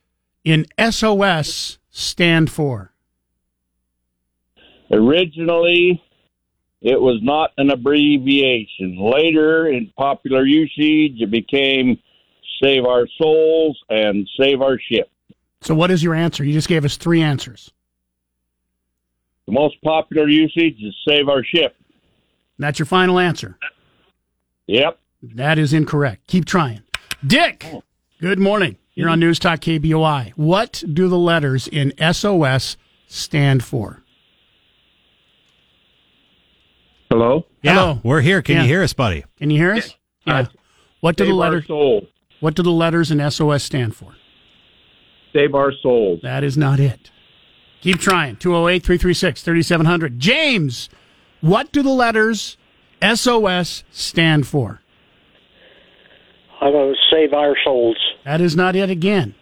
[0.43, 2.93] in SOS stand for?
[4.89, 6.01] Originally,
[6.81, 8.97] it was not an abbreviation.
[8.97, 11.99] Later, in popular usage, it became
[12.63, 15.09] Save Our Souls and Save Our Ship.
[15.61, 16.43] So, what is your answer?
[16.43, 17.71] You just gave us three answers.
[19.45, 21.75] The most popular usage is Save Our Ship.
[22.57, 23.57] That's your final answer.
[24.67, 24.99] Yep.
[25.21, 26.27] That is incorrect.
[26.27, 26.84] Keep trying.
[27.25, 27.83] Dick, oh.
[28.19, 28.77] good morning.
[28.93, 30.33] You're on News Talk KBOI.
[30.35, 34.03] What do the letters in SOS stand for?
[37.09, 37.45] Hello?
[37.61, 37.99] Yeah, Hello.
[38.03, 38.41] we're here.
[38.41, 38.61] Can Yeah.
[38.63, 39.23] you hear us, buddy?
[39.37, 39.95] Can you hear us?
[40.25, 40.45] Yeah.
[41.01, 42.03] What do the Save our letters souls.
[42.39, 44.15] What do the letters in SOS stand for?
[45.33, 46.19] Save Our Souls.
[46.23, 47.11] That is not it.
[47.81, 48.37] Keep trying.
[48.37, 50.19] 208 336 3700.
[50.19, 50.89] James,
[51.41, 52.57] what do the letters
[53.01, 54.81] SOS stand for?
[56.61, 57.97] I'm going to save our souls.
[58.23, 59.35] That is not it again.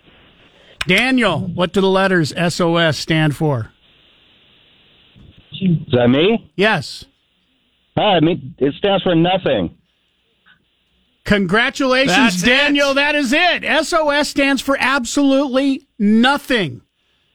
[0.87, 3.71] Daniel, what do the letters SOS stand for?
[5.53, 6.51] Is that me?
[6.55, 7.05] Yes.
[7.95, 9.77] Hi, I mean, it stands for nothing.
[11.25, 12.93] Congratulations, That's Daniel.
[12.95, 13.63] That is it.
[13.85, 16.81] SOS stands for absolutely nothing.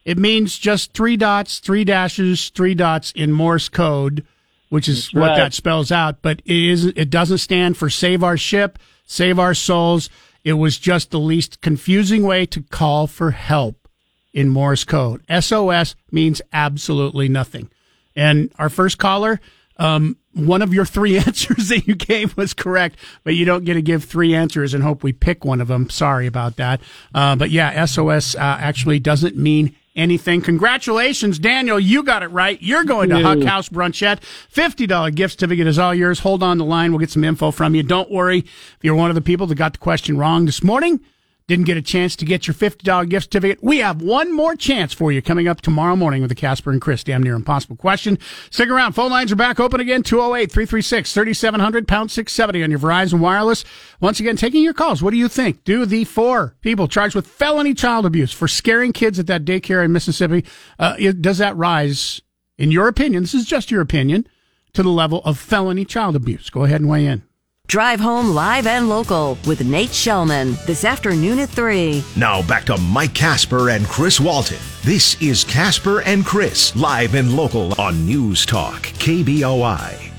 [0.05, 4.27] It means just three dots, three dashes, three dots in Morse code,
[4.69, 5.37] which is That's what right.
[5.37, 6.21] that spells out.
[6.21, 8.79] But it is it doesn't stand for save our ship,
[9.09, 10.09] save our souls.
[10.45, 13.89] It was just the least confusing way to call for help
[14.33, 15.25] in Morse code.
[15.29, 17.71] SOS means absolutely nothing.
[18.15, 19.41] And our first caller,
[19.79, 23.75] um, one of your three answers that you gave was correct, but you don't get
[23.75, 25.91] to give three answers and hope we pick one of them.
[25.91, 26.81] Sorry about that.
[27.15, 30.41] Uh, but yeah, SOS uh, actually doesn't mean anything.
[30.43, 31.79] Congratulations, Daniel.
[31.79, 32.61] You got it right.
[32.63, 33.23] You're going to.
[33.23, 34.23] Huck House Brunchette.
[34.53, 36.21] $50 gift certificate is all yours.
[36.21, 36.93] Hold on the line.
[36.93, 37.83] We'll get some info from you.
[37.83, 38.39] Don't worry.
[38.39, 41.01] If you're one of the people that got the question wrong this morning,
[41.49, 44.93] didn't get a chance to get your $50 gift certificate, we have one more chance
[44.93, 48.19] for you coming up tomorrow morning with the Casper and Chris Damn Near Impossible question.
[48.51, 48.93] Stick around.
[48.93, 53.65] Phone lines are back open again 208 336 3700 pound 670 on your Verizon Wireless.
[53.99, 55.03] Once again, taking your calls.
[55.03, 55.65] What do you think?
[55.65, 59.83] Do the four people charged with felony child abuse for scaring kids at that daycare
[59.83, 60.45] in Mississippi,
[60.79, 62.21] uh, does that rise,
[62.59, 64.29] in your opinion, this is just your opinion,
[64.75, 66.51] to the level of felony child abuse?
[66.51, 67.23] Go ahead and weigh in.
[67.69, 72.03] Drive home live and local with Nate Shelman this afternoon at 3.
[72.17, 74.57] Now back to Mike Casper and Chris Walton.
[74.85, 80.11] This is Casper and Chris, live and local on News Talk, KBOI.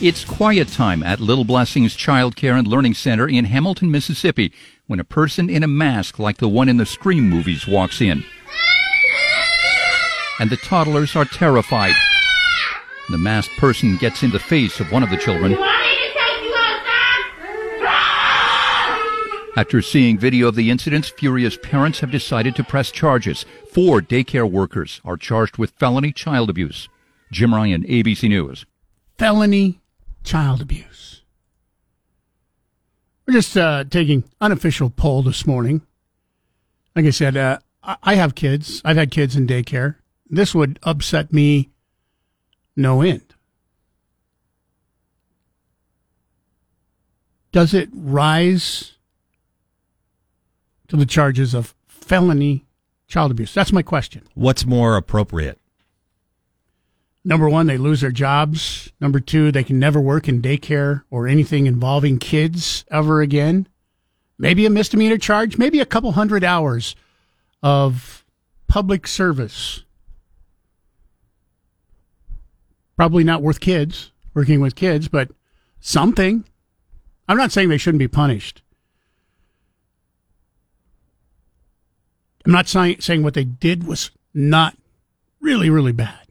[0.00, 4.50] It's quiet time at Little Blessings Child Care and Learning Center in Hamilton, Mississippi,
[4.86, 8.24] when a person in a mask like the one in the Scream movies walks in.
[10.40, 11.92] And the toddlers are terrified.
[13.10, 15.56] The masked person gets in the face of one of the children.
[19.56, 23.44] After seeing video of the incidents, furious parents have decided to press charges.
[23.72, 26.88] Four daycare workers are charged with felony child abuse.
[27.32, 28.66] Jim Ryan, ABC News.
[29.18, 29.80] felony
[30.22, 31.22] child abuse.
[33.26, 35.82] We're just uh, taking unofficial poll this morning.
[36.94, 38.80] Like I said, uh, I I have kids.
[38.84, 39.96] I've had kids in daycare.
[40.30, 41.70] This would upset me
[42.78, 43.34] no end.
[47.52, 48.92] Does it rise
[50.88, 52.64] to the charges of felony
[53.06, 53.52] child abuse?
[53.52, 54.22] That's my question.
[54.34, 55.58] What's more appropriate?
[57.28, 58.90] number one, they lose their jobs.
[59.00, 63.68] Number two, they can never work in daycare or anything involving kids ever again.
[64.38, 66.96] Maybe a misdemeanor charge, maybe a couple hundred hours
[67.62, 68.24] of
[68.66, 69.84] public service.
[72.98, 75.30] Probably not worth kids, working with kids, but
[75.78, 76.44] something.
[77.28, 78.60] I'm not saying they shouldn't be punished.
[82.44, 84.76] I'm not saying, saying what they did was not
[85.40, 86.26] really, really bad.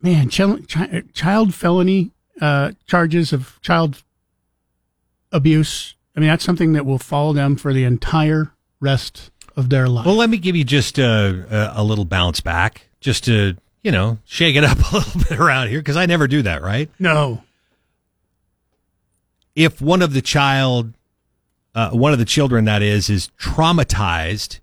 [0.00, 0.68] Man, child,
[1.12, 4.04] child felony uh, charges of child
[5.32, 5.96] abuse.
[6.16, 10.06] I mean, that's something that will follow them for the entire rest of their life.
[10.06, 13.92] Well, let me give you just a, a, a little bounce back, just to you
[13.92, 16.90] know shake it up a little bit around here, because I never do that, right?
[16.98, 17.42] No.
[19.54, 20.94] If one of the child,
[21.74, 24.60] uh, one of the children that is, is traumatized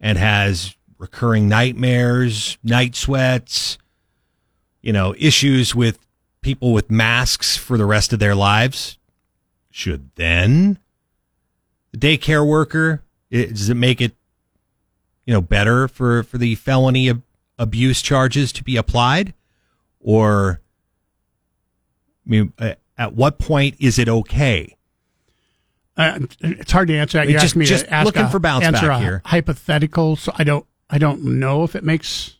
[0.00, 3.78] and has recurring nightmares, night sweats,
[4.82, 5.98] you know, issues with
[6.40, 8.98] people with masks for the rest of their lives,
[9.70, 10.78] should then
[11.90, 14.12] the daycare worker it, does it make it
[15.26, 17.22] you know better for for the felony ab-
[17.58, 19.34] abuse charges to be applied
[20.00, 20.60] or
[22.26, 24.76] I mean uh, at what point is it okay
[25.96, 27.18] Uh, it's hard to answer.
[27.18, 27.28] that.
[27.28, 29.22] You Just- me just to looking a- for bounce answer back here.
[29.24, 30.66] Hypothetical, so I don't.
[30.90, 32.34] I don't know if it makes.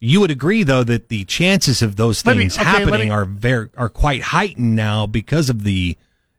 [0.00, 3.10] you would agree though that the chances of those Let me- things okay, happening me-
[3.10, 5.96] are very are quite heightened now because of the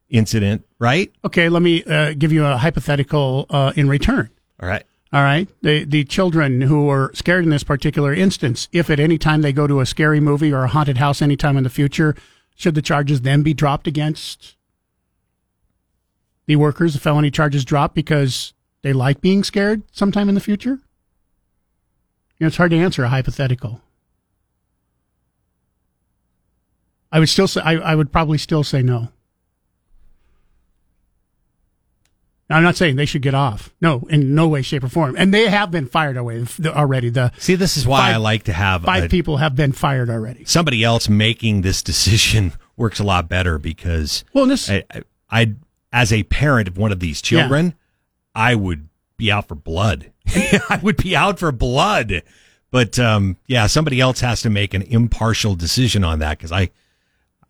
[0.10, 4.30] incident right Okay, let me uh, give you a hypothetical uh, in return.
[4.62, 8.92] all right All right, the the children who were scared in this particular instance, if
[8.92, 11.64] at any time they go to a scary movie or a haunted house anytime in
[11.64, 12.16] the future,
[12.56, 14.56] should the charges then be dropped against
[16.46, 16.94] the workers?
[16.94, 18.54] The felony charges drop because
[18.84, 20.80] they like being scared sometime in the future.
[22.38, 23.82] You know, it's hard to answer a hypothetical.
[27.12, 29.10] I would still say I, I would probably still say no.
[32.50, 33.74] Now, I'm not saying they should get off.
[33.80, 35.16] No, in no way, shape, or form.
[35.18, 37.10] And they have been fired away already.
[37.10, 40.10] The see, this is why I like to have five a- people have been fired
[40.10, 40.46] already.
[40.46, 45.54] somebody else making this decision works a lot better because well, this I, I, I
[45.94, 47.76] as a parent of one of these children,
[48.34, 50.12] I would be out for blood.
[50.28, 52.24] I would be out for blood.
[52.72, 56.70] But um, yeah, somebody else has to make an impartial decision on that because I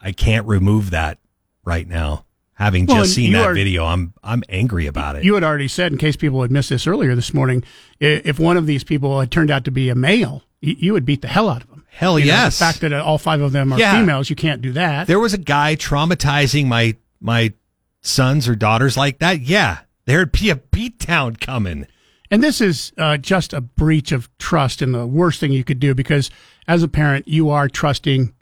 [0.02, 1.20] I can't remove that
[1.64, 2.26] right now.
[2.60, 5.24] Having Well, just seen that are- video, I'm I'm angry about it.
[5.24, 7.64] You had already said, in case people had missed this earlier this morning,
[8.02, 11.22] if one of these people had turned out to be a male, you would beat
[11.22, 11.86] the hell out of them.
[11.90, 12.60] Hell You know, yes.
[12.60, 13.98] the fact that all five of them are Yeah.
[13.98, 15.08] females, you can't do that.
[15.08, 17.54] there was a guy traumatizing my my
[18.02, 19.40] sons or daughters like that.
[19.42, 21.88] Yeah, there'd be a beatdown coming.
[22.32, 25.80] And this is uh, just a breach of trust and the worst thing you could
[25.80, 26.30] do because
[26.68, 28.34] as a parent, you are trusting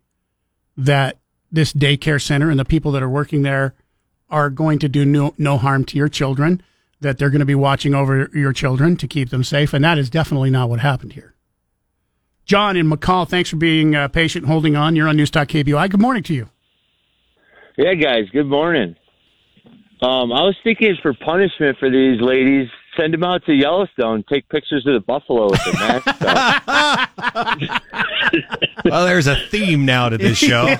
[0.76, 1.20] that
[1.51, 3.74] this daycare center and the people that are working there
[4.30, 6.61] are going to do no, no harm to your children,
[7.01, 9.73] that they're going to be watching over your children to keep them safe.
[9.73, 11.34] And that is definitely not what happened here.
[12.45, 14.95] John in McCall, thanks for being uh, patient holding on.
[14.95, 15.89] You're on News Talk KBOI.
[15.89, 16.49] Good morning to you.
[17.78, 18.30] Yeah, guys.
[18.32, 18.95] Good morning.
[20.01, 24.50] Um, I was thinking for punishment for these ladies, send them out to Yellowstone, take
[24.50, 26.12] pictures of the buffalo with their masks.
[28.86, 30.66] Well, there's a theme now to this show.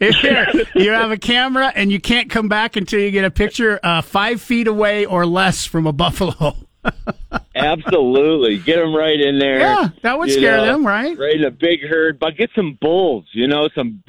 [0.00, 3.80] Here, you have a camera and you can't come back until you get a picture
[3.82, 6.56] uh, five feet away or less from a buffalo.
[7.54, 9.60] Absolutely, get them right in there.
[9.60, 11.16] Yeah, that would you scare them, right?
[11.18, 13.26] Right in a big herd, but get some bulls.
[13.32, 14.02] You know, some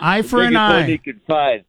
[0.00, 0.86] eye for an eye.
[0.86, 1.64] you could find.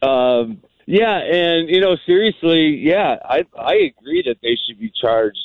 [0.00, 5.38] Um, yeah, and you know, seriously, yeah, I I agree that they should be charged.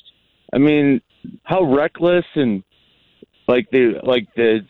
[0.53, 1.01] I mean,
[1.43, 2.63] how reckless and
[3.47, 4.61] like the like the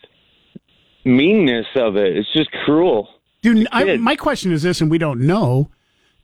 [1.04, 2.16] meanness of it.
[2.16, 3.08] It's just cruel.
[3.42, 5.70] Do I, my question is this, and we don't know: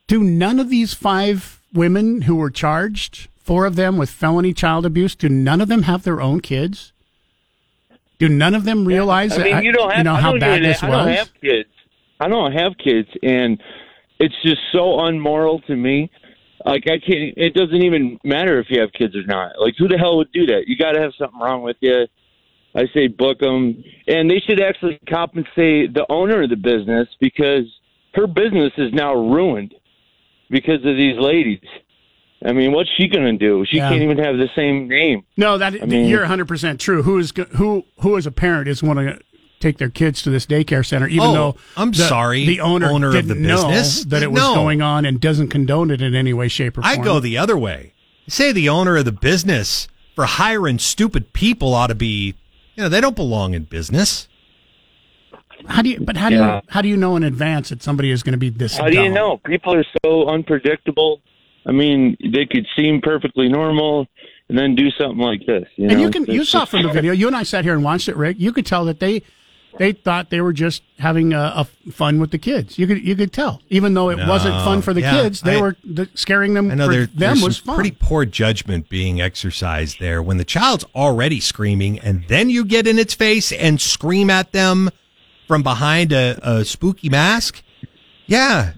[0.07, 4.87] Do none of these five women who were charged, four of them with felony child
[4.87, 6.93] abuse, do none of them have their own kids?
[8.19, 10.05] Do none of them realize I mean, that, you don't have.
[10.05, 11.19] know I how bad this I don't was?
[11.19, 11.69] have kids.
[12.21, 13.61] I don't have kids, and
[14.25, 16.11] it's just so unmoral to me.
[16.65, 17.35] Like I can't.
[17.37, 19.53] It doesn't even matter if you have kids or not.
[19.61, 20.63] Like who the hell would do that?
[20.67, 22.07] You got to have something wrong with you.
[22.77, 27.65] I say book them, and they should actually compensate the owner of the business because
[28.15, 29.75] her business is now ruined
[30.51, 31.61] because of these ladies.
[32.45, 33.65] I mean, what's she going to do?
[33.71, 33.89] She Yeah.
[33.91, 35.23] can't even have the same name.
[35.37, 37.03] No, that I mean- you're 100 percent true.
[37.03, 37.85] Who is who?
[38.01, 39.19] Who as a parent is want to
[39.65, 42.91] take their kids to this daycare center, even Oh, though I'm the, sorry, the owner,
[42.91, 44.05] owner of didn't the know business?
[44.05, 44.55] that it was No.
[44.55, 47.01] going on and doesn't condone it in any way, shape, or form.
[47.01, 47.93] I go the other way.
[48.29, 52.35] Say the owner of the business for hiring stupid people ought to be,
[52.77, 54.29] you know, they don't belong in business.
[55.67, 56.01] How do you?
[56.01, 56.57] But how do Yeah.
[56.57, 56.61] you?
[56.69, 58.77] How do you know in advance that somebody is going to be this?
[58.77, 59.41] How do you know?
[59.47, 61.21] People are so unpredictable.
[61.67, 64.07] I mean, they could seem perfectly normal
[64.51, 65.65] and then do something like this.
[65.77, 66.05] You and know?
[66.05, 67.13] you can you saw from the video.
[67.13, 68.37] You and I sat here and watched it, Rick.
[68.39, 69.23] You could tell that they
[69.79, 72.79] they thought they were just having a, a fun with the kids.
[72.79, 75.41] You could you could tell, even though it wasn't fun for the Yeah, kids.
[75.41, 76.71] They I- were the, scaring them.
[76.71, 77.75] I know for there, them was fun.
[77.75, 82.87] pretty poor judgment being exercised there when the child's already screaming and then you get
[82.87, 84.91] in its face and scream at them
[85.49, 87.63] from behind a, a spooky mask.
[88.27, 88.73] Yeah,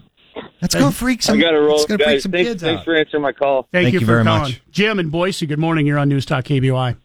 [0.61, 1.37] Let's go freak some.
[1.37, 2.23] I got to roll, It's gonna freak guys.
[2.23, 2.85] some Thanks, kids thanks out.
[2.85, 3.63] for answering my call.
[3.71, 4.41] Thank, Thank you, you for very calling.
[4.41, 4.61] much.
[4.71, 5.45] Jim and Boise.
[5.45, 5.85] Good morning.
[5.87, 6.95] You're on News Talk KBOI.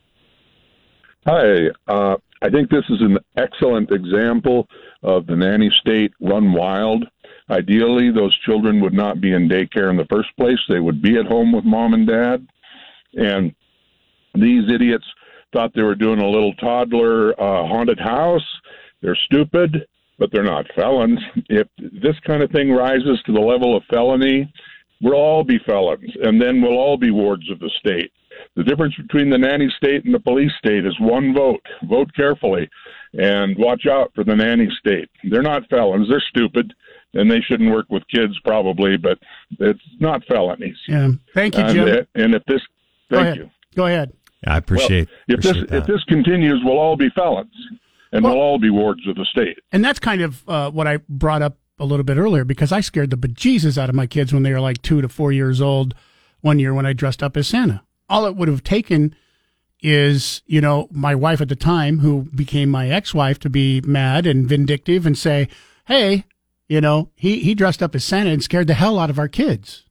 [1.26, 1.68] Hi.
[1.86, 4.66] Uh, I think this is an excellent example
[5.02, 7.06] of the nanny state run wild.
[7.48, 10.58] Ideally, those children would not be in daycare in the first place.
[10.68, 12.46] They would be at home with mom and dad.
[13.14, 13.54] And
[14.34, 15.04] these idiots
[15.52, 18.46] thought they were doing a little toddler uh, haunted house.
[19.02, 19.86] They're stupid,
[20.18, 21.20] but they're not felons.
[21.48, 24.52] If this kind of thing rises to the level of felony,
[25.00, 28.12] we'll all be felons, and then we'll all be wards of the state.
[28.56, 31.64] The difference between the nanny state and the police state is one vote.
[31.88, 32.68] Vote carefully
[33.14, 35.08] and watch out for the nanny state.
[35.24, 36.72] They're not felons, they're stupid,
[37.14, 39.18] and they shouldn't work with kids probably, but
[39.58, 40.76] it's not felonies.
[40.88, 41.10] Yeah.
[41.34, 41.88] Thank you, And, Jim.
[41.88, 42.60] uh, and if this,
[43.10, 43.36] Go thank ahead.
[43.38, 43.50] you.
[43.74, 44.12] Go ahead.
[44.46, 45.08] I appreciate.
[45.28, 47.54] Well, if this appreciate if this continues, we'll all be felons,
[48.12, 49.58] and we'll all be wards of the state.
[49.72, 52.80] And that's kind of uh, what I brought up a little bit earlier because I
[52.80, 55.60] scared the bejesus out of my kids when they were like two to four years
[55.60, 55.94] old.
[56.40, 59.16] One year when I dressed up as Santa, all it would have taken
[59.80, 64.26] is you know my wife at the time, who became my ex-wife, to be mad
[64.26, 65.48] and vindictive and say,
[65.86, 66.24] "Hey,
[66.68, 69.28] you know he he dressed up as Santa and scared the hell out of our
[69.28, 69.84] kids."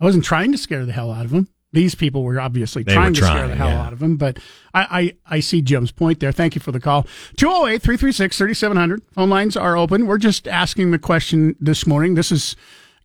[0.00, 1.48] I wasn't trying to scare the hell out of them.
[1.72, 3.82] These people were obviously trying were to scare the hell yeah.
[3.86, 4.38] out of them, but
[4.74, 6.30] I, I, I see Jim's point there.
[6.30, 7.04] Thank you for the call.
[7.36, 9.02] 208 336 3700.
[9.12, 10.06] Phone lines are open.
[10.06, 12.14] We're just asking the question this morning.
[12.14, 12.54] This has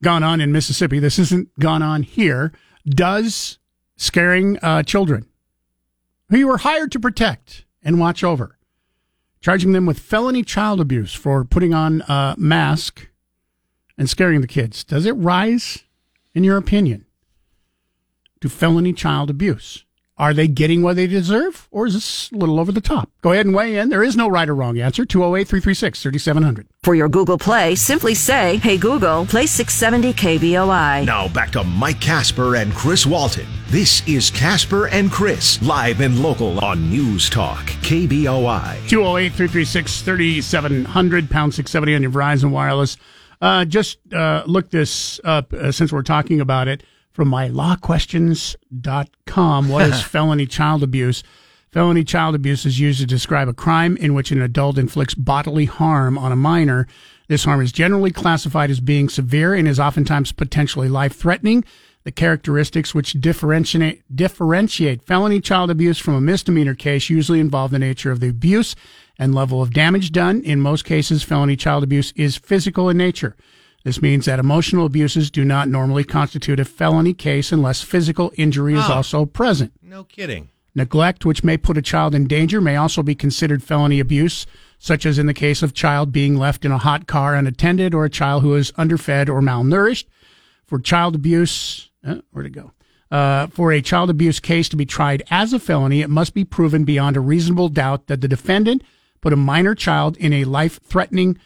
[0.03, 0.99] gone on in Mississippi.
[0.99, 2.51] This isn't gone on here.
[2.85, 3.58] Does
[3.99, 5.25] scaring uh, children
[6.29, 8.57] who you were hired to protect and watch over,
[9.41, 13.09] charging them with felony child abuse for putting on a mask
[13.97, 15.83] and scaring the kids, does it rise,
[16.33, 17.05] in your opinion,
[18.39, 19.83] to felony child abuse?
[20.19, 23.09] Are they getting what they deserve, or is this a little over the top?
[23.21, 23.87] Go ahead and weigh in.
[23.87, 25.05] There is no right or wrong answer.
[25.05, 26.67] 208 336 3700.
[26.83, 31.05] For your Google Play, simply say, Hey Google, play 670 KBOI.
[31.05, 33.47] Now back to Mike Casper and Chris Walton.
[33.69, 38.89] This is Casper and Chris, live and local on News Talk, KBOI.
[38.89, 42.97] 208 336 3700, pound 670 on your Verizon Wireless.
[43.41, 46.83] Uh, just uh, look this up uh, since we're talking about it
[47.19, 49.67] from mylawquestions.com.
[49.67, 51.21] What is felony child abuse?
[51.69, 55.65] Felony child abuse is used to describe a crime in which an adult inflicts bodily
[55.65, 56.87] harm on a minor.
[57.27, 61.65] This harm is generally classified as being severe and is oftentimes potentially life threatening.
[62.05, 67.79] The characteristics which differentiate, differentiate felony child abuse from a misdemeanor case usually involve the
[67.79, 68.77] nature of the abuse
[69.17, 70.41] and level of damage done.
[70.43, 73.35] In most cases, felony child abuse is physical in nature.
[73.83, 78.73] This means that emotional abuses do not normally constitute a felony case unless physical injury
[78.73, 78.93] is Oh.
[78.93, 79.71] also present.
[79.81, 80.49] No kidding.
[80.75, 84.45] Neglect, which may put a child in danger, may also be considered felony abuse,
[84.77, 88.05] such as in the case of child being left in a hot car unattended or
[88.05, 90.05] a child who is underfed or malnourished.
[90.65, 92.71] For child abuse, uh, where to go?
[93.11, 96.43] Uh, for a child abuse case to be tried as a felony, it must be
[96.45, 98.83] proven beyond a reasonable doubt that the defendant
[99.21, 101.37] put a minor child in a life threatening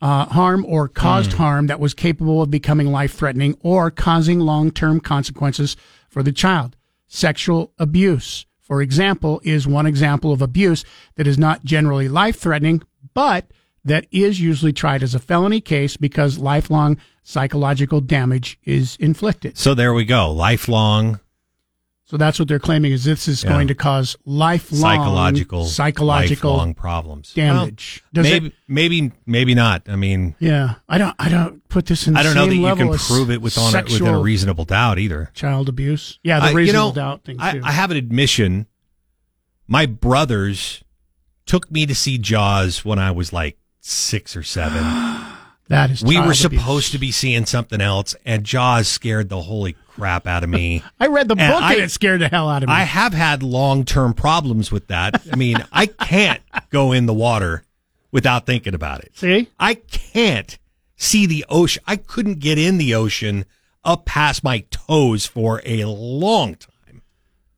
[0.00, 4.70] uh, harm or caused harm that was capable of becoming life threatening or causing long
[4.70, 5.76] term consequences
[6.08, 6.76] for the child.
[7.06, 10.84] Sexual abuse, for example, is one example of abuse
[11.16, 12.82] that is not generally life threatening,
[13.14, 13.50] but
[13.84, 19.56] that is usually tried as a felony case because lifelong psychological damage is inflicted.
[19.58, 20.30] So there we go.
[20.30, 21.20] Lifelong
[22.10, 23.50] So that's what they're claiming is this is Yeah.
[23.50, 27.32] going to cause lifelong psychological psychological lifelong problems.
[27.34, 28.02] damage.
[28.12, 29.82] Well, Does maybe it- maybe maybe not.
[29.88, 31.14] I mean, Yeah, I don't.
[31.20, 32.16] I don't put this in.
[32.16, 34.98] I don't know that you can prove it with on a, within a reasonable doubt
[34.98, 35.30] either.
[35.34, 36.18] child abuse.
[36.24, 37.60] Yeah, the I- you reasonable know, doubt thing I, too.
[37.62, 38.66] I have an admission.
[39.68, 40.82] My brothers
[41.46, 44.82] took me to see Jaws when I was like six or seven.
[45.70, 46.04] that is.
[46.04, 46.40] we were abuse.
[46.40, 50.82] supposed to be seeing something else, and Jaws scared the holy crap out of me.
[51.00, 52.74] I read the book And and, it scared the hell out of me.
[52.74, 55.22] I have had long term problems with that.
[55.32, 57.62] I mean, I can't go in the water
[58.10, 59.16] without thinking about it.
[59.16, 59.48] See?
[59.60, 60.58] I can't
[60.96, 61.82] see the ocean.
[61.86, 63.44] I couldn't get in the ocean
[63.84, 67.02] up past my toes for a long time.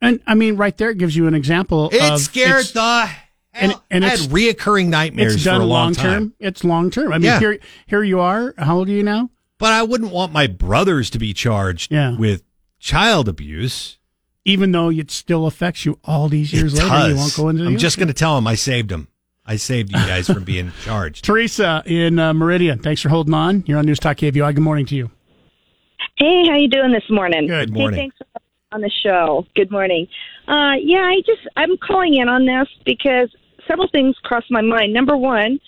[0.02, 1.88] And I mean, right there, it gives you an example.
[1.92, 3.08] It of scared the
[3.54, 6.04] and, and I had it's reoccurring nightmares It's for done a long long time.
[6.04, 6.34] term.
[6.40, 7.12] It's long term.
[7.12, 7.38] I mean, Yeah.
[7.38, 8.54] here here you are.
[8.58, 9.30] How old are you now?
[9.58, 12.16] But I wouldn't want my brothers to be charged Yeah.
[12.16, 12.42] with
[12.78, 13.98] child abuse.
[14.44, 17.08] Even though it still affects you all these years It later, does.
[17.10, 17.62] you won't go into.
[17.62, 19.06] the I'm just going to tell them I saved them.
[19.46, 21.24] I saved you guys from being charged.
[21.24, 22.80] Teresa in uh, Meridian.
[22.80, 23.62] Thanks for holding on.
[23.68, 24.54] You're on News Talk KBOI.
[24.56, 25.10] Good morning to you.
[26.16, 27.46] Hey, how you doing this morning?
[27.46, 27.98] Good Hey, morning.
[28.00, 28.26] thanks for
[28.72, 29.46] on the show.
[29.54, 30.06] Good morning.
[30.48, 33.28] Uh, yeah, I just I'm calling in on this because
[33.66, 34.92] several things crossed my mind.
[34.92, 35.60] Number one,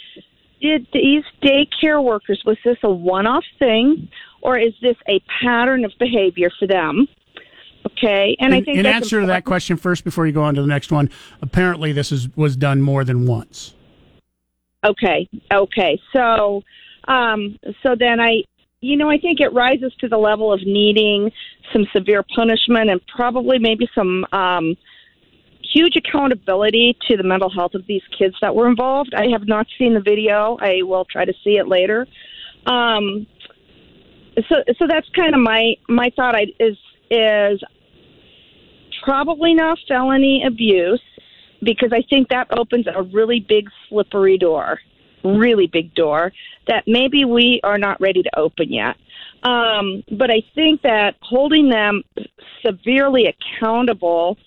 [0.61, 4.09] did these daycare workers was this a one-off thing,
[4.41, 7.07] or is this a pattern of behavior for them?
[7.87, 10.63] Okay, and I think in answer to that question first, before you go on to
[10.63, 11.11] the next one,
[11.43, 13.75] apparently this is was done more than once.
[14.85, 16.01] Okay, okay.
[16.15, 16.63] So,
[17.09, 18.43] um, so then I,
[18.81, 21.31] you know, I think it rises to the level of needing
[21.73, 24.77] some severe punishment and probably maybe some um,
[25.75, 29.13] huge accountability to the mental health of these kids that were involved.
[29.15, 30.57] I have not seen the video.
[30.61, 32.07] I will try to see it later.
[32.67, 33.27] Um,
[34.49, 36.35] so, so that's kind of my my thought.
[36.35, 36.77] I, is
[37.11, 37.63] is
[39.03, 41.03] probably not felony abuse
[41.63, 44.81] because I think that opens a really big slippery door,
[45.25, 46.33] really big door
[46.69, 48.97] that maybe we are not ready to open yet.
[49.43, 52.03] Um, but I think that holding them
[52.65, 54.39] severely accountable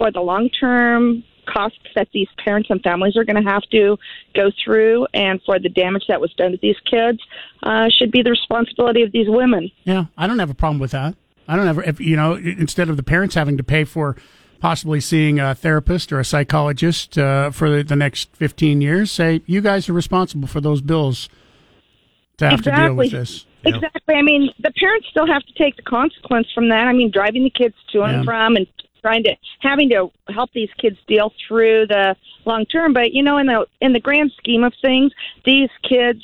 [0.00, 3.98] for the long term costs that these parents and families are going to have to
[4.34, 7.18] go through and for the damage that was done to these kids
[7.64, 9.70] uh, should be the responsibility of these women.
[9.84, 11.16] Yeah, I don't have a problem with that.
[11.46, 14.16] I don't ever, if you know, instead of the parents having to pay for
[14.60, 19.42] possibly seeing a therapist or a psychologist uh, for the, the next 15 years, say,
[19.46, 21.28] you guys are responsible for those bills
[22.38, 23.46] to have to deal with this.
[23.64, 24.14] Exactly.
[24.14, 26.86] I mean, the parents still have to take the consequence from that.
[26.86, 28.24] I mean, driving the kids to and Yeah.
[28.24, 28.66] from and
[29.00, 32.92] trying to having to help these kids deal through the long term.
[32.92, 35.12] But you know, in the in the grand scheme of things,
[35.44, 36.22] these kids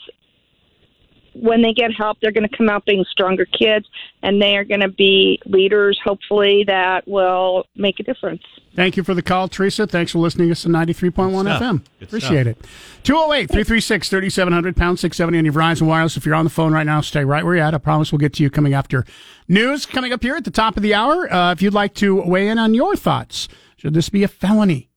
[1.40, 3.86] when they get help, they're going to come out being stronger kids,
[4.22, 8.42] and they are going to be leaders, hopefully, that will make a difference.
[8.74, 9.86] Thank you for the call, Teresa.
[9.86, 11.62] Thanks for listening to us on 93.1 stuff.
[11.62, 11.82] FM.
[11.98, 12.58] Good Appreciate it.
[13.04, 16.16] 208 336 3700 pound 670 on your Verizon Wireless.
[16.16, 17.74] If you're on the phone right now, stay right where you're at.
[17.74, 19.06] I promise we'll get to you coming after
[19.48, 21.32] news coming up here at the top of the hour.
[21.32, 24.90] Uh, if you'd like to weigh in on your thoughts, should this be a felony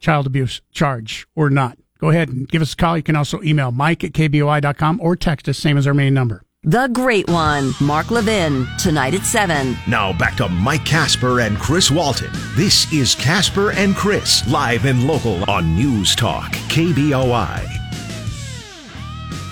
[0.00, 1.78] child abuse charge or not?
[1.98, 2.96] Go ahead and give us a call.
[2.96, 6.42] You can also email mike at kboi.com or text us, same as our main number.
[6.64, 9.76] The Great One, Mark Levin, tonight at 7.
[9.86, 12.30] Now back to Mike Casper and Chris Walton.
[12.56, 17.64] This is Casper and Chris, live and local on News Talk, KBOI.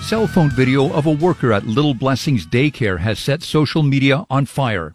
[0.03, 4.45] Cell phone video of a worker at Little Blessings Daycare has set social media on
[4.45, 4.93] fire.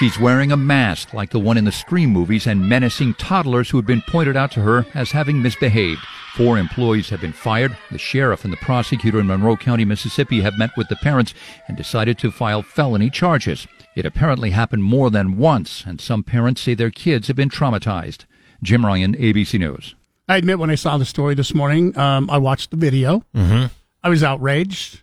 [0.00, 3.76] She's wearing a mask like the one in the Scream movies and menacing toddlers who
[3.76, 6.00] had been pointed out to her as having misbehaved.
[6.34, 7.76] Four employees have been fired.
[7.90, 11.34] The sheriff and the prosecutor in Monroe County, Mississippi have met with the parents
[11.68, 13.66] and decided to file felony charges.
[13.94, 18.24] It apparently happened more than once, and some parents say their kids have been traumatized.
[18.62, 19.96] Jim Ryan, ABC News.
[20.30, 23.22] I admit when I saw the story this morning, um, I watched the video.
[23.34, 23.66] Mm-hmm.
[24.02, 25.02] I was outraged,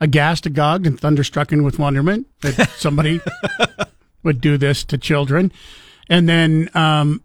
[0.00, 3.20] aghast, agog, and thunderstruck with wonderment that somebody
[4.22, 5.52] would do this to children.
[6.08, 7.22] And then um,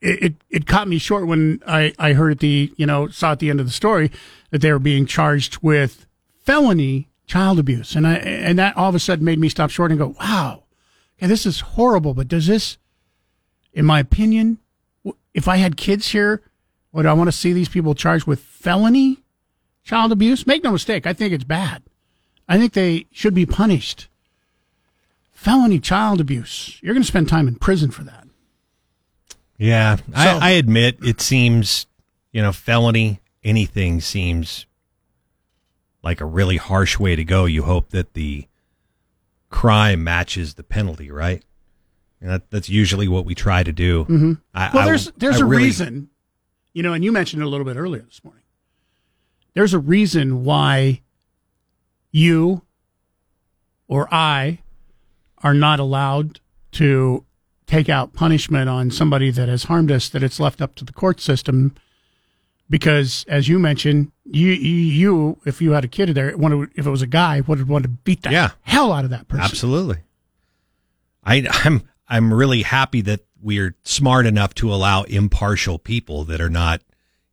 [0.00, 3.38] it, it it caught me short when I, I heard the you know saw at
[3.38, 4.10] the end of the story
[4.50, 6.06] that they were being charged with
[6.44, 9.90] felony child abuse, and I and that all of a sudden made me stop short
[9.90, 10.64] and go, wow,
[11.18, 12.14] okay, this is horrible.
[12.14, 12.76] But does this,
[13.72, 14.58] in my opinion,
[15.34, 16.42] if I had kids here,
[16.92, 19.22] would I want to see these people charged with felony
[19.82, 20.46] child abuse?
[20.46, 21.82] Make no mistake, I think it's bad.
[22.48, 24.08] I think they should be punished.
[25.32, 26.78] Felony child abuse.
[26.82, 28.26] You're going to spend time in prison for that.
[29.58, 31.86] Yeah, So- I, I admit it seems,
[32.32, 34.66] you know, felony, anything seems
[36.02, 37.46] like a really harsh way to go.
[37.46, 38.46] You hope that the
[39.50, 41.42] crime matches the penalty, right?
[42.20, 44.04] And that, that's usually what we try to do.
[44.04, 46.10] hmm I, well, there's there's I a really- reason,
[46.72, 48.42] you know, and you mentioned it a little bit earlier this morning.
[49.54, 51.00] There's a reason why
[52.16, 52.62] you
[53.88, 54.60] or I
[55.42, 56.40] are not allowed
[56.72, 57.24] to
[57.66, 60.08] take out punishment on somebody that has harmed us.
[60.08, 61.74] That it's left up to the court system,
[62.70, 66.86] because as you mentioned, you you, you if you had a kid there, wanted, if
[66.86, 68.50] it was a guy, would want to beat the Yeah.
[68.62, 69.44] hell out of that person.
[69.44, 69.98] Absolutely.
[71.22, 76.48] I, I'm I'm really happy that we're smart enough to allow impartial people that are
[76.50, 76.80] not,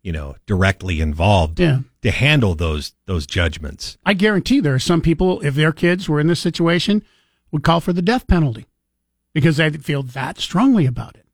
[0.01, 1.79] you know, directly involved Yeah.
[2.03, 3.97] To handle those those judgments.
[4.05, 7.03] I guarantee there are some people, if their kids were in this situation,
[7.51, 8.65] would call for the death penalty.
[9.33, 11.25] because they feel that strongly about it.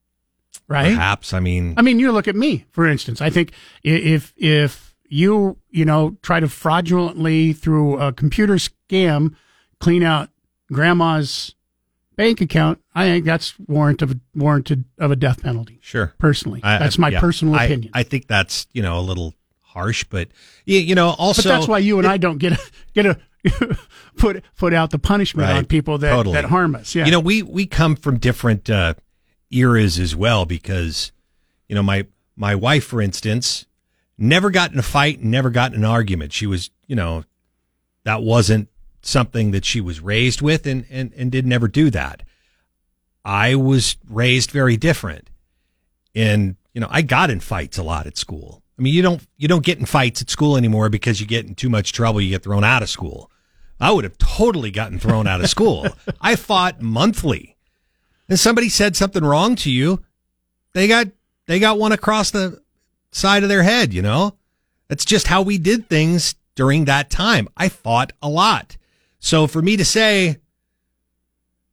[0.70, 0.94] Right?
[0.94, 1.34] Perhaps.
[1.34, 3.20] I mean, I mean, you look at me, for instance.
[3.22, 3.52] I think
[3.84, 9.34] if if you you know try to fraudulently through a computer scam
[9.80, 10.30] clean out
[10.72, 11.56] grandma's
[12.16, 15.80] bank account, I think that's warrant of warranted of a death penalty.
[15.82, 16.14] Sure.
[16.20, 17.20] Personally, I- that's my yeah.
[17.20, 17.92] personal I- opinion.
[17.94, 19.34] I think that's you know a little
[19.70, 20.28] harsh, but
[20.66, 22.60] you, you know also but that's why you and I don't get a,
[22.94, 23.20] get a
[24.18, 26.34] put put out the punishment on people that, Totally.
[26.34, 26.94] that harm us.
[26.96, 27.06] Yeah.
[27.06, 28.96] You know, we we come from different uh,
[29.52, 31.12] eras as well because
[31.68, 32.06] you know my
[32.36, 33.66] my wife, for instance,
[34.18, 36.34] never got in a fight, never got in an argument.
[36.34, 37.24] She was, you know,
[38.04, 38.70] that wasn't
[39.02, 42.24] something that she was raised with, and and and did never do that.
[43.24, 45.30] I was raised very different,
[46.14, 48.64] and you know, I got in fights a lot at school.
[48.80, 51.46] I mean, you don't you don't get in fights at school anymore because you get
[51.46, 53.30] in too much trouble, you get thrown out of school.
[53.80, 55.86] I would have totally gotten thrown out of school.
[56.22, 57.58] I fought monthly.
[58.30, 60.04] And somebody said something wrong to you,
[60.74, 61.08] they got
[61.46, 62.62] they got one across the
[63.12, 64.38] side of their head, you know?
[64.88, 67.50] That's just how we did things during that time.
[67.58, 68.78] I fought a lot.
[69.20, 70.38] So for me to say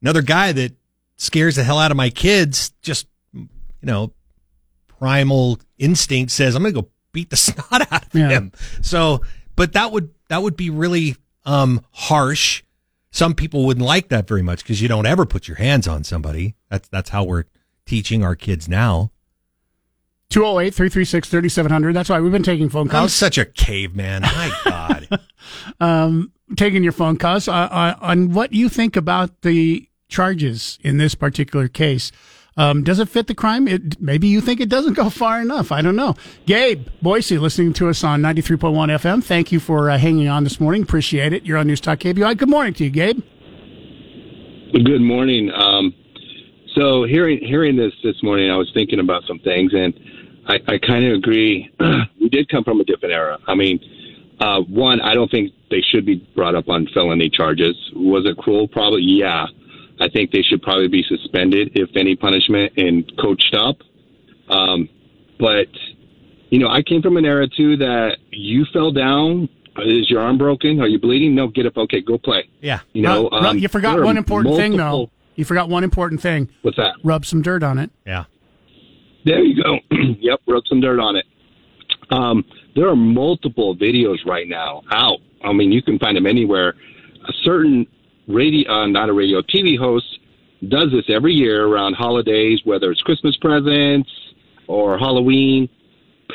[0.02, 0.74] another guy that
[1.16, 3.48] scares the hell out of my kids, just you
[3.82, 4.12] know,
[4.98, 8.28] primal instinct says I'm going to go beat the snot out of Yeah.
[8.28, 8.52] him.
[8.82, 9.22] So,
[9.56, 12.62] but that would that would be really um harsh.
[13.10, 16.04] Some people wouldn't like that very much because you don't ever put your hands on
[16.04, 16.54] somebody.
[16.70, 17.44] That's that's how we're
[17.86, 19.10] teaching our kids now.
[20.30, 21.92] 208 336 3700.
[21.94, 23.12] That's why we've been taking phone I'm calls.
[23.14, 24.22] such a caveman.
[24.22, 25.20] My God.
[25.80, 31.14] um, taking your phone calls uh, on what you think about the charges in this
[31.14, 32.10] particular case.
[32.58, 33.68] Um, does it fit the crime?
[33.68, 35.70] It, maybe you think it doesn't go far enough.
[35.70, 36.14] I don't know.
[36.46, 39.22] Gabe Boise, listening to us on 93.1 FM.
[39.22, 40.82] Thank you for uh, hanging on this morning.
[40.82, 41.44] Appreciate it.
[41.44, 42.38] You're on News Talk KBOI.
[42.38, 43.20] Good morning to you, Gabe.
[44.72, 45.50] Good morning.
[45.54, 45.94] Um,
[46.74, 49.94] so hearing hearing this this morning, I was thinking about some things, and
[50.46, 51.70] I, I kind of agree.
[52.20, 53.38] we did come from a different era.
[53.46, 53.80] I mean,
[54.40, 57.74] uh, one, I don't think they should be brought up on felony charges.
[57.94, 58.66] Was it cruel?
[58.66, 59.46] Probably, yeah.
[60.00, 63.76] I think they should probably be suspended, if any punishment, and coached up.
[64.48, 64.88] Um,
[65.38, 65.66] but
[66.50, 69.48] you know, I came from an era too that you fell down.
[69.78, 70.80] Is your arm broken?
[70.80, 71.34] Are you bleeding?
[71.34, 71.76] No, get up.
[71.76, 72.48] Okay, go play.
[72.60, 72.80] Yeah.
[72.94, 75.10] You know, Rub- rub- um, you forgot one important thing, though.
[75.34, 76.48] You forgot one important thing.
[76.62, 76.94] What's that?
[77.04, 77.90] Rub some dirt on it.
[78.06, 78.24] Yeah.
[79.26, 79.78] There you go.
[80.20, 81.26] yep, rub some dirt on it.
[82.10, 82.44] Um,
[82.74, 85.18] there are multiple videos right now out.
[85.44, 86.74] I mean, you can find them anywhere.
[87.28, 87.86] A certain
[88.28, 90.18] radio, uh, not a radio, TV host
[90.68, 94.10] does this every year around holidays, whether it's Christmas presents
[94.66, 95.68] or Halloween.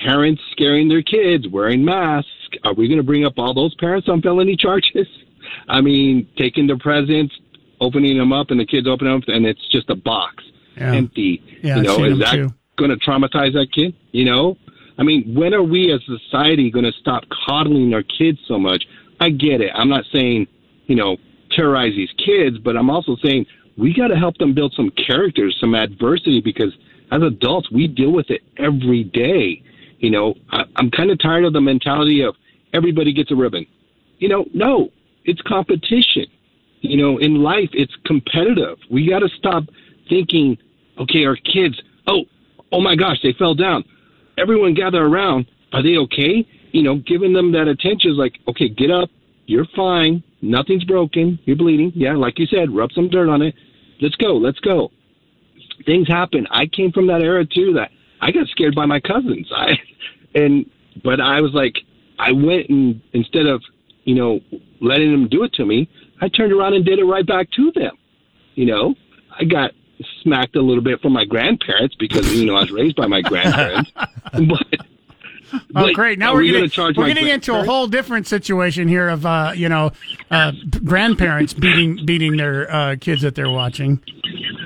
[0.05, 2.29] Parents scaring their kids wearing masks.
[2.63, 5.07] Are we going to bring up all those parents on felony charges?
[5.67, 7.35] I mean, taking their presents,
[7.81, 10.43] opening them up, and the kids open them, up and it's just a box,
[10.77, 10.93] Yeah.
[10.93, 11.41] empty.
[11.61, 13.93] Yeah, you know, is that going to traumatize that kid?
[14.11, 14.57] You know,
[14.97, 18.57] I mean, when are we as a society going to stop coddling our kids so
[18.59, 18.85] much?
[19.19, 19.71] I get it.
[19.75, 20.47] I'm not saying,
[20.87, 21.17] you know,
[21.55, 23.45] terrorize these kids, but I'm also saying
[23.77, 26.73] we got to help them build some characters, some adversity, because
[27.11, 29.61] as adults, we deal with it every day.
[29.99, 32.35] You know, I, I'm kind of tired of the mentality of
[32.73, 33.65] everybody gets a ribbon.
[34.19, 34.89] You know, no,
[35.25, 36.25] it's competition.
[36.81, 38.77] You know, in life, it's competitive.
[38.89, 39.63] We got to stop
[40.09, 40.57] thinking,
[40.99, 42.23] okay, our kids, oh,
[42.71, 43.83] oh my gosh, they fell down.
[44.37, 45.45] Everyone gather around.
[45.73, 46.47] Are they okay?
[46.71, 49.09] You know, giving them that attention is like, okay, get up.
[49.45, 50.23] You're fine.
[50.41, 51.39] Nothing's broken.
[51.45, 51.91] You're bleeding.
[51.95, 53.55] Yeah, like you said, rub some dirt on it.
[54.01, 54.33] Let's go.
[54.35, 54.91] Let's go.
[55.85, 56.47] Things happen.
[56.51, 57.73] I came from that era too.
[57.73, 57.91] That
[58.21, 59.49] I got scared by my cousins.
[59.55, 59.73] I
[60.33, 60.65] and
[61.03, 61.75] but I was like,
[62.19, 63.61] I went and instead of
[64.03, 64.39] you know
[64.79, 65.89] letting them do it to me,
[66.21, 67.97] I turned around and did it right back to them.
[68.55, 68.95] You know,
[69.39, 69.71] I got
[70.23, 73.21] smacked a little bit from my grandparents because you know I was raised by my
[73.21, 73.91] grandparents.
[73.93, 74.87] but
[75.73, 76.19] Oh, but great!
[76.19, 79.25] Now we're we getting gonna charge we're getting into a whole different situation here of
[79.25, 79.91] uh, you know
[80.29, 80.51] uh,
[80.83, 84.01] grandparents beating beating their uh, kids that they're watching.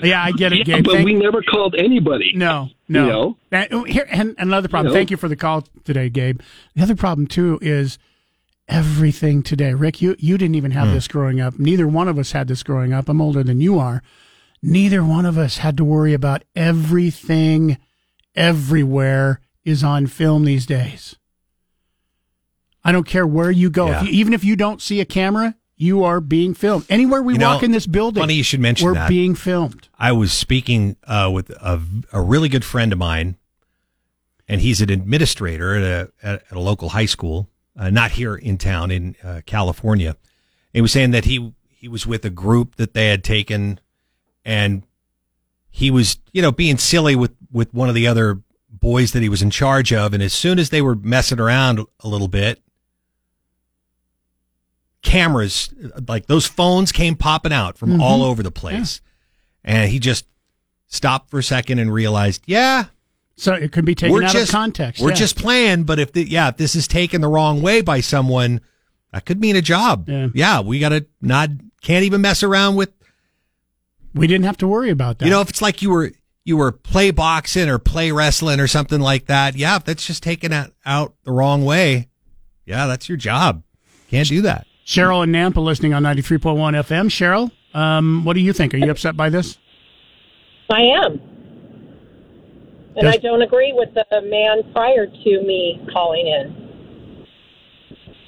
[0.04, 0.86] Yeah, I get it, Yeah, Gabe.
[0.86, 2.34] but Thank- we never called anybody.
[2.36, 3.06] No, no.
[3.06, 3.38] You know?
[3.50, 4.88] That- oh, here, and another problem.
[4.88, 5.00] You know?
[5.00, 6.42] Thank you for the call today, Gabe.
[6.76, 7.98] The other problem too is
[8.68, 9.74] everything today.
[9.74, 10.94] Rick, you you didn't even have Hmm.
[10.96, 11.58] this growing up.
[11.60, 13.10] Neither one of us had this growing up.
[13.10, 14.04] I'm older than you are.
[14.62, 17.78] Neither one of us had to worry about everything
[18.36, 21.18] everywhere is on film these days.
[22.84, 23.88] I don't care where you go.
[23.88, 24.02] Yeah.
[24.02, 26.86] If you, even if you don't see a camera, you are being filmed.
[26.88, 29.10] Anywhere we You know, walk in this building, funny you should mention we're that.
[29.10, 29.90] being filmed.
[29.98, 31.82] I was speaking uh, with a,
[32.14, 33.38] a really good friend of mine,
[34.48, 38.58] and he's an administrator at a at, a local high school, uh, not here in
[38.58, 40.16] town in uh, California.
[40.72, 43.80] he was saying that he he was with a group that they had taken,
[44.46, 44.84] and
[45.70, 48.40] he was, you know, being silly with, with one of the other
[48.86, 50.14] boys that he was in charge of.
[50.14, 52.62] And as soon as they were messing around a little bit,
[55.02, 55.74] cameras,
[56.08, 58.00] like those phones came popping out from Mhm.
[58.02, 59.02] all over the place.
[59.64, 60.26] And he just
[60.86, 62.86] stopped for a second and realized, yeah.
[63.36, 65.02] So it could be taken we're out just, of context.
[65.02, 65.16] We're yeah.
[65.16, 68.62] just playing, but if the, yeah, if this is taken the wrong way by someone,
[69.12, 70.08] that could mean a job.
[70.36, 71.50] Yeah, we got to not
[71.82, 72.92] can't even mess around with.
[74.14, 75.26] We didn't have to worry about that.
[75.26, 76.12] You know, if it's like you were
[76.46, 80.24] you were play boxing or play wrestling or something like that, yeah, if that's just
[80.24, 82.08] taken out, out the wrong way,
[82.66, 83.64] yeah, that's your job.
[84.10, 84.68] Can't do that.
[84.86, 87.10] Cheryl and Nampa listening on 93.1 FM.
[87.10, 88.74] Cheryl, um, what do you think?
[88.76, 89.58] Are you upset by this?
[90.70, 91.20] I am.
[92.96, 97.26] And Does- I don't agree with the man prior to me calling in.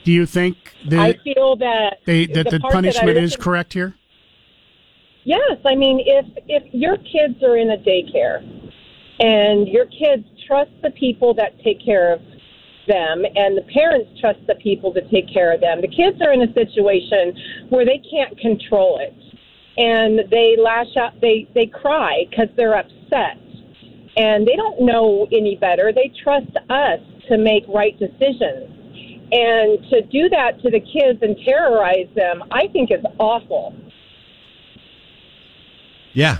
[0.03, 3.35] Do you think I that, feel that they, that the part that I punishment is
[3.35, 3.93] correct here?
[5.27, 8.39] Yes, I mean if if your kids are in a daycare
[9.19, 12.21] and your kids trust the people that take care of
[12.87, 15.81] them and the parents trust the people to take care of them.
[15.81, 17.35] The kids are in a situation
[17.67, 19.13] where they can't control it.
[19.77, 23.35] And they lash out they they cry cuz they're upset.
[24.15, 25.91] And they don't know any better.
[25.91, 28.71] They trust us to make right decisions.
[29.33, 33.75] And to do that to the kids and terrorize them, I think is awful.
[36.17, 36.37] Yeah.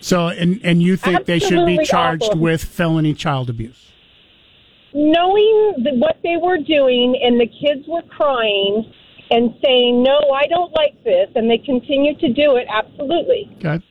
[0.00, 2.40] So, and, and you think they should be charged awful.
[2.40, 3.92] with felony child abuse?
[4.94, 8.92] knowing th- what they were doing and the kids were crying
[9.30, 13.82] and saying no i don't like this and they continue to do it absolutely Okay.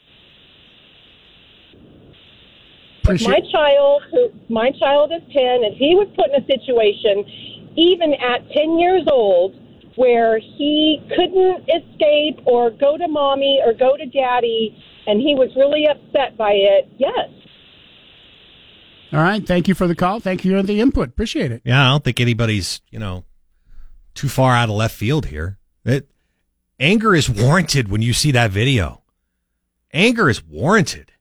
[3.10, 7.26] If my child who my child is 10 and he was put in a situation
[7.76, 9.56] even at 10 years old
[9.95, 14.77] where he couldn't escape or go to mommy or go to daddy
[15.07, 17.30] and he was really upset by it yes
[19.14, 19.45] All right.
[19.45, 20.19] Thank you for the call.
[20.22, 21.10] Thank you for the input.
[21.10, 21.61] Appreciate it.
[21.65, 23.26] Yeah, I don't think anybody's, you know,
[24.15, 25.57] too far out of left field here.
[25.84, 26.10] It,
[26.80, 29.02] anger is warranted when you see that video.
[29.94, 31.11] Anger is warranted.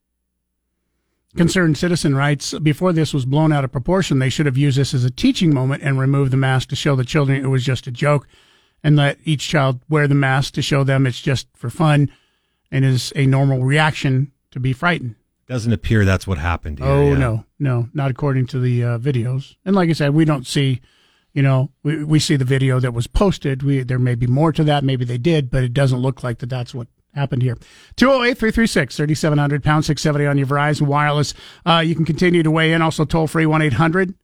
[1.36, 4.92] Concerned citizen writes before this was blown out of proportion, they should have used this
[4.94, 7.86] as a teaching moment and removed the mask to show the children it was just
[7.86, 8.26] a joke
[8.82, 12.10] and let each child wear the mask to show them it's just for fun
[12.70, 15.16] and is a normal reaction to be frightened.
[15.46, 16.86] Doesn't appear that's what happened here.
[16.88, 17.18] Oh yeah.
[17.18, 19.56] no, no, not according to the uh, videos.
[19.64, 20.80] And like I said, we don't see,
[21.32, 23.64] you know, we, we see the video that was posted.
[23.64, 24.84] We there may be more to that.
[24.84, 26.50] Maybe they did, but it doesn't look like that.
[26.50, 27.56] That's what happened here.
[27.96, 31.34] 208-336-3700 pound six seventy on your Verizon wireless.
[31.66, 32.80] Uh, you can continue to weigh in.
[32.82, 34.14] Also toll free one 800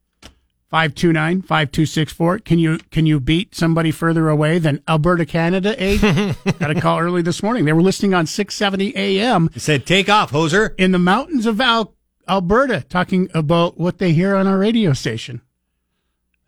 [0.70, 5.80] 529 5264 Can you can you beat somebody further away than Alberta, Canada?
[5.80, 6.34] Eh?
[6.58, 7.64] Got a call early this morning.
[7.64, 9.48] They were listening on 670 AM.
[9.54, 10.74] It said, take off, hoser.
[10.76, 11.94] In the mountains of Al-
[12.28, 15.40] Alberta, talking about what they hear on our radio station.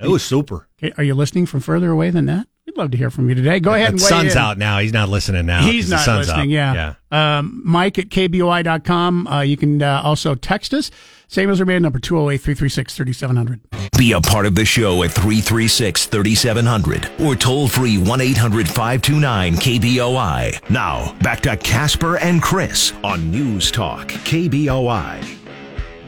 [0.00, 0.68] That was super.
[0.78, 2.46] Okay, are you listening from further away than that?
[2.78, 3.58] We'd love to hear from you today.
[3.58, 4.38] Go ahead and The weigh sun's in.
[4.38, 4.78] out now.
[4.78, 5.62] He's not listening now.
[5.62, 6.56] He's 'cause the not sun's listening.
[6.58, 6.94] out.
[7.10, 7.38] Yeah.
[7.38, 9.26] Um, Mike at KBOI.com.
[9.26, 10.92] Uh, you can uh, also text us.
[11.26, 13.60] Same as our main number, 208 336 3700.
[13.98, 19.56] Be a part of the show at 336 3700 or toll free 1 800 529
[19.56, 20.70] KBOI.
[20.70, 25.20] Now, back to Casper and Chris on News Talk KBOI.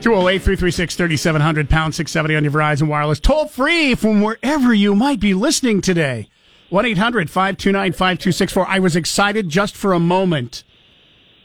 [0.02, 3.18] 208 336 3700, pound 670 on your Verizon Wireless.
[3.20, 6.28] Toll free from wherever you might be listening today.
[6.70, 8.66] 1 800 529 5264.
[8.68, 10.62] I was excited just for a moment,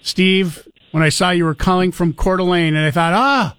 [0.02, 3.56] Steve, when I saw you were calling from Coeur d'Alene, and I thought, ah,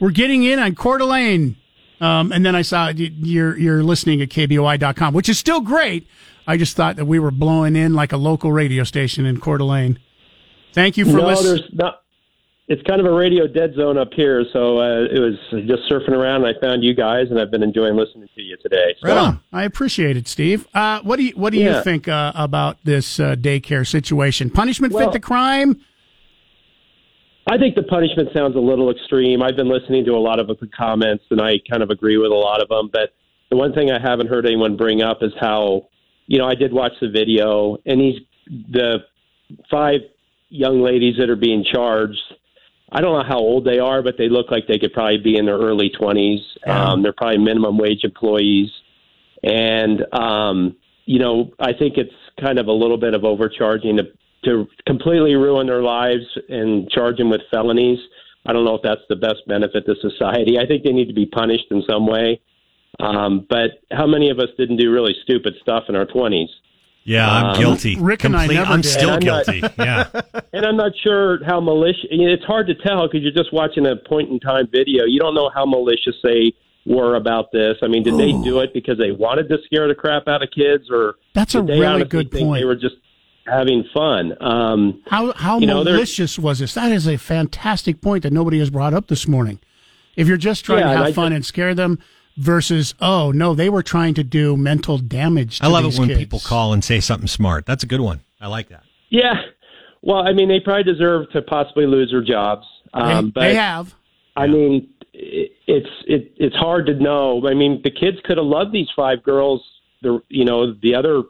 [0.00, 1.56] we're getting in on Coeur d'Alene.
[2.00, 6.06] Um, and then I saw you're, you're listening at KBOI.com, which is still great.
[6.46, 9.58] I just thought that we were blowing in like a local radio station in Coeur
[9.58, 9.98] d'Alene.
[10.72, 11.64] Thank you for no, listening.
[11.72, 12.02] not.
[12.70, 16.10] It's kind of a radio dead zone up here, so uh, it was just surfing
[16.10, 16.44] around.
[16.44, 18.94] and I found you guys, and I've been enjoying listening to you today.
[19.00, 19.40] So, Right on.
[19.54, 20.68] I appreciate it, Steve.
[20.74, 24.50] Uh, what do you What do you think uh, about this uh, daycare situation?
[24.50, 25.80] Punishment Well- fit the crime?
[27.50, 29.42] I think the punishment sounds a little extreme.
[29.42, 32.30] I've been listening to a lot of the comments, and I kind of agree with
[32.30, 32.90] a lot of them.
[32.92, 33.14] But
[33.50, 35.88] the one thing I haven't heard anyone bring up is how,
[36.26, 38.20] you know, I did watch the video, and these
[38.70, 38.98] the
[39.70, 40.00] five
[40.50, 42.18] young ladies that are being charged.
[42.90, 45.36] I don't know how old they are, but they look like they could probably be
[45.36, 46.40] in their early twenties.
[46.66, 48.70] Um, they're probably minimum wage employees,
[49.42, 54.04] and um, you know, I think it's kind of a little bit of overcharging to
[54.44, 57.98] to completely ruin their lives and charge them with felonies.
[58.46, 60.58] I don't know if that's the best benefit to society.
[60.58, 62.40] I think they need to be punished in some way.
[63.00, 66.48] Um, but how many of us didn't do really stupid stuff in our twenties?
[67.04, 67.96] Yeah, I'm Um, guilty.
[67.98, 68.88] Rick and I never I'm did.
[68.88, 69.60] still And I'm not- guilty.
[69.78, 70.08] yeah.
[70.52, 72.04] and I'm not sure how malicious.
[72.10, 75.04] It's hard to tell because you're just watching a point in time video.
[75.06, 76.52] You don't know how malicious they
[76.84, 77.76] were about this.
[77.82, 80.50] I mean, did they do it because they wanted to scare the crap out of
[80.50, 82.60] kids, or That's a they really good think point.
[82.60, 82.96] They were just
[83.46, 84.34] having fun.
[84.42, 86.74] Um, How how You know, malicious was this?
[86.74, 89.60] That is a fantastic point that nobody has brought up this morning.
[90.16, 91.98] If you're just trying Yeah, to have I fun and scare them,
[92.38, 95.58] versus oh no, they were trying to do mental damage.
[95.58, 96.20] To I love these it when kids.
[96.20, 97.66] people call and say something smart.
[97.66, 98.20] That's a good one.
[98.40, 98.84] I like that.
[99.10, 99.34] yeah.
[100.00, 102.64] Well, I mean, they probably deserve to possibly lose their jobs.
[102.94, 103.94] Um, they, but they have.
[104.36, 107.42] I mean, it, it's it, it's hard to know.
[107.48, 109.60] I mean, the kids could have loved these five girls.
[110.02, 111.22] The you know the other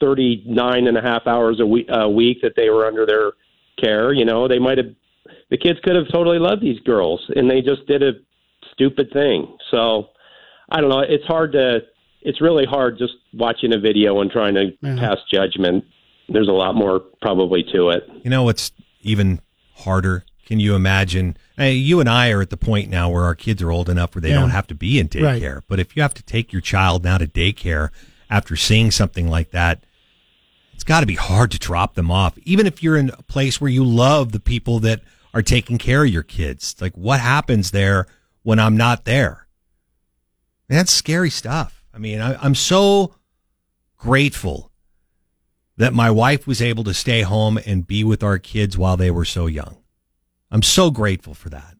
[0.00, 3.32] thirty nine and a half hours a week, a week that they were under their
[3.80, 4.12] care.
[4.12, 4.88] You know, they might have
[5.50, 8.12] the kids could have totally loved these girls, and they just did a
[8.72, 9.56] stupid thing.
[9.70, 10.08] So
[10.68, 11.00] I don't know.
[11.00, 11.80] It's hard to.
[12.22, 14.96] It's really hard just watching a video and trying to Yeah.
[14.98, 15.84] pass judgment.
[16.28, 18.08] There's a lot more probably to it.
[18.24, 18.72] You know what's
[19.02, 19.40] even
[19.76, 20.24] harder?
[20.44, 21.36] Can you imagine?
[21.56, 24.14] Hey, you and I are at the point now where our kids are old enough
[24.14, 24.40] where they Yeah.
[24.40, 25.40] don't have to be in Right.
[25.40, 25.60] daycare.
[25.68, 27.90] But if you have to take your child now to daycare
[28.28, 29.84] after seeing something like that,
[30.74, 32.36] it's got to be hard to drop them off.
[32.44, 35.00] Even if you're in a place where you love the people that
[35.32, 36.72] are taking care of your kids.
[36.72, 38.06] It's like, what happens there
[38.42, 39.45] when I'm not there?
[40.68, 41.84] That's scary stuff.
[41.94, 43.14] I mean, I, I'm so
[43.96, 44.70] grateful
[45.76, 49.10] that my wife was able to stay home and be with our kids while they
[49.10, 49.76] were so young.
[50.50, 51.76] I'm so grateful for that.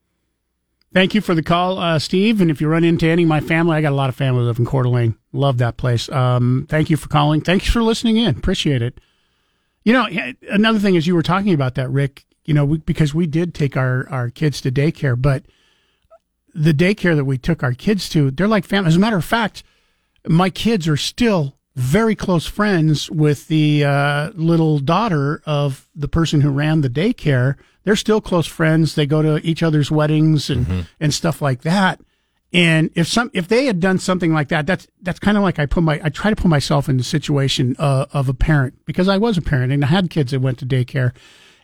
[0.93, 2.41] Thank you for the call, uh, Steve.
[2.41, 4.45] And if you run into any of my family, I got a lot of family
[4.45, 5.17] live in Coeur d'Alene.
[5.33, 6.09] Love that place.
[6.11, 7.41] Um, thank you for calling.
[7.41, 8.37] Thanks for listening in.
[8.37, 8.99] Appreciate it.
[9.85, 10.09] You know,
[10.51, 12.25] another thing is you were talking about that, Rick.
[12.45, 15.45] You know, we, because we did take our our kids to daycare, but
[16.57, 18.89] the daycare that we took our kids to, they're like family.
[18.89, 19.63] As a matter of fact,
[20.27, 26.41] my kids are still very close friends with the uh, little daughter of the person
[26.41, 27.57] who ran the daycare.
[27.85, 28.95] They're still close friends.
[28.95, 32.01] They go to each other's weddings and and stuff like that.
[32.53, 35.59] And if some if they had done something like that, that's that's kind of like
[35.59, 38.75] I put my I try to put myself in the situation uh, of a parent
[38.87, 41.13] because I was a parent and I had kids that went to daycare.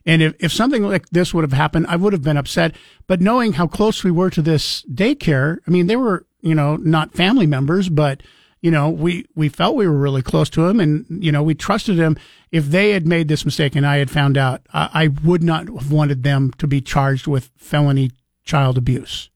[0.04, 2.74] And if, if something like this would have happened, I would have been upset.
[3.06, 6.76] But knowing how close we were to this daycare, I mean, they were, you know,
[6.76, 8.22] not family members, but,
[8.60, 11.54] you know, we, we felt we were really close to him and, you know, we
[11.54, 12.16] trusted him.
[12.50, 15.68] If they had made this mistake and I had found out, I, I would not
[15.68, 18.10] have wanted them to be charged with felony
[18.44, 19.30] child abuse.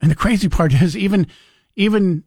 [0.00, 1.26] And the crazy part is even,
[1.74, 2.24] even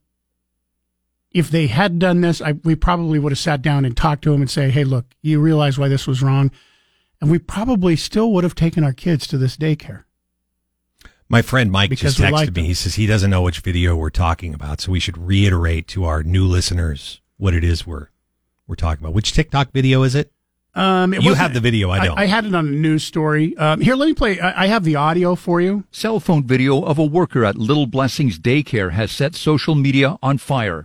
[1.32, 4.34] if they had done this, I, we probably would have sat down and talked to
[4.34, 6.50] him and say, Hey, look, you realize why this was wrong.
[7.22, 10.04] And we probably still would have taken our kids to this daycare.
[11.28, 12.54] My friend Mike Because just texted like me.
[12.54, 12.66] them.
[12.66, 16.04] He says he doesn't know which video we're talking about, so we should reiterate to
[16.06, 18.10] our new listeners what it is we're
[18.68, 19.14] we're talking about.
[19.14, 20.32] Which TikTok video is it?
[20.76, 22.20] Um, it You have the video, I don't.
[22.20, 23.56] I, had it on a news story.
[23.58, 24.40] Um, here, let me play.
[24.42, 25.86] I, I have the audio for you.
[25.90, 30.38] Cell phone video of a worker at Little Blessings Daycare has set social media on
[30.38, 30.84] fire.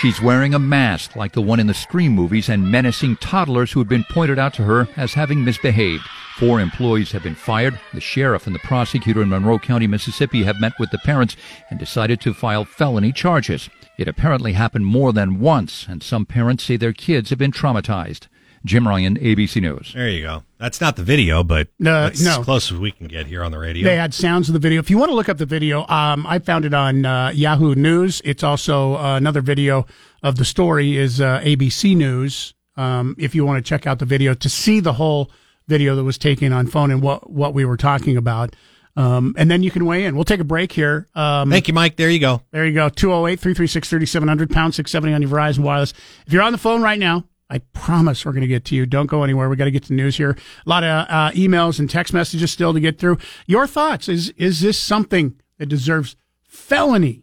[0.00, 3.80] She's wearing a mask like the one in the Scream movies and menacing toddlers who
[3.80, 6.04] had been pointed out to her as having misbehaved.
[6.36, 7.80] Four employees have been fired.
[7.92, 11.36] The sheriff and the prosecutor in Monroe County, Mississippi have met with the parents
[11.68, 13.68] and decided to file felony charges.
[13.98, 18.28] It apparently happened more than once, and some parents say their kids have been traumatized.
[18.64, 19.92] Jim Ryan, ABC News.
[19.94, 20.42] There you go.
[20.58, 22.38] That's not the video, but No, that's no.
[22.40, 23.84] as close as we can get here on the radio.
[23.84, 24.80] They had sounds of the video.
[24.80, 27.74] If you want to look up the video, um, I found it on uh, Yahoo
[27.74, 28.20] News.
[28.24, 29.86] It's also uh, another video
[30.22, 32.54] of the story is uh, ABC News.
[32.76, 35.30] Um, if you want to check out the video to see the whole
[35.66, 38.56] video that was taken on phone and what what we were talking about.
[38.96, 40.16] Um, and then you can weigh in.
[40.16, 41.06] We'll take a break here.
[41.14, 41.94] Um, Thank you, Mike.
[41.96, 42.42] There you go.
[42.50, 42.88] There you go.
[42.88, 45.92] 208 336 3700, pound 670 on your Verizon Wireless.
[46.26, 48.84] If you're on the phone right now, I promise we're going to get to you.
[48.84, 49.48] Don't go anywhere.
[49.48, 50.36] We got to get to news here.
[50.66, 53.18] A lot of uh, emails and text messages still to get through.
[53.46, 57.22] Your thoughts is is this something that deserves felony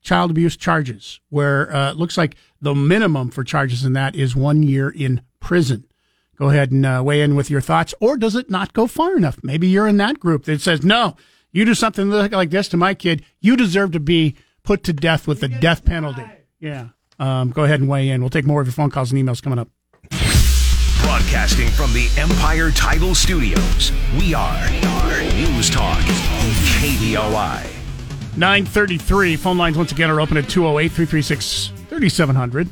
[0.00, 1.20] child abuse charges?
[1.28, 5.20] Where uh, it looks like the minimum for charges in that is one year in
[5.40, 5.84] prison.
[6.38, 9.16] Go ahead and uh, weigh in with your thoughts, or does it not go far
[9.16, 9.38] enough?
[9.44, 11.16] Maybe you're in that group that says, "No,
[11.52, 14.34] you do something like this to my kid, you deserve to be
[14.64, 16.24] put to death with the death penalty."
[16.58, 16.88] Yeah.
[17.18, 18.20] Um, go ahead and weigh in.
[18.20, 19.68] We'll take more of your phone calls and emails coming up.
[21.02, 24.70] Broadcasting from the Empire Title Studios, we are
[25.34, 25.98] News Talk,
[26.80, 27.62] KBOI.
[28.36, 29.36] 933.
[29.36, 32.68] Phone lines once again are open at 208 336 3700.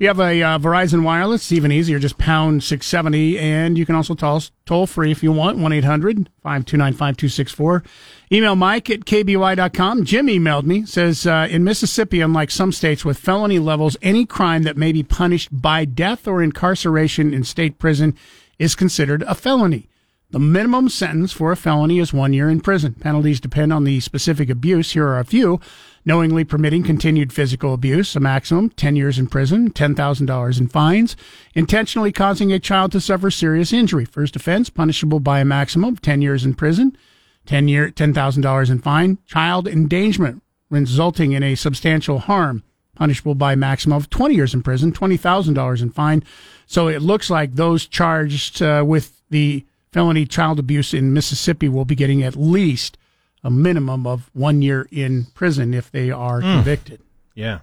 [0.00, 1.98] You have a uh, Verizon Wireless, it's even easier.
[1.98, 3.38] Just pound 670.
[3.38, 7.84] And you can also toll, toll free if you want, 1 800 529 5264.
[8.32, 10.06] Email Mike at kboi.com.
[10.06, 14.62] Jim emailed me, says uh, In Mississippi, unlike some states with felony levels, any crime
[14.62, 18.16] that may be punished by death or incarceration in state prison
[18.58, 19.86] is considered a felony.
[20.30, 22.94] The minimum sentence for a felony is one year in prison.
[22.94, 24.92] Penalties depend on the specific abuse.
[24.92, 25.60] Here are a few.
[26.04, 31.14] Knowingly permitting continued physical abuse, a maximum 10 years in prison, $10,000 in fines.
[31.54, 34.06] Intentionally causing a child to suffer serious injury.
[34.06, 36.96] First offense, punishable by a maximum of 10 years in prison,
[37.44, 39.18] 10 year, $10,000 in fine.
[39.26, 42.62] Child endangerment, resulting in a substantial harm,
[42.94, 46.22] punishable by a maximum of 20 years in prison, $20,000 in fine.
[46.66, 51.84] So it looks like those charged uh, with the felony child abuse in Mississippi will
[51.84, 52.96] be getting at least
[53.42, 56.54] a minimum of one year in prison if they are Mm.
[56.56, 57.00] convicted.
[57.34, 57.60] Yeah.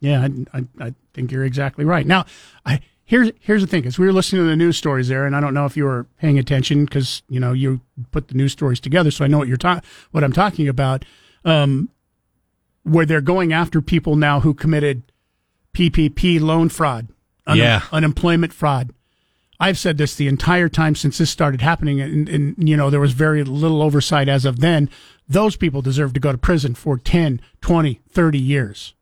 [0.00, 2.06] Yeah, I, I, I think you're exactly right.
[2.06, 2.26] Now,
[2.66, 5.34] I, here's here's the thing: is we were listening to the news stories there, and
[5.34, 7.80] I don't know if you were paying attention because you know you
[8.10, 9.80] put the news stories together, so I know what you're ta-
[10.10, 11.04] what I'm talking about.
[11.44, 11.88] Um,
[12.82, 15.02] where they're going after people now who committed
[15.72, 17.08] PPP loan fraud,
[17.52, 17.82] Yeah.
[17.90, 18.90] unemployment fraud.
[19.58, 23.00] I've said this the entire time since this started happening, and, and you know there
[23.00, 24.90] was very little oversight as of then.
[25.28, 28.94] Those people deserve to go to prison for 10, 20, 30 years.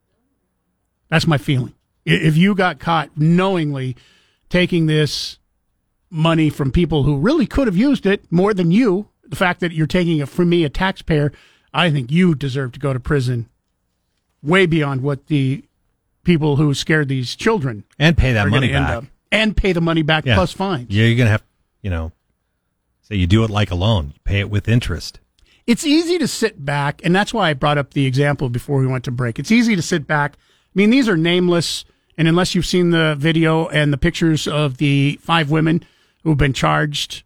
[1.08, 1.74] That's my feeling.
[2.06, 3.96] If you got caught knowingly
[4.48, 5.38] taking this
[6.10, 9.72] money from people who really could have used it more than you, the fact that
[9.72, 11.32] you're taking it from me, a taxpayer,
[11.72, 13.48] I think you deserve to go to prison
[14.42, 15.64] way beyond what the
[16.22, 18.90] people who scared these children And pay that money back.
[18.90, 19.04] up.
[19.34, 20.34] And pay the money back Yeah.
[20.34, 20.86] plus fines.
[20.90, 21.42] Yeah, you're going to have,
[21.82, 22.12] you know,
[23.02, 25.20] say you do it like a loan, you pay it with interest.
[25.66, 28.86] it's easy to sit back, and that's why I brought up the example before we
[28.86, 29.38] went to break.
[29.38, 30.34] It's easy to sit back.
[30.34, 31.86] I mean, these are nameless,
[32.18, 35.82] and unless you've seen the video and the pictures of the five women
[36.22, 37.22] who've been charged,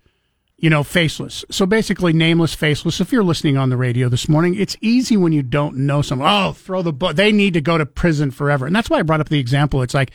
[0.56, 1.44] you know, faceless.
[1.50, 3.00] So basically, nameless, faceless.
[3.00, 6.28] If you're listening on the radio this morning, it's easy when you don't know someone.
[6.30, 7.16] Oh, throw the book.
[7.16, 8.66] They need to go to prison forever.
[8.66, 9.82] And that's why I brought up the example.
[9.82, 10.10] It's like,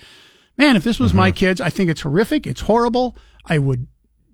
[0.57, 2.45] man, if this was my kids, I think it's horrific.
[2.47, 3.15] It's horrible.
[3.45, 3.87] I would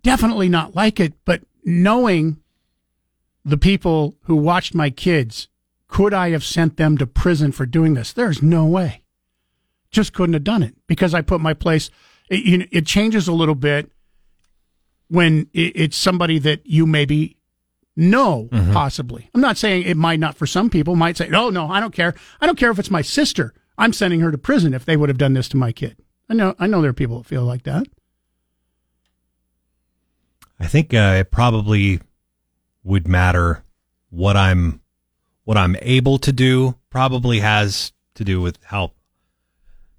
[0.04, 1.14] definitely not like it.
[1.26, 2.38] But knowing
[3.46, 5.48] the people who watched my kids,
[5.88, 8.14] could I have sent them to prison for doing this?
[8.14, 9.02] There's no way.
[9.92, 11.90] Just couldn't have done it because I put my place.
[12.30, 13.90] It, you know, it changes a little bit
[15.08, 17.38] when it, it's somebody that you maybe
[17.96, 18.72] know, Mhm.
[18.72, 19.30] possibly.
[19.34, 20.96] I'm not saying it might not for some people.
[20.96, 22.14] Might say, "Oh no, I don't care.
[22.40, 23.54] I don't care if it's my sister.
[23.78, 25.98] I'm sending her to prison if they would have done this to my kid."
[26.30, 26.56] I know.
[26.60, 27.88] I know there are people that feel like that.
[30.60, 32.02] I think uh, it probably
[32.84, 33.64] would matter
[34.10, 34.82] what I'm
[35.46, 36.76] what I'm able to do.
[36.90, 38.92] Probably has to do with how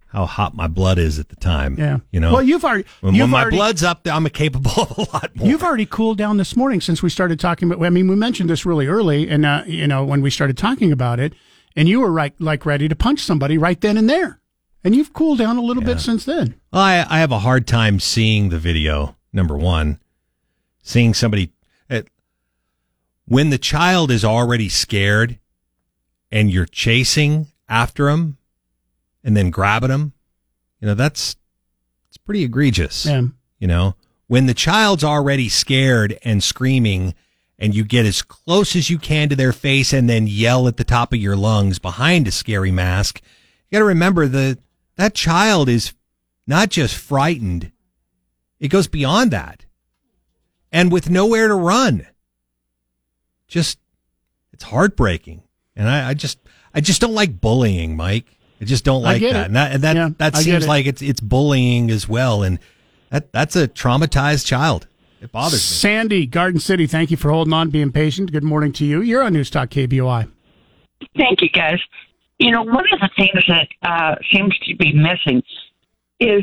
[0.08, 1.76] how hot my blood is at the time.
[1.78, 1.98] Yeah.
[2.10, 2.32] you know.
[2.32, 5.34] Well, you've already when, you've when my already- blood's up, I'm capable of a lot
[5.36, 5.48] more.
[5.48, 7.84] You've already cooled down this morning since we started talking about.
[7.84, 10.92] I mean, we mentioned this really early, and uh, you know when we started talking
[10.92, 11.32] about it,
[11.74, 14.40] and you were right, like ready to punch somebody right then and there,
[14.82, 16.54] and you've cooled down a little bit since then.
[16.72, 19.16] Well, I, I have a hard time seeing the video.
[19.32, 20.00] Number one,
[20.82, 21.52] seeing somebody
[21.88, 22.08] it,
[23.26, 25.38] when the child is already scared,
[26.32, 28.38] and you're chasing after him,
[29.22, 30.12] and then grabbing him.
[30.80, 31.36] You know that's
[32.08, 33.06] it's pretty egregious.
[33.06, 33.22] Yeah.
[33.58, 33.94] You know
[34.26, 37.14] when the child's already scared and screaming.
[37.62, 40.78] And you get as close as you can to their face and then yell at
[40.78, 43.20] the top of your lungs behind a scary mask.
[43.68, 44.58] You got to remember that
[45.00, 45.92] that child is
[46.46, 47.72] not just frightened,
[48.58, 49.64] it goes beyond that.
[50.72, 52.06] And with nowhere to run.
[53.48, 53.78] Just,
[54.52, 55.42] it's heartbreaking.
[55.74, 56.38] And I, I just,
[56.72, 58.26] I just don't like bullying, Mike.
[58.60, 59.28] I just don't like that.
[59.28, 59.46] it.
[59.46, 60.68] And that, and that, Yeah, that seems it.
[60.68, 62.42] like it's, it's bullying as well.
[62.42, 62.58] And
[63.10, 64.86] that, that's a traumatized child.
[65.20, 65.58] It bothers me.
[65.58, 68.30] Sandy, Garden City, thank you for holding on, being patient.
[68.32, 69.00] Good morning to you.
[69.00, 70.30] You're on News Talk KBOI.
[71.16, 71.80] Thank you, guys.
[72.40, 75.42] You know, one of the things that uh, seems to be missing
[76.18, 76.42] is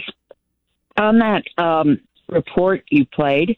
[0.96, 2.00] on that um,
[2.30, 3.58] report you played,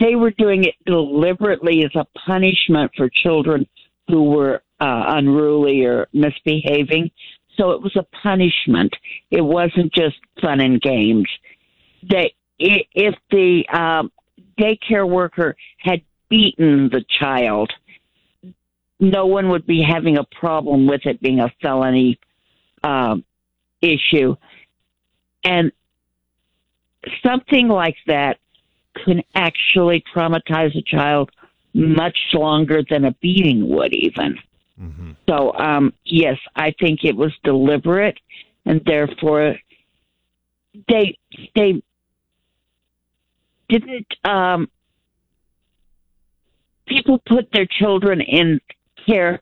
[0.00, 3.68] they were doing it deliberately as a punishment for children
[4.08, 7.10] who were uh, unruly or misbehaving.
[7.58, 8.96] So it was a punishment.
[9.30, 11.28] It wasn't just fun and games.
[12.08, 14.10] They, if the um,
[14.58, 16.00] daycare worker had
[16.30, 17.70] beaten the child,
[19.00, 22.18] no one would be having a problem with it being a felony
[22.82, 23.24] um,
[23.80, 24.34] issue.
[25.44, 25.72] And
[27.24, 28.38] something like that
[29.04, 31.30] can actually traumatize a child
[31.74, 34.38] much longer than a beating would, even.
[35.28, 38.18] So, um, yes, I think it was deliberate,
[38.64, 39.56] and therefore
[40.88, 41.18] they
[41.54, 41.82] they
[43.68, 44.68] didn't um
[46.86, 48.60] people put their children in
[49.08, 49.40] care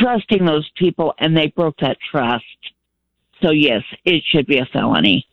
[0.00, 2.44] trusting those people and they broke that trust.
[3.42, 5.26] So yes, it should be a felony.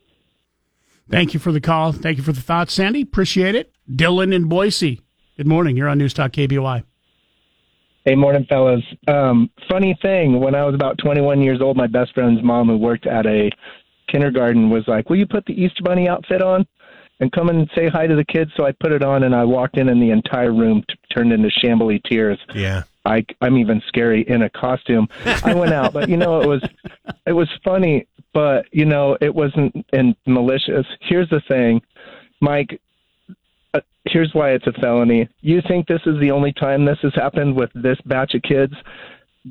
[1.10, 1.92] Thank you for the call.
[1.92, 3.02] Thank you for the thoughts, Sandy.
[3.02, 3.74] Appreciate it.
[3.90, 5.02] Dylan in Boise.
[5.38, 5.76] Good morning.
[5.76, 6.84] You're on News Talk KBOI.
[8.06, 8.84] Hey, morning, fellas.
[9.08, 12.78] Um, funny thing, when I was about 21 years old, my best friend's mom, who
[12.78, 13.52] worked at a
[14.10, 16.66] kindergarten, was like, "Will you put the Easter Bunny outfit on
[17.20, 19.44] and come and say hi to the kids?" So I put it on, and I
[19.44, 22.40] walked in, and the entire room t- turned into shambly tears.
[22.56, 22.84] Yeah.
[23.06, 25.08] I, I'm even scary in a costume.
[25.44, 26.64] I went out, but you know, it was
[27.26, 30.86] it was funny, but you know, it wasn't in malicious.
[31.02, 31.82] Here's the thing,
[32.42, 32.80] Mike.
[33.74, 35.28] Uh, here's why it's a felony.
[35.42, 38.74] You think this is the only time this has happened with this batch of kids?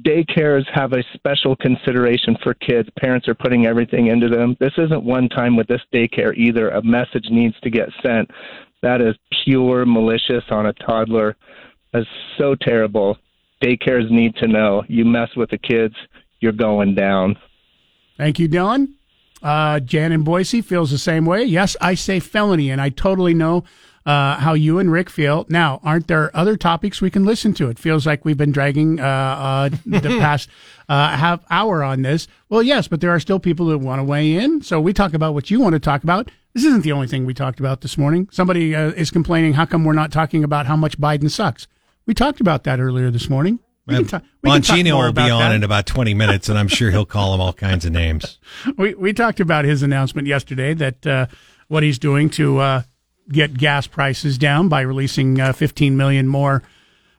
[0.02, 2.89] Daycares have a special consideration for kids.
[3.01, 4.56] Parents are putting everything into them.
[4.60, 6.68] This isn't one time with this daycare either.
[6.68, 8.31] A message needs to get sent.
[8.82, 11.36] That is pure malicious on a toddler.
[11.93, 12.06] That's
[12.39, 13.18] so terrible.
[13.62, 14.85] Daycares need to know.
[14.89, 15.95] You mess with the kids,
[16.41, 17.37] you're going down.
[18.16, 18.95] Thank you, Dylan.
[19.43, 21.43] Uh, Jan in Boise feels the same way.
[21.45, 23.65] Yes, I say felony, and I totally know
[24.07, 25.47] uh, how you and Rick feel.
[25.49, 27.69] Now, aren't there other topics we can listen to?
[27.69, 30.49] It feels like we've been dragging uh, uh, the past
[30.89, 32.28] uh, half hour on this.
[32.49, 34.62] Well, yes, but there are still people that want to weigh in.
[34.62, 36.31] So we talk about what you want to talk about.
[36.55, 38.28] This isn't the only thing we talked about this morning.
[38.32, 41.69] Somebody uh, is complaining, how come we're not talking about how much Biden sucks?
[42.11, 43.61] We talked about that earlier this morning.
[43.87, 45.55] We can ta- we can talk Bongino more will be on that.
[45.55, 48.41] in about 20 minutes, and I'm sure he'll call him all kinds of names.
[48.77, 51.27] we we talked about his announcement yesterday that uh,
[51.69, 52.82] what he's doing to uh,
[53.28, 56.65] get gas prices down by releasing uh, 15 million more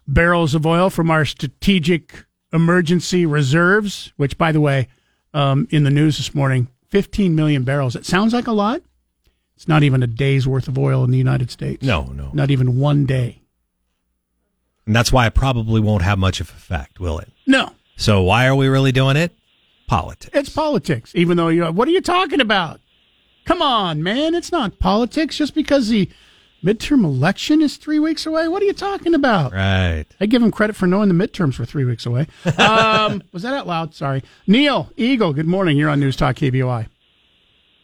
[0.09, 4.11] barrels of oil from our strategic emergency reserves.
[4.17, 4.89] Which, by the way,
[5.33, 7.95] um, in the news this morning, 15 million barrels.
[7.95, 8.81] It sounds like a lot.
[9.55, 11.81] It's not even a day's worth of oil in the United States.
[11.81, 12.31] No, no.
[12.33, 13.40] Not even one day.
[14.91, 17.29] And that's why it probably won't have much of effect, will it?
[17.47, 17.69] No.
[17.95, 19.33] So why are we really doing it?
[19.87, 20.37] Politics.
[20.37, 21.13] It's politics.
[21.15, 22.81] Even though you, what are you talking about?
[23.45, 24.35] Come on, man.
[24.35, 26.09] It's not politics just because the
[26.61, 28.49] midterm election is three weeks away.
[28.49, 29.53] What are you talking about?
[29.53, 30.07] Right.
[30.19, 32.27] I give him credit for knowing the midterms were three weeks away.
[32.57, 33.95] Um, was that out loud?
[33.95, 34.23] Sorry.
[34.45, 35.31] Neil Eagle.
[35.31, 35.77] Good morning.
[35.77, 36.87] You're on News Talk KBOI.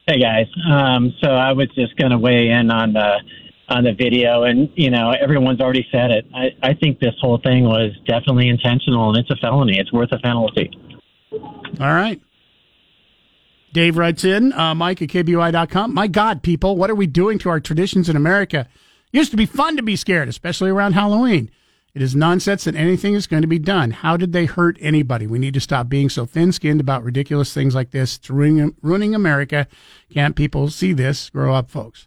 [0.08, 3.22] Hey guys, um, so I was just going to weigh in on the
[3.70, 6.26] on the video, and you know everyone's already said it.
[6.34, 9.78] I, I think this whole thing was definitely intentional, and it's a felony.
[9.78, 10.72] It's worth a penalty.
[11.32, 12.22] All right.
[13.74, 15.94] Dave writes in, uh, Mike at KBOI.com.
[15.94, 18.68] My God, people, what are we doing to our traditions in America?
[19.12, 21.52] Used to be fun to be scared, especially around Halloween.
[21.94, 23.92] It is nonsense that anything is going to be done.
[23.92, 25.28] How did they hurt anybody?
[25.28, 28.18] We need to stop being so thin skinned about ridiculous things like this.
[28.18, 29.68] It's ruining, ruining America.
[30.14, 31.30] Can't people see this?
[31.30, 32.07] Grow up, folks.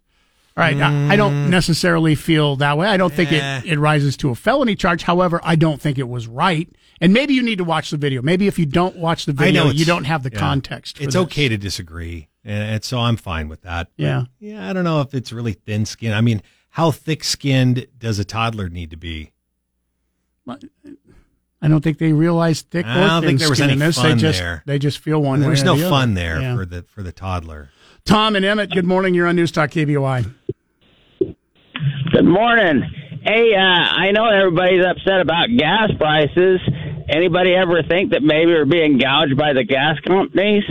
[0.61, 0.77] Right.
[0.77, 1.49] I, I don't mm.
[1.49, 2.87] necessarily feel that way.
[2.87, 3.59] I don't think Yeah.
[3.59, 5.03] it, it rises to a felony charge.
[5.03, 6.69] However, I don't think it was right.
[7.01, 8.21] And maybe you need to watch the video.
[8.21, 10.39] Maybe if you don't watch the video, you don't have the yeah.
[10.39, 10.99] context.
[10.99, 11.23] For It's this.
[11.23, 13.89] okay to disagree, and, so I'm fine with that.
[13.97, 14.25] But, Yeah.
[14.39, 14.69] yeah.
[14.69, 16.13] I don't know if it's really thin skin.
[16.13, 19.33] I mean, how thick skinned does a toddler need to be?
[21.63, 23.97] I don't think they realize thick I don't or think thin there was any this.
[23.97, 24.63] fun they just there.
[24.67, 25.47] they just feel one way.
[25.47, 26.57] There's no the fun there Yeah.
[26.57, 27.71] for the for the toddler.
[28.05, 28.71] Tom and Emmett.
[28.71, 29.15] Good morning.
[29.15, 30.33] You're on News Talk KBOI.
[32.11, 32.83] Good morning.
[33.23, 36.59] Hey, uh, I know everybody's upset about gas prices.
[37.09, 40.65] Anybody ever think that maybe we're being gouged by the gas companies?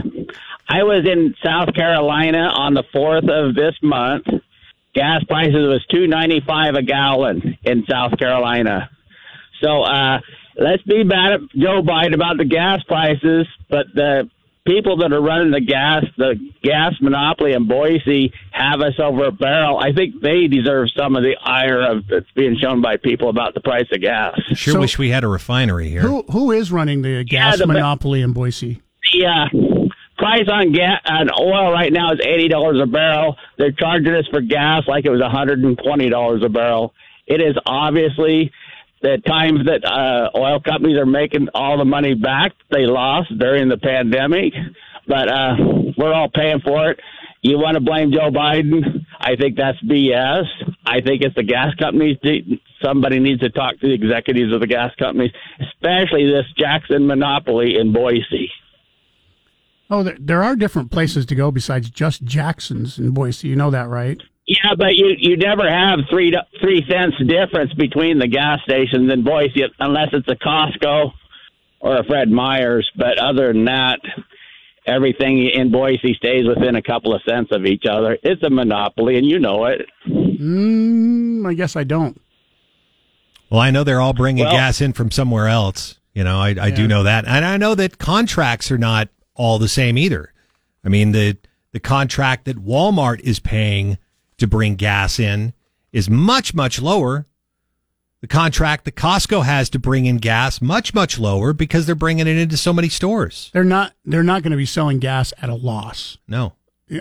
[0.67, 4.25] I was in South Carolina on the fourth of this month.
[4.93, 8.89] Gas prices was two ninety five a gallon in South Carolina.
[9.63, 10.19] So uh,
[10.57, 14.29] let's be mad at Joe Biden about the gas prices, but the
[14.67, 19.31] people that are running the gas, the gas monopoly in Boise, have us over a
[19.31, 19.79] barrel.
[19.79, 23.53] I think they deserve some of the ire of that's being shown by people about
[23.53, 24.39] the price of gas.
[24.53, 26.01] Sure So- wish we had a refinery here.
[26.01, 28.81] Who who is running the gas the monopoly in Boise?
[29.13, 29.45] Yeah.
[29.53, 29.87] uh,
[30.17, 33.37] price on gas on oil right now is eighty dollars a barrel.
[33.57, 36.93] They're charging us for gas like it was one hundred and twenty dollars a barrel.
[37.25, 38.51] It is obviously
[39.01, 43.69] the times that uh, oil companies are making all the money back they lost during
[43.69, 44.53] the pandemic,
[45.07, 45.55] but uh,
[45.97, 46.99] we're all paying for it.
[47.41, 49.05] You want to blame Joe Biden?
[49.17, 50.43] I think that's BS.
[50.85, 52.17] I think it's the gas companies.
[52.83, 55.31] Somebody needs to talk to the executives of the gas companies,
[55.61, 58.51] especially this Jackson monopoly in Boise.
[59.89, 63.47] Oh, there, there are different places to go besides just Jackson's in Boise.
[63.47, 64.21] You know that, right?
[64.51, 69.11] Yeah, but you you never have three to- three cents difference between the gas stations
[69.13, 71.11] in Boise unless it's a Costco
[71.79, 72.89] or a Fred Meyer's.
[72.95, 73.99] But other than that,
[74.87, 78.17] everything in Boise stays within a couple of cents of each other.
[78.23, 79.85] It's a monopoly, and you know it.
[80.07, 82.19] Mm, I guess I don't.
[83.51, 85.99] Well, I know they're all bringing Well- gas in from somewhere else.
[86.15, 89.59] You know, I, I do know that, and I know that contracts are not all
[89.59, 90.33] the same either.
[90.83, 91.37] I mean the
[91.71, 93.99] the contract that Walmart is paying
[94.39, 95.53] to bring gas in
[95.91, 97.25] is much much lower.
[98.21, 102.27] The contract that Costco has to bring in gas much much lower because they're bringing
[102.27, 103.49] it into so many stores.
[103.53, 103.93] They're not.
[104.03, 106.17] They're not going to be selling gas at a loss.
[106.27, 106.53] No.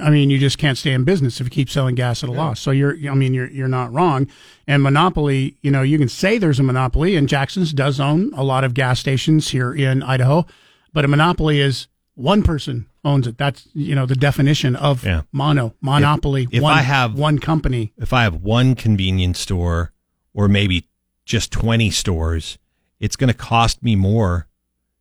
[0.03, 2.33] I mean, you just can't stay in business if you keep selling gas at a
[2.33, 2.61] loss.
[2.61, 4.29] So you're, I mean, you're you're not wrong.
[4.67, 8.45] And monopoly, you know, you can say there's a monopoly, and Jackson's does own a
[8.45, 10.47] lot of gas stations here in Idaho,
[10.93, 13.39] but a monopoly is one person owns it.
[13.39, 16.43] That's you know the definition of mono monopoly.
[16.45, 19.93] If, if one, I have one company, if I have one convenience store
[20.35, 20.87] or maybe
[21.25, 22.59] just 20 stores,
[23.01, 24.47] it's going to cost me more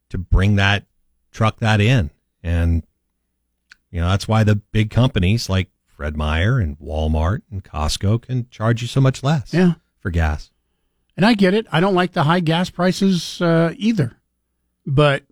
[0.10, 0.86] to bring that
[1.32, 2.10] truck that in.
[2.42, 2.84] And
[3.92, 8.48] you know, that's why the big companies like Fred Meyer and Walmart and Costco can
[8.50, 9.74] charge you so much less Yeah.
[10.00, 10.52] for gas.
[11.16, 11.66] and I get it.
[11.72, 14.18] I don't like the high gas prices uh, either,
[14.86, 15.24] but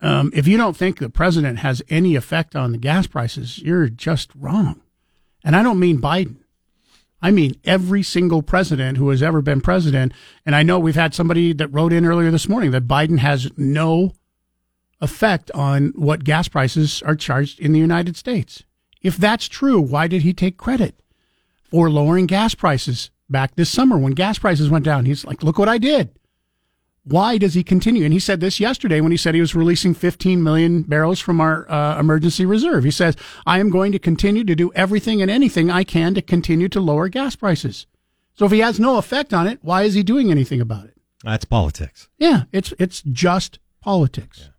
[0.00, 3.88] um, if you don't think the president has any effect on the gas prices, you're
[3.88, 4.80] just wrong.
[5.44, 6.36] And I don't mean Biden.
[7.22, 10.12] I mean every single president who has ever been president.
[10.46, 13.50] And I know we've had somebody that wrote in earlier this morning that Biden has
[13.58, 14.12] no
[15.00, 18.64] effect on what gas prices are charged in the United States.
[19.02, 21.00] If that's true, why did he take credit
[21.70, 25.06] for lowering gas prices back this summer when gas prices went down?
[25.06, 26.10] He's like, look what I did.
[27.04, 28.04] Why does he continue?
[28.04, 31.40] And he said this yesterday when he said he was releasing 15 million barrels from
[31.40, 32.84] our uh, emergency reserve.
[32.84, 33.16] He says,
[33.46, 36.80] I am going to continue to do everything and anything I can to continue to
[36.80, 37.86] lower gas prices.
[38.34, 40.94] So if he has no effect on it, why is he doing anything about it?
[41.24, 42.08] That's politics.
[42.18, 44.50] Yeah, it's it's just politics.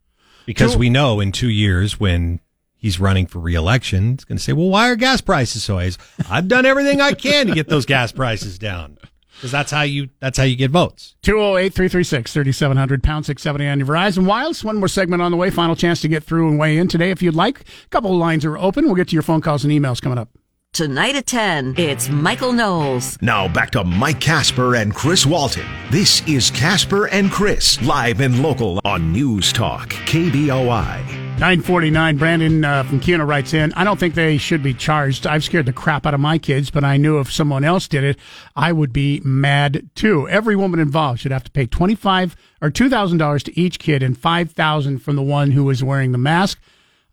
[0.45, 2.39] Because So- we know in two years when
[2.75, 5.91] he's running for reelection, he's going to say, well, why are gas prices so high?
[6.29, 8.97] I've done everything I can to get those gas prices down.
[9.41, 11.15] Because that's how you that's how you get votes.
[11.23, 14.63] 208 336 3700 pound 670 on your Verizon Wireless.
[14.63, 15.49] One more segment on the way.
[15.49, 17.61] Final chance to get through and weigh in today if you'd like.
[17.61, 18.85] A couple of lines are open.
[18.85, 20.29] We'll get to your phone calls and emails coming up.
[20.73, 23.19] Tonight at 10, it's Michael Knowles.
[23.19, 25.65] Now back to Mike Casper and Chris Walton.
[25.89, 31.30] This is Casper and Chris, live and local on News Talk, KBOI.
[31.41, 35.25] 949 Brandon uh, from Kuna writes in, I don't think they should be charged.
[35.25, 38.03] I've scared the crap out of my kids, but I knew if someone else did
[38.03, 38.19] it,
[38.55, 40.29] I would be mad too.
[40.29, 44.99] Every woman involved should have to pay 25 or $2,000 to each kid and 5000
[44.99, 46.61] from the one who was wearing the mask.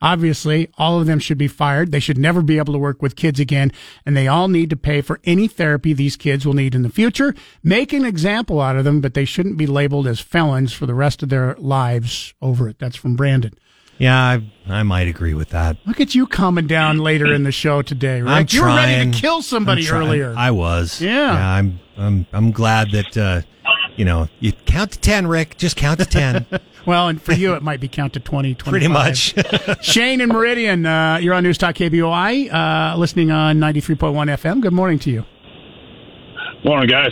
[0.02, 1.90] Obviously, all of them should be fired.
[1.90, 3.72] They should never be able to work with kids again,
[4.04, 6.90] and they all need to pay for any therapy these kids will need in the
[6.90, 7.34] future.
[7.62, 10.92] Make an example out of them, but they shouldn't be labeled as felons for the
[10.92, 12.78] rest of their lives over it.
[12.78, 13.54] That's from Brandon.
[13.98, 15.76] Yeah, I, I might agree with that.
[15.84, 18.30] Look at you calming down later in the show today, Rick.
[18.30, 20.02] I'm you were ready to kill somebody I'm trying.
[20.02, 20.34] earlier.
[20.36, 21.00] I was.
[21.00, 21.32] Yeah.
[21.32, 23.42] I'm I'm I'm glad that uh,
[23.98, 25.56] you know, you count to 10, Rick.
[25.58, 26.46] Just count to 10.
[26.86, 28.70] well, and for you, it might be count to 20, 25.
[28.70, 29.84] Pretty much.
[29.84, 34.62] Shane and Meridian, uh, you're on News Talk KBOI, uh, listening on 93.1 FM.
[34.62, 35.24] Good morning to you.
[36.64, 37.10] Morning, guys.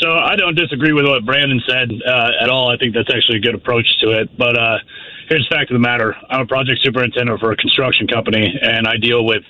[0.00, 2.70] So I don't disagree with what Brandon said uh, at all.
[2.70, 4.34] I think that's actually a good approach to it.
[4.38, 4.78] But uh,
[5.28, 8.86] here's the fact of the matter: I'm a project superintendent for a construction company, and
[8.86, 9.42] I deal with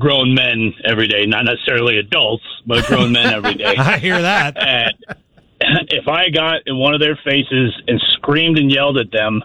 [0.00, 1.24] grown men every day.
[1.26, 3.74] Not necessarily adults, but grown men every day.
[3.78, 4.56] I hear that.
[4.58, 9.42] And if I got in one of their faces and screamed and yelled at them,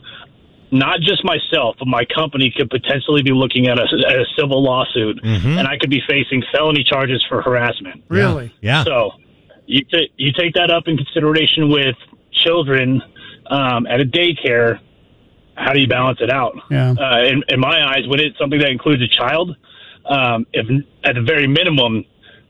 [0.72, 4.62] not just myself, but my company could potentially be looking at a, at a civil
[4.64, 5.58] lawsuit, Mhm.
[5.58, 8.04] and I could be facing felony charges for harassment.
[8.08, 8.52] Really?
[8.62, 8.84] Yeah.
[8.84, 9.12] So
[9.66, 11.96] you t- you take that up in consideration with
[12.32, 13.02] children
[13.50, 14.80] um, at a daycare.
[15.60, 16.56] How do you balance it out?
[16.72, 16.96] Yeah.
[16.98, 19.56] Uh, in, in my eyes, when it's something that includes a child,
[20.06, 20.66] um, if
[21.04, 22.06] at the very minimum,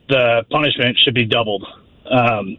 [0.08, 1.66] the punishment should be doubled.
[2.10, 2.58] Um,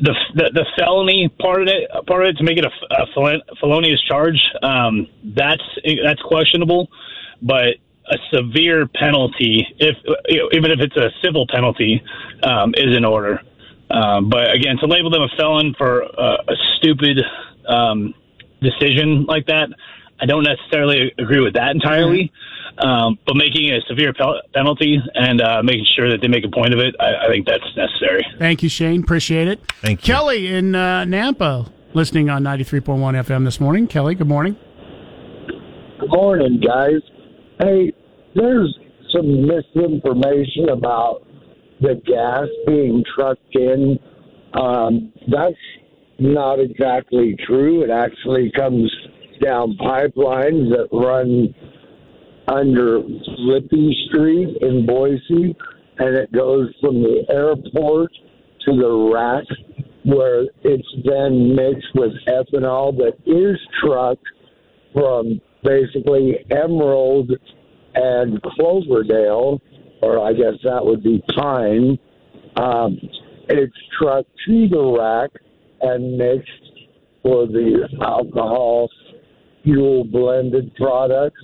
[0.00, 3.06] the, the the felony part of it, part of it, to make it a, a
[3.14, 5.06] fel- felonious charge, um,
[5.36, 5.62] that's
[6.04, 6.88] that's questionable.
[7.42, 7.76] But
[8.10, 9.96] a severe penalty, if
[10.52, 12.02] even if it's a civil penalty,
[12.42, 13.40] um, is in order.
[13.90, 17.18] Um, but again, to label them a felon for uh, a stupid
[17.68, 18.14] um,
[18.60, 19.68] decision like that,
[20.20, 22.32] I don't necessarily agree with that entirely.
[22.78, 26.48] Um, but making a severe pel- penalty and uh, making sure that they make a
[26.48, 28.24] point of it, I, I think that's necessary.
[28.38, 29.02] Thank you, Shane.
[29.02, 29.60] Appreciate it.
[29.80, 30.14] Thank you.
[30.14, 33.88] Kelly in uh, Nampa, listening on 93.1 FM this morning.
[33.88, 34.56] Kelly, good morning.
[35.98, 37.00] Good morning, guys.
[37.58, 37.92] Hey,
[38.36, 38.78] there's
[39.12, 41.26] some misinformation about
[41.80, 43.98] the gas being trucked in.
[44.54, 45.56] Um, that's
[46.18, 47.82] not exactly true.
[47.82, 48.92] It actually comes
[49.42, 51.54] down pipelines that run
[52.48, 55.56] under Lippy Street in Boise,
[55.98, 58.10] and it goes from the airport
[58.66, 59.44] to the rack,
[60.04, 64.26] where it's then mixed with ethanol that is trucked
[64.92, 67.30] from basically Emerald
[67.94, 69.60] and Cloverdale,
[70.02, 71.98] or I guess that would be Pine.
[72.56, 72.98] Um,
[73.48, 75.30] it's trucked to the rack
[75.80, 76.50] and mixed
[77.22, 78.88] for the alcohol
[79.64, 81.40] fuel blended products.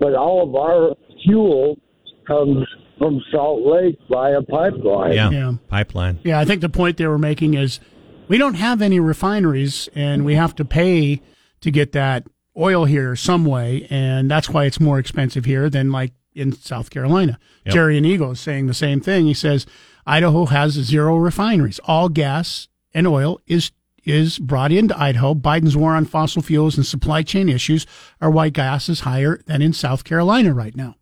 [0.00, 1.78] But all of our fuel
[2.26, 2.66] comes
[2.98, 5.14] from Salt Lake via pipeline.
[5.14, 5.30] Yeah.
[5.30, 5.52] Yeah.
[5.68, 6.20] Pipeline.
[6.24, 7.80] Yeah, I think the point they were making is
[8.28, 11.20] we don't have any refineries and we have to pay
[11.60, 12.26] to get that
[12.56, 13.86] oil here some way.
[13.90, 17.38] And that's why it's more expensive here than like in South Carolina.
[17.66, 17.74] Yep.
[17.74, 19.26] Jerry and Eagle is saying the same thing.
[19.26, 19.66] He says
[20.06, 21.80] Idaho has zero refineries.
[21.84, 23.72] All gas and oil is
[24.04, 25.34] is brought into Idaho.
[25.34, 27.86] Biden's war on fossil fuels and supply chain issues
[28.20, 30.96] are why gas is higher than in South Carolina right now.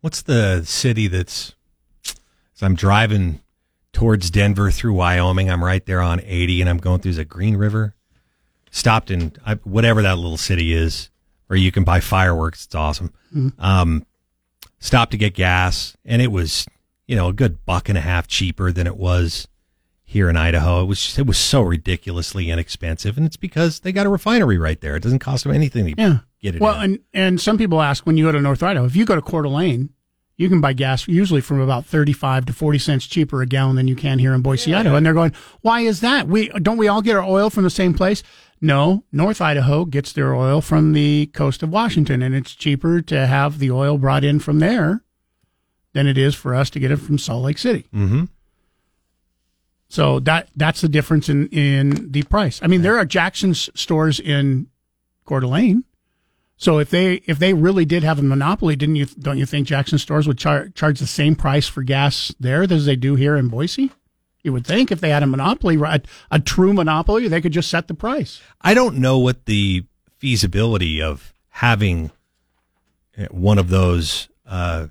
[0.00, 1.54] What's the city that's?
[2.54, 3.40] So I'm driving
[3.92, 5.50] towards Denver through Wyoming.
[5.50, 7.94] I'm right there on 80, and I'm going through the Green River.
[8.70, 11.10] Stopped in I, whatever that little city is,
[11.48, 12.66] where you can buy fireworks.
[12.66, 13.12] It's awesome.
[13.34, 13.52] Mhm.
[13.58, 14.06] Um,
[14.78, 16.66] stopped to get gas, and it was
[17.08, 19.48] you know a good buck and a half cheaper than it was
[20.10, 20.82] here in Idaho.
[20.82, 24.80] It was it was so ridiculously inexpensive, and it's because they got a refinery right
[24.80, 24.96] there.
[24.96, 26.18] It doesn't cost them anything to Yeah.
[26.42, 26.60] get it.
[26.60, 26.82] Well, in.
[26.82, 29.22] and and some people ask when you go to North Idaho, if you go to
[29.22, 29.90] Coeur d'Alene,
[30.36, 33.86] you can buy gas usually from about thirty-five to forty cents cheaper a gallon than
[33.86, 34.96] you can here in Boise, Idaho.
[34.96, 36.26] And they're going, why is that?
[36.26, 38.24] We don't we all get our oil from the same place?
[38.60, 43.26] No, North Idaho gets their oil from the coast of Washington, and it's cheaper to
[43.28, 45.02] have the oil brought in from there
[45.92, 47.86] than it is for us to get it from Salt Lake City.
[47.94, 48.24] Mm-hmm.
[49.90, 52.60] So that that's the difference in in the price.
[52.62, 54.68] I mean, there are Jackson's stores in
[55.24, 55.84] Coeur d'Alene.
[56.56, 59.66] So if they if they really did have a monopoly, didn't you don't you think
[59.66, 63.34] Jackson stores would char- charge the same price for gas there as they do here
[63.36, 63.90] in Boise?
[64.44, 66.00] You would think if they had a monopoly, a,
[66.30, 68.40] a true monopoly, they could just set the price.
[68.60, 69.84] I don't know what the
[70.18, 72.10] feasibility of having
[73.18, 74.86] uh, one of those uh,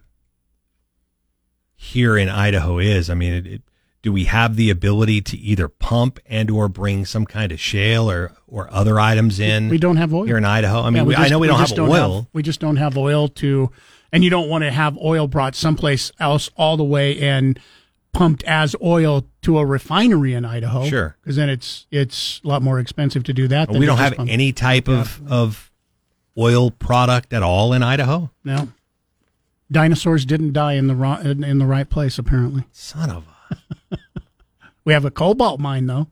[1.75, 3.09] here in Idaho is.
[3.09, 3.61] I mean, it, it,
[4.01, 8.09] do we have the ability to either pump and or bring some kind of shale
[8.09, 9.69] or or other items in?
[9.69, 10.81] We don't have oil here in Idaho.
[10.81, 12.15] I mean, Yeah, we, I just- know we, don't just have oil.
[12.21, 13.71] have- we just don't have oil to,
[14.11, 17.59] and you don't want to have oil brought someplace else all the way and
[18.11, 20.85] pumped as oil to a refinery in Idaho.
[20.87, 21.15] Sure.
[21.21, 23.69] because then it's it's a lot more expensive to do that.
[23.69, 25.71] than we don't have pump- any type of of
[26.37, 28.31] oil product at all in Idaho.
[28.45, 28.69] No,
[29.71, 32.17] dinosaurs didn't die in the wrong, in, in the right place.
[32.17, 33.38] Apparently, son of a.
[34.85, 36.07] we have a cobalt mine though.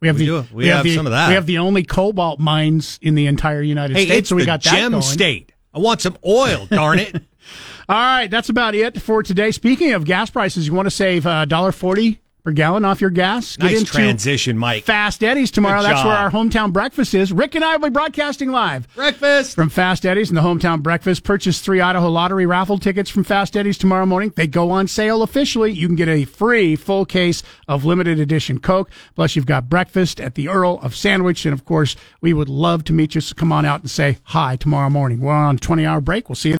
[0.00, 0.54] We have We the do.
[0.54, 1.28] We have the, some of that.
[1.28, 4.28] We have the only cobalt mines in the entire United Hey, States.
[4.28, 5.02] so we got that gem going.
[5.02, 5.52] state.
[5.74, 6.66] I want some oil.
[6.66, 7.14] Darn it.
[7.88, 9.50] All right, that's about it for today.
[9.50, 13.00] Speaking of gas prices, you want to save uh, a dollar forty per gallon off
[13.02, 13.58] your gas?
[13.58, 14.84] Nice transition, Mike.
[14.84, 15.82] Fast Eddie's tomorrow.
[15.82, 17.30] Good That's where our hometown breakfast is.
[17.30, 18.88] Rick and I will be broadcasting live.
[18.94, 21.24] Breakfast from Fast Eddie's and the hometown breakfast.
[21.24, 24.32] Purchase three Idaho lottery raffle tickets from Fast Eddie's tomorrow morning.
[24.34, 25.72] They go on sale officially.
[25.72, 28.88] You can get a free full case of limited edition Coke.
[29.14, 32.82] Plus, you've got breakfast at the Earl of Sandwich, and of course, we would love
[32.84, 33.20] to meet you.
[33.20, 35.20] So come on out and say hi tomorrow morning.
[35.20, 36.30] We're on a twenty hour break.
[36.30, 36.54] We'll see you.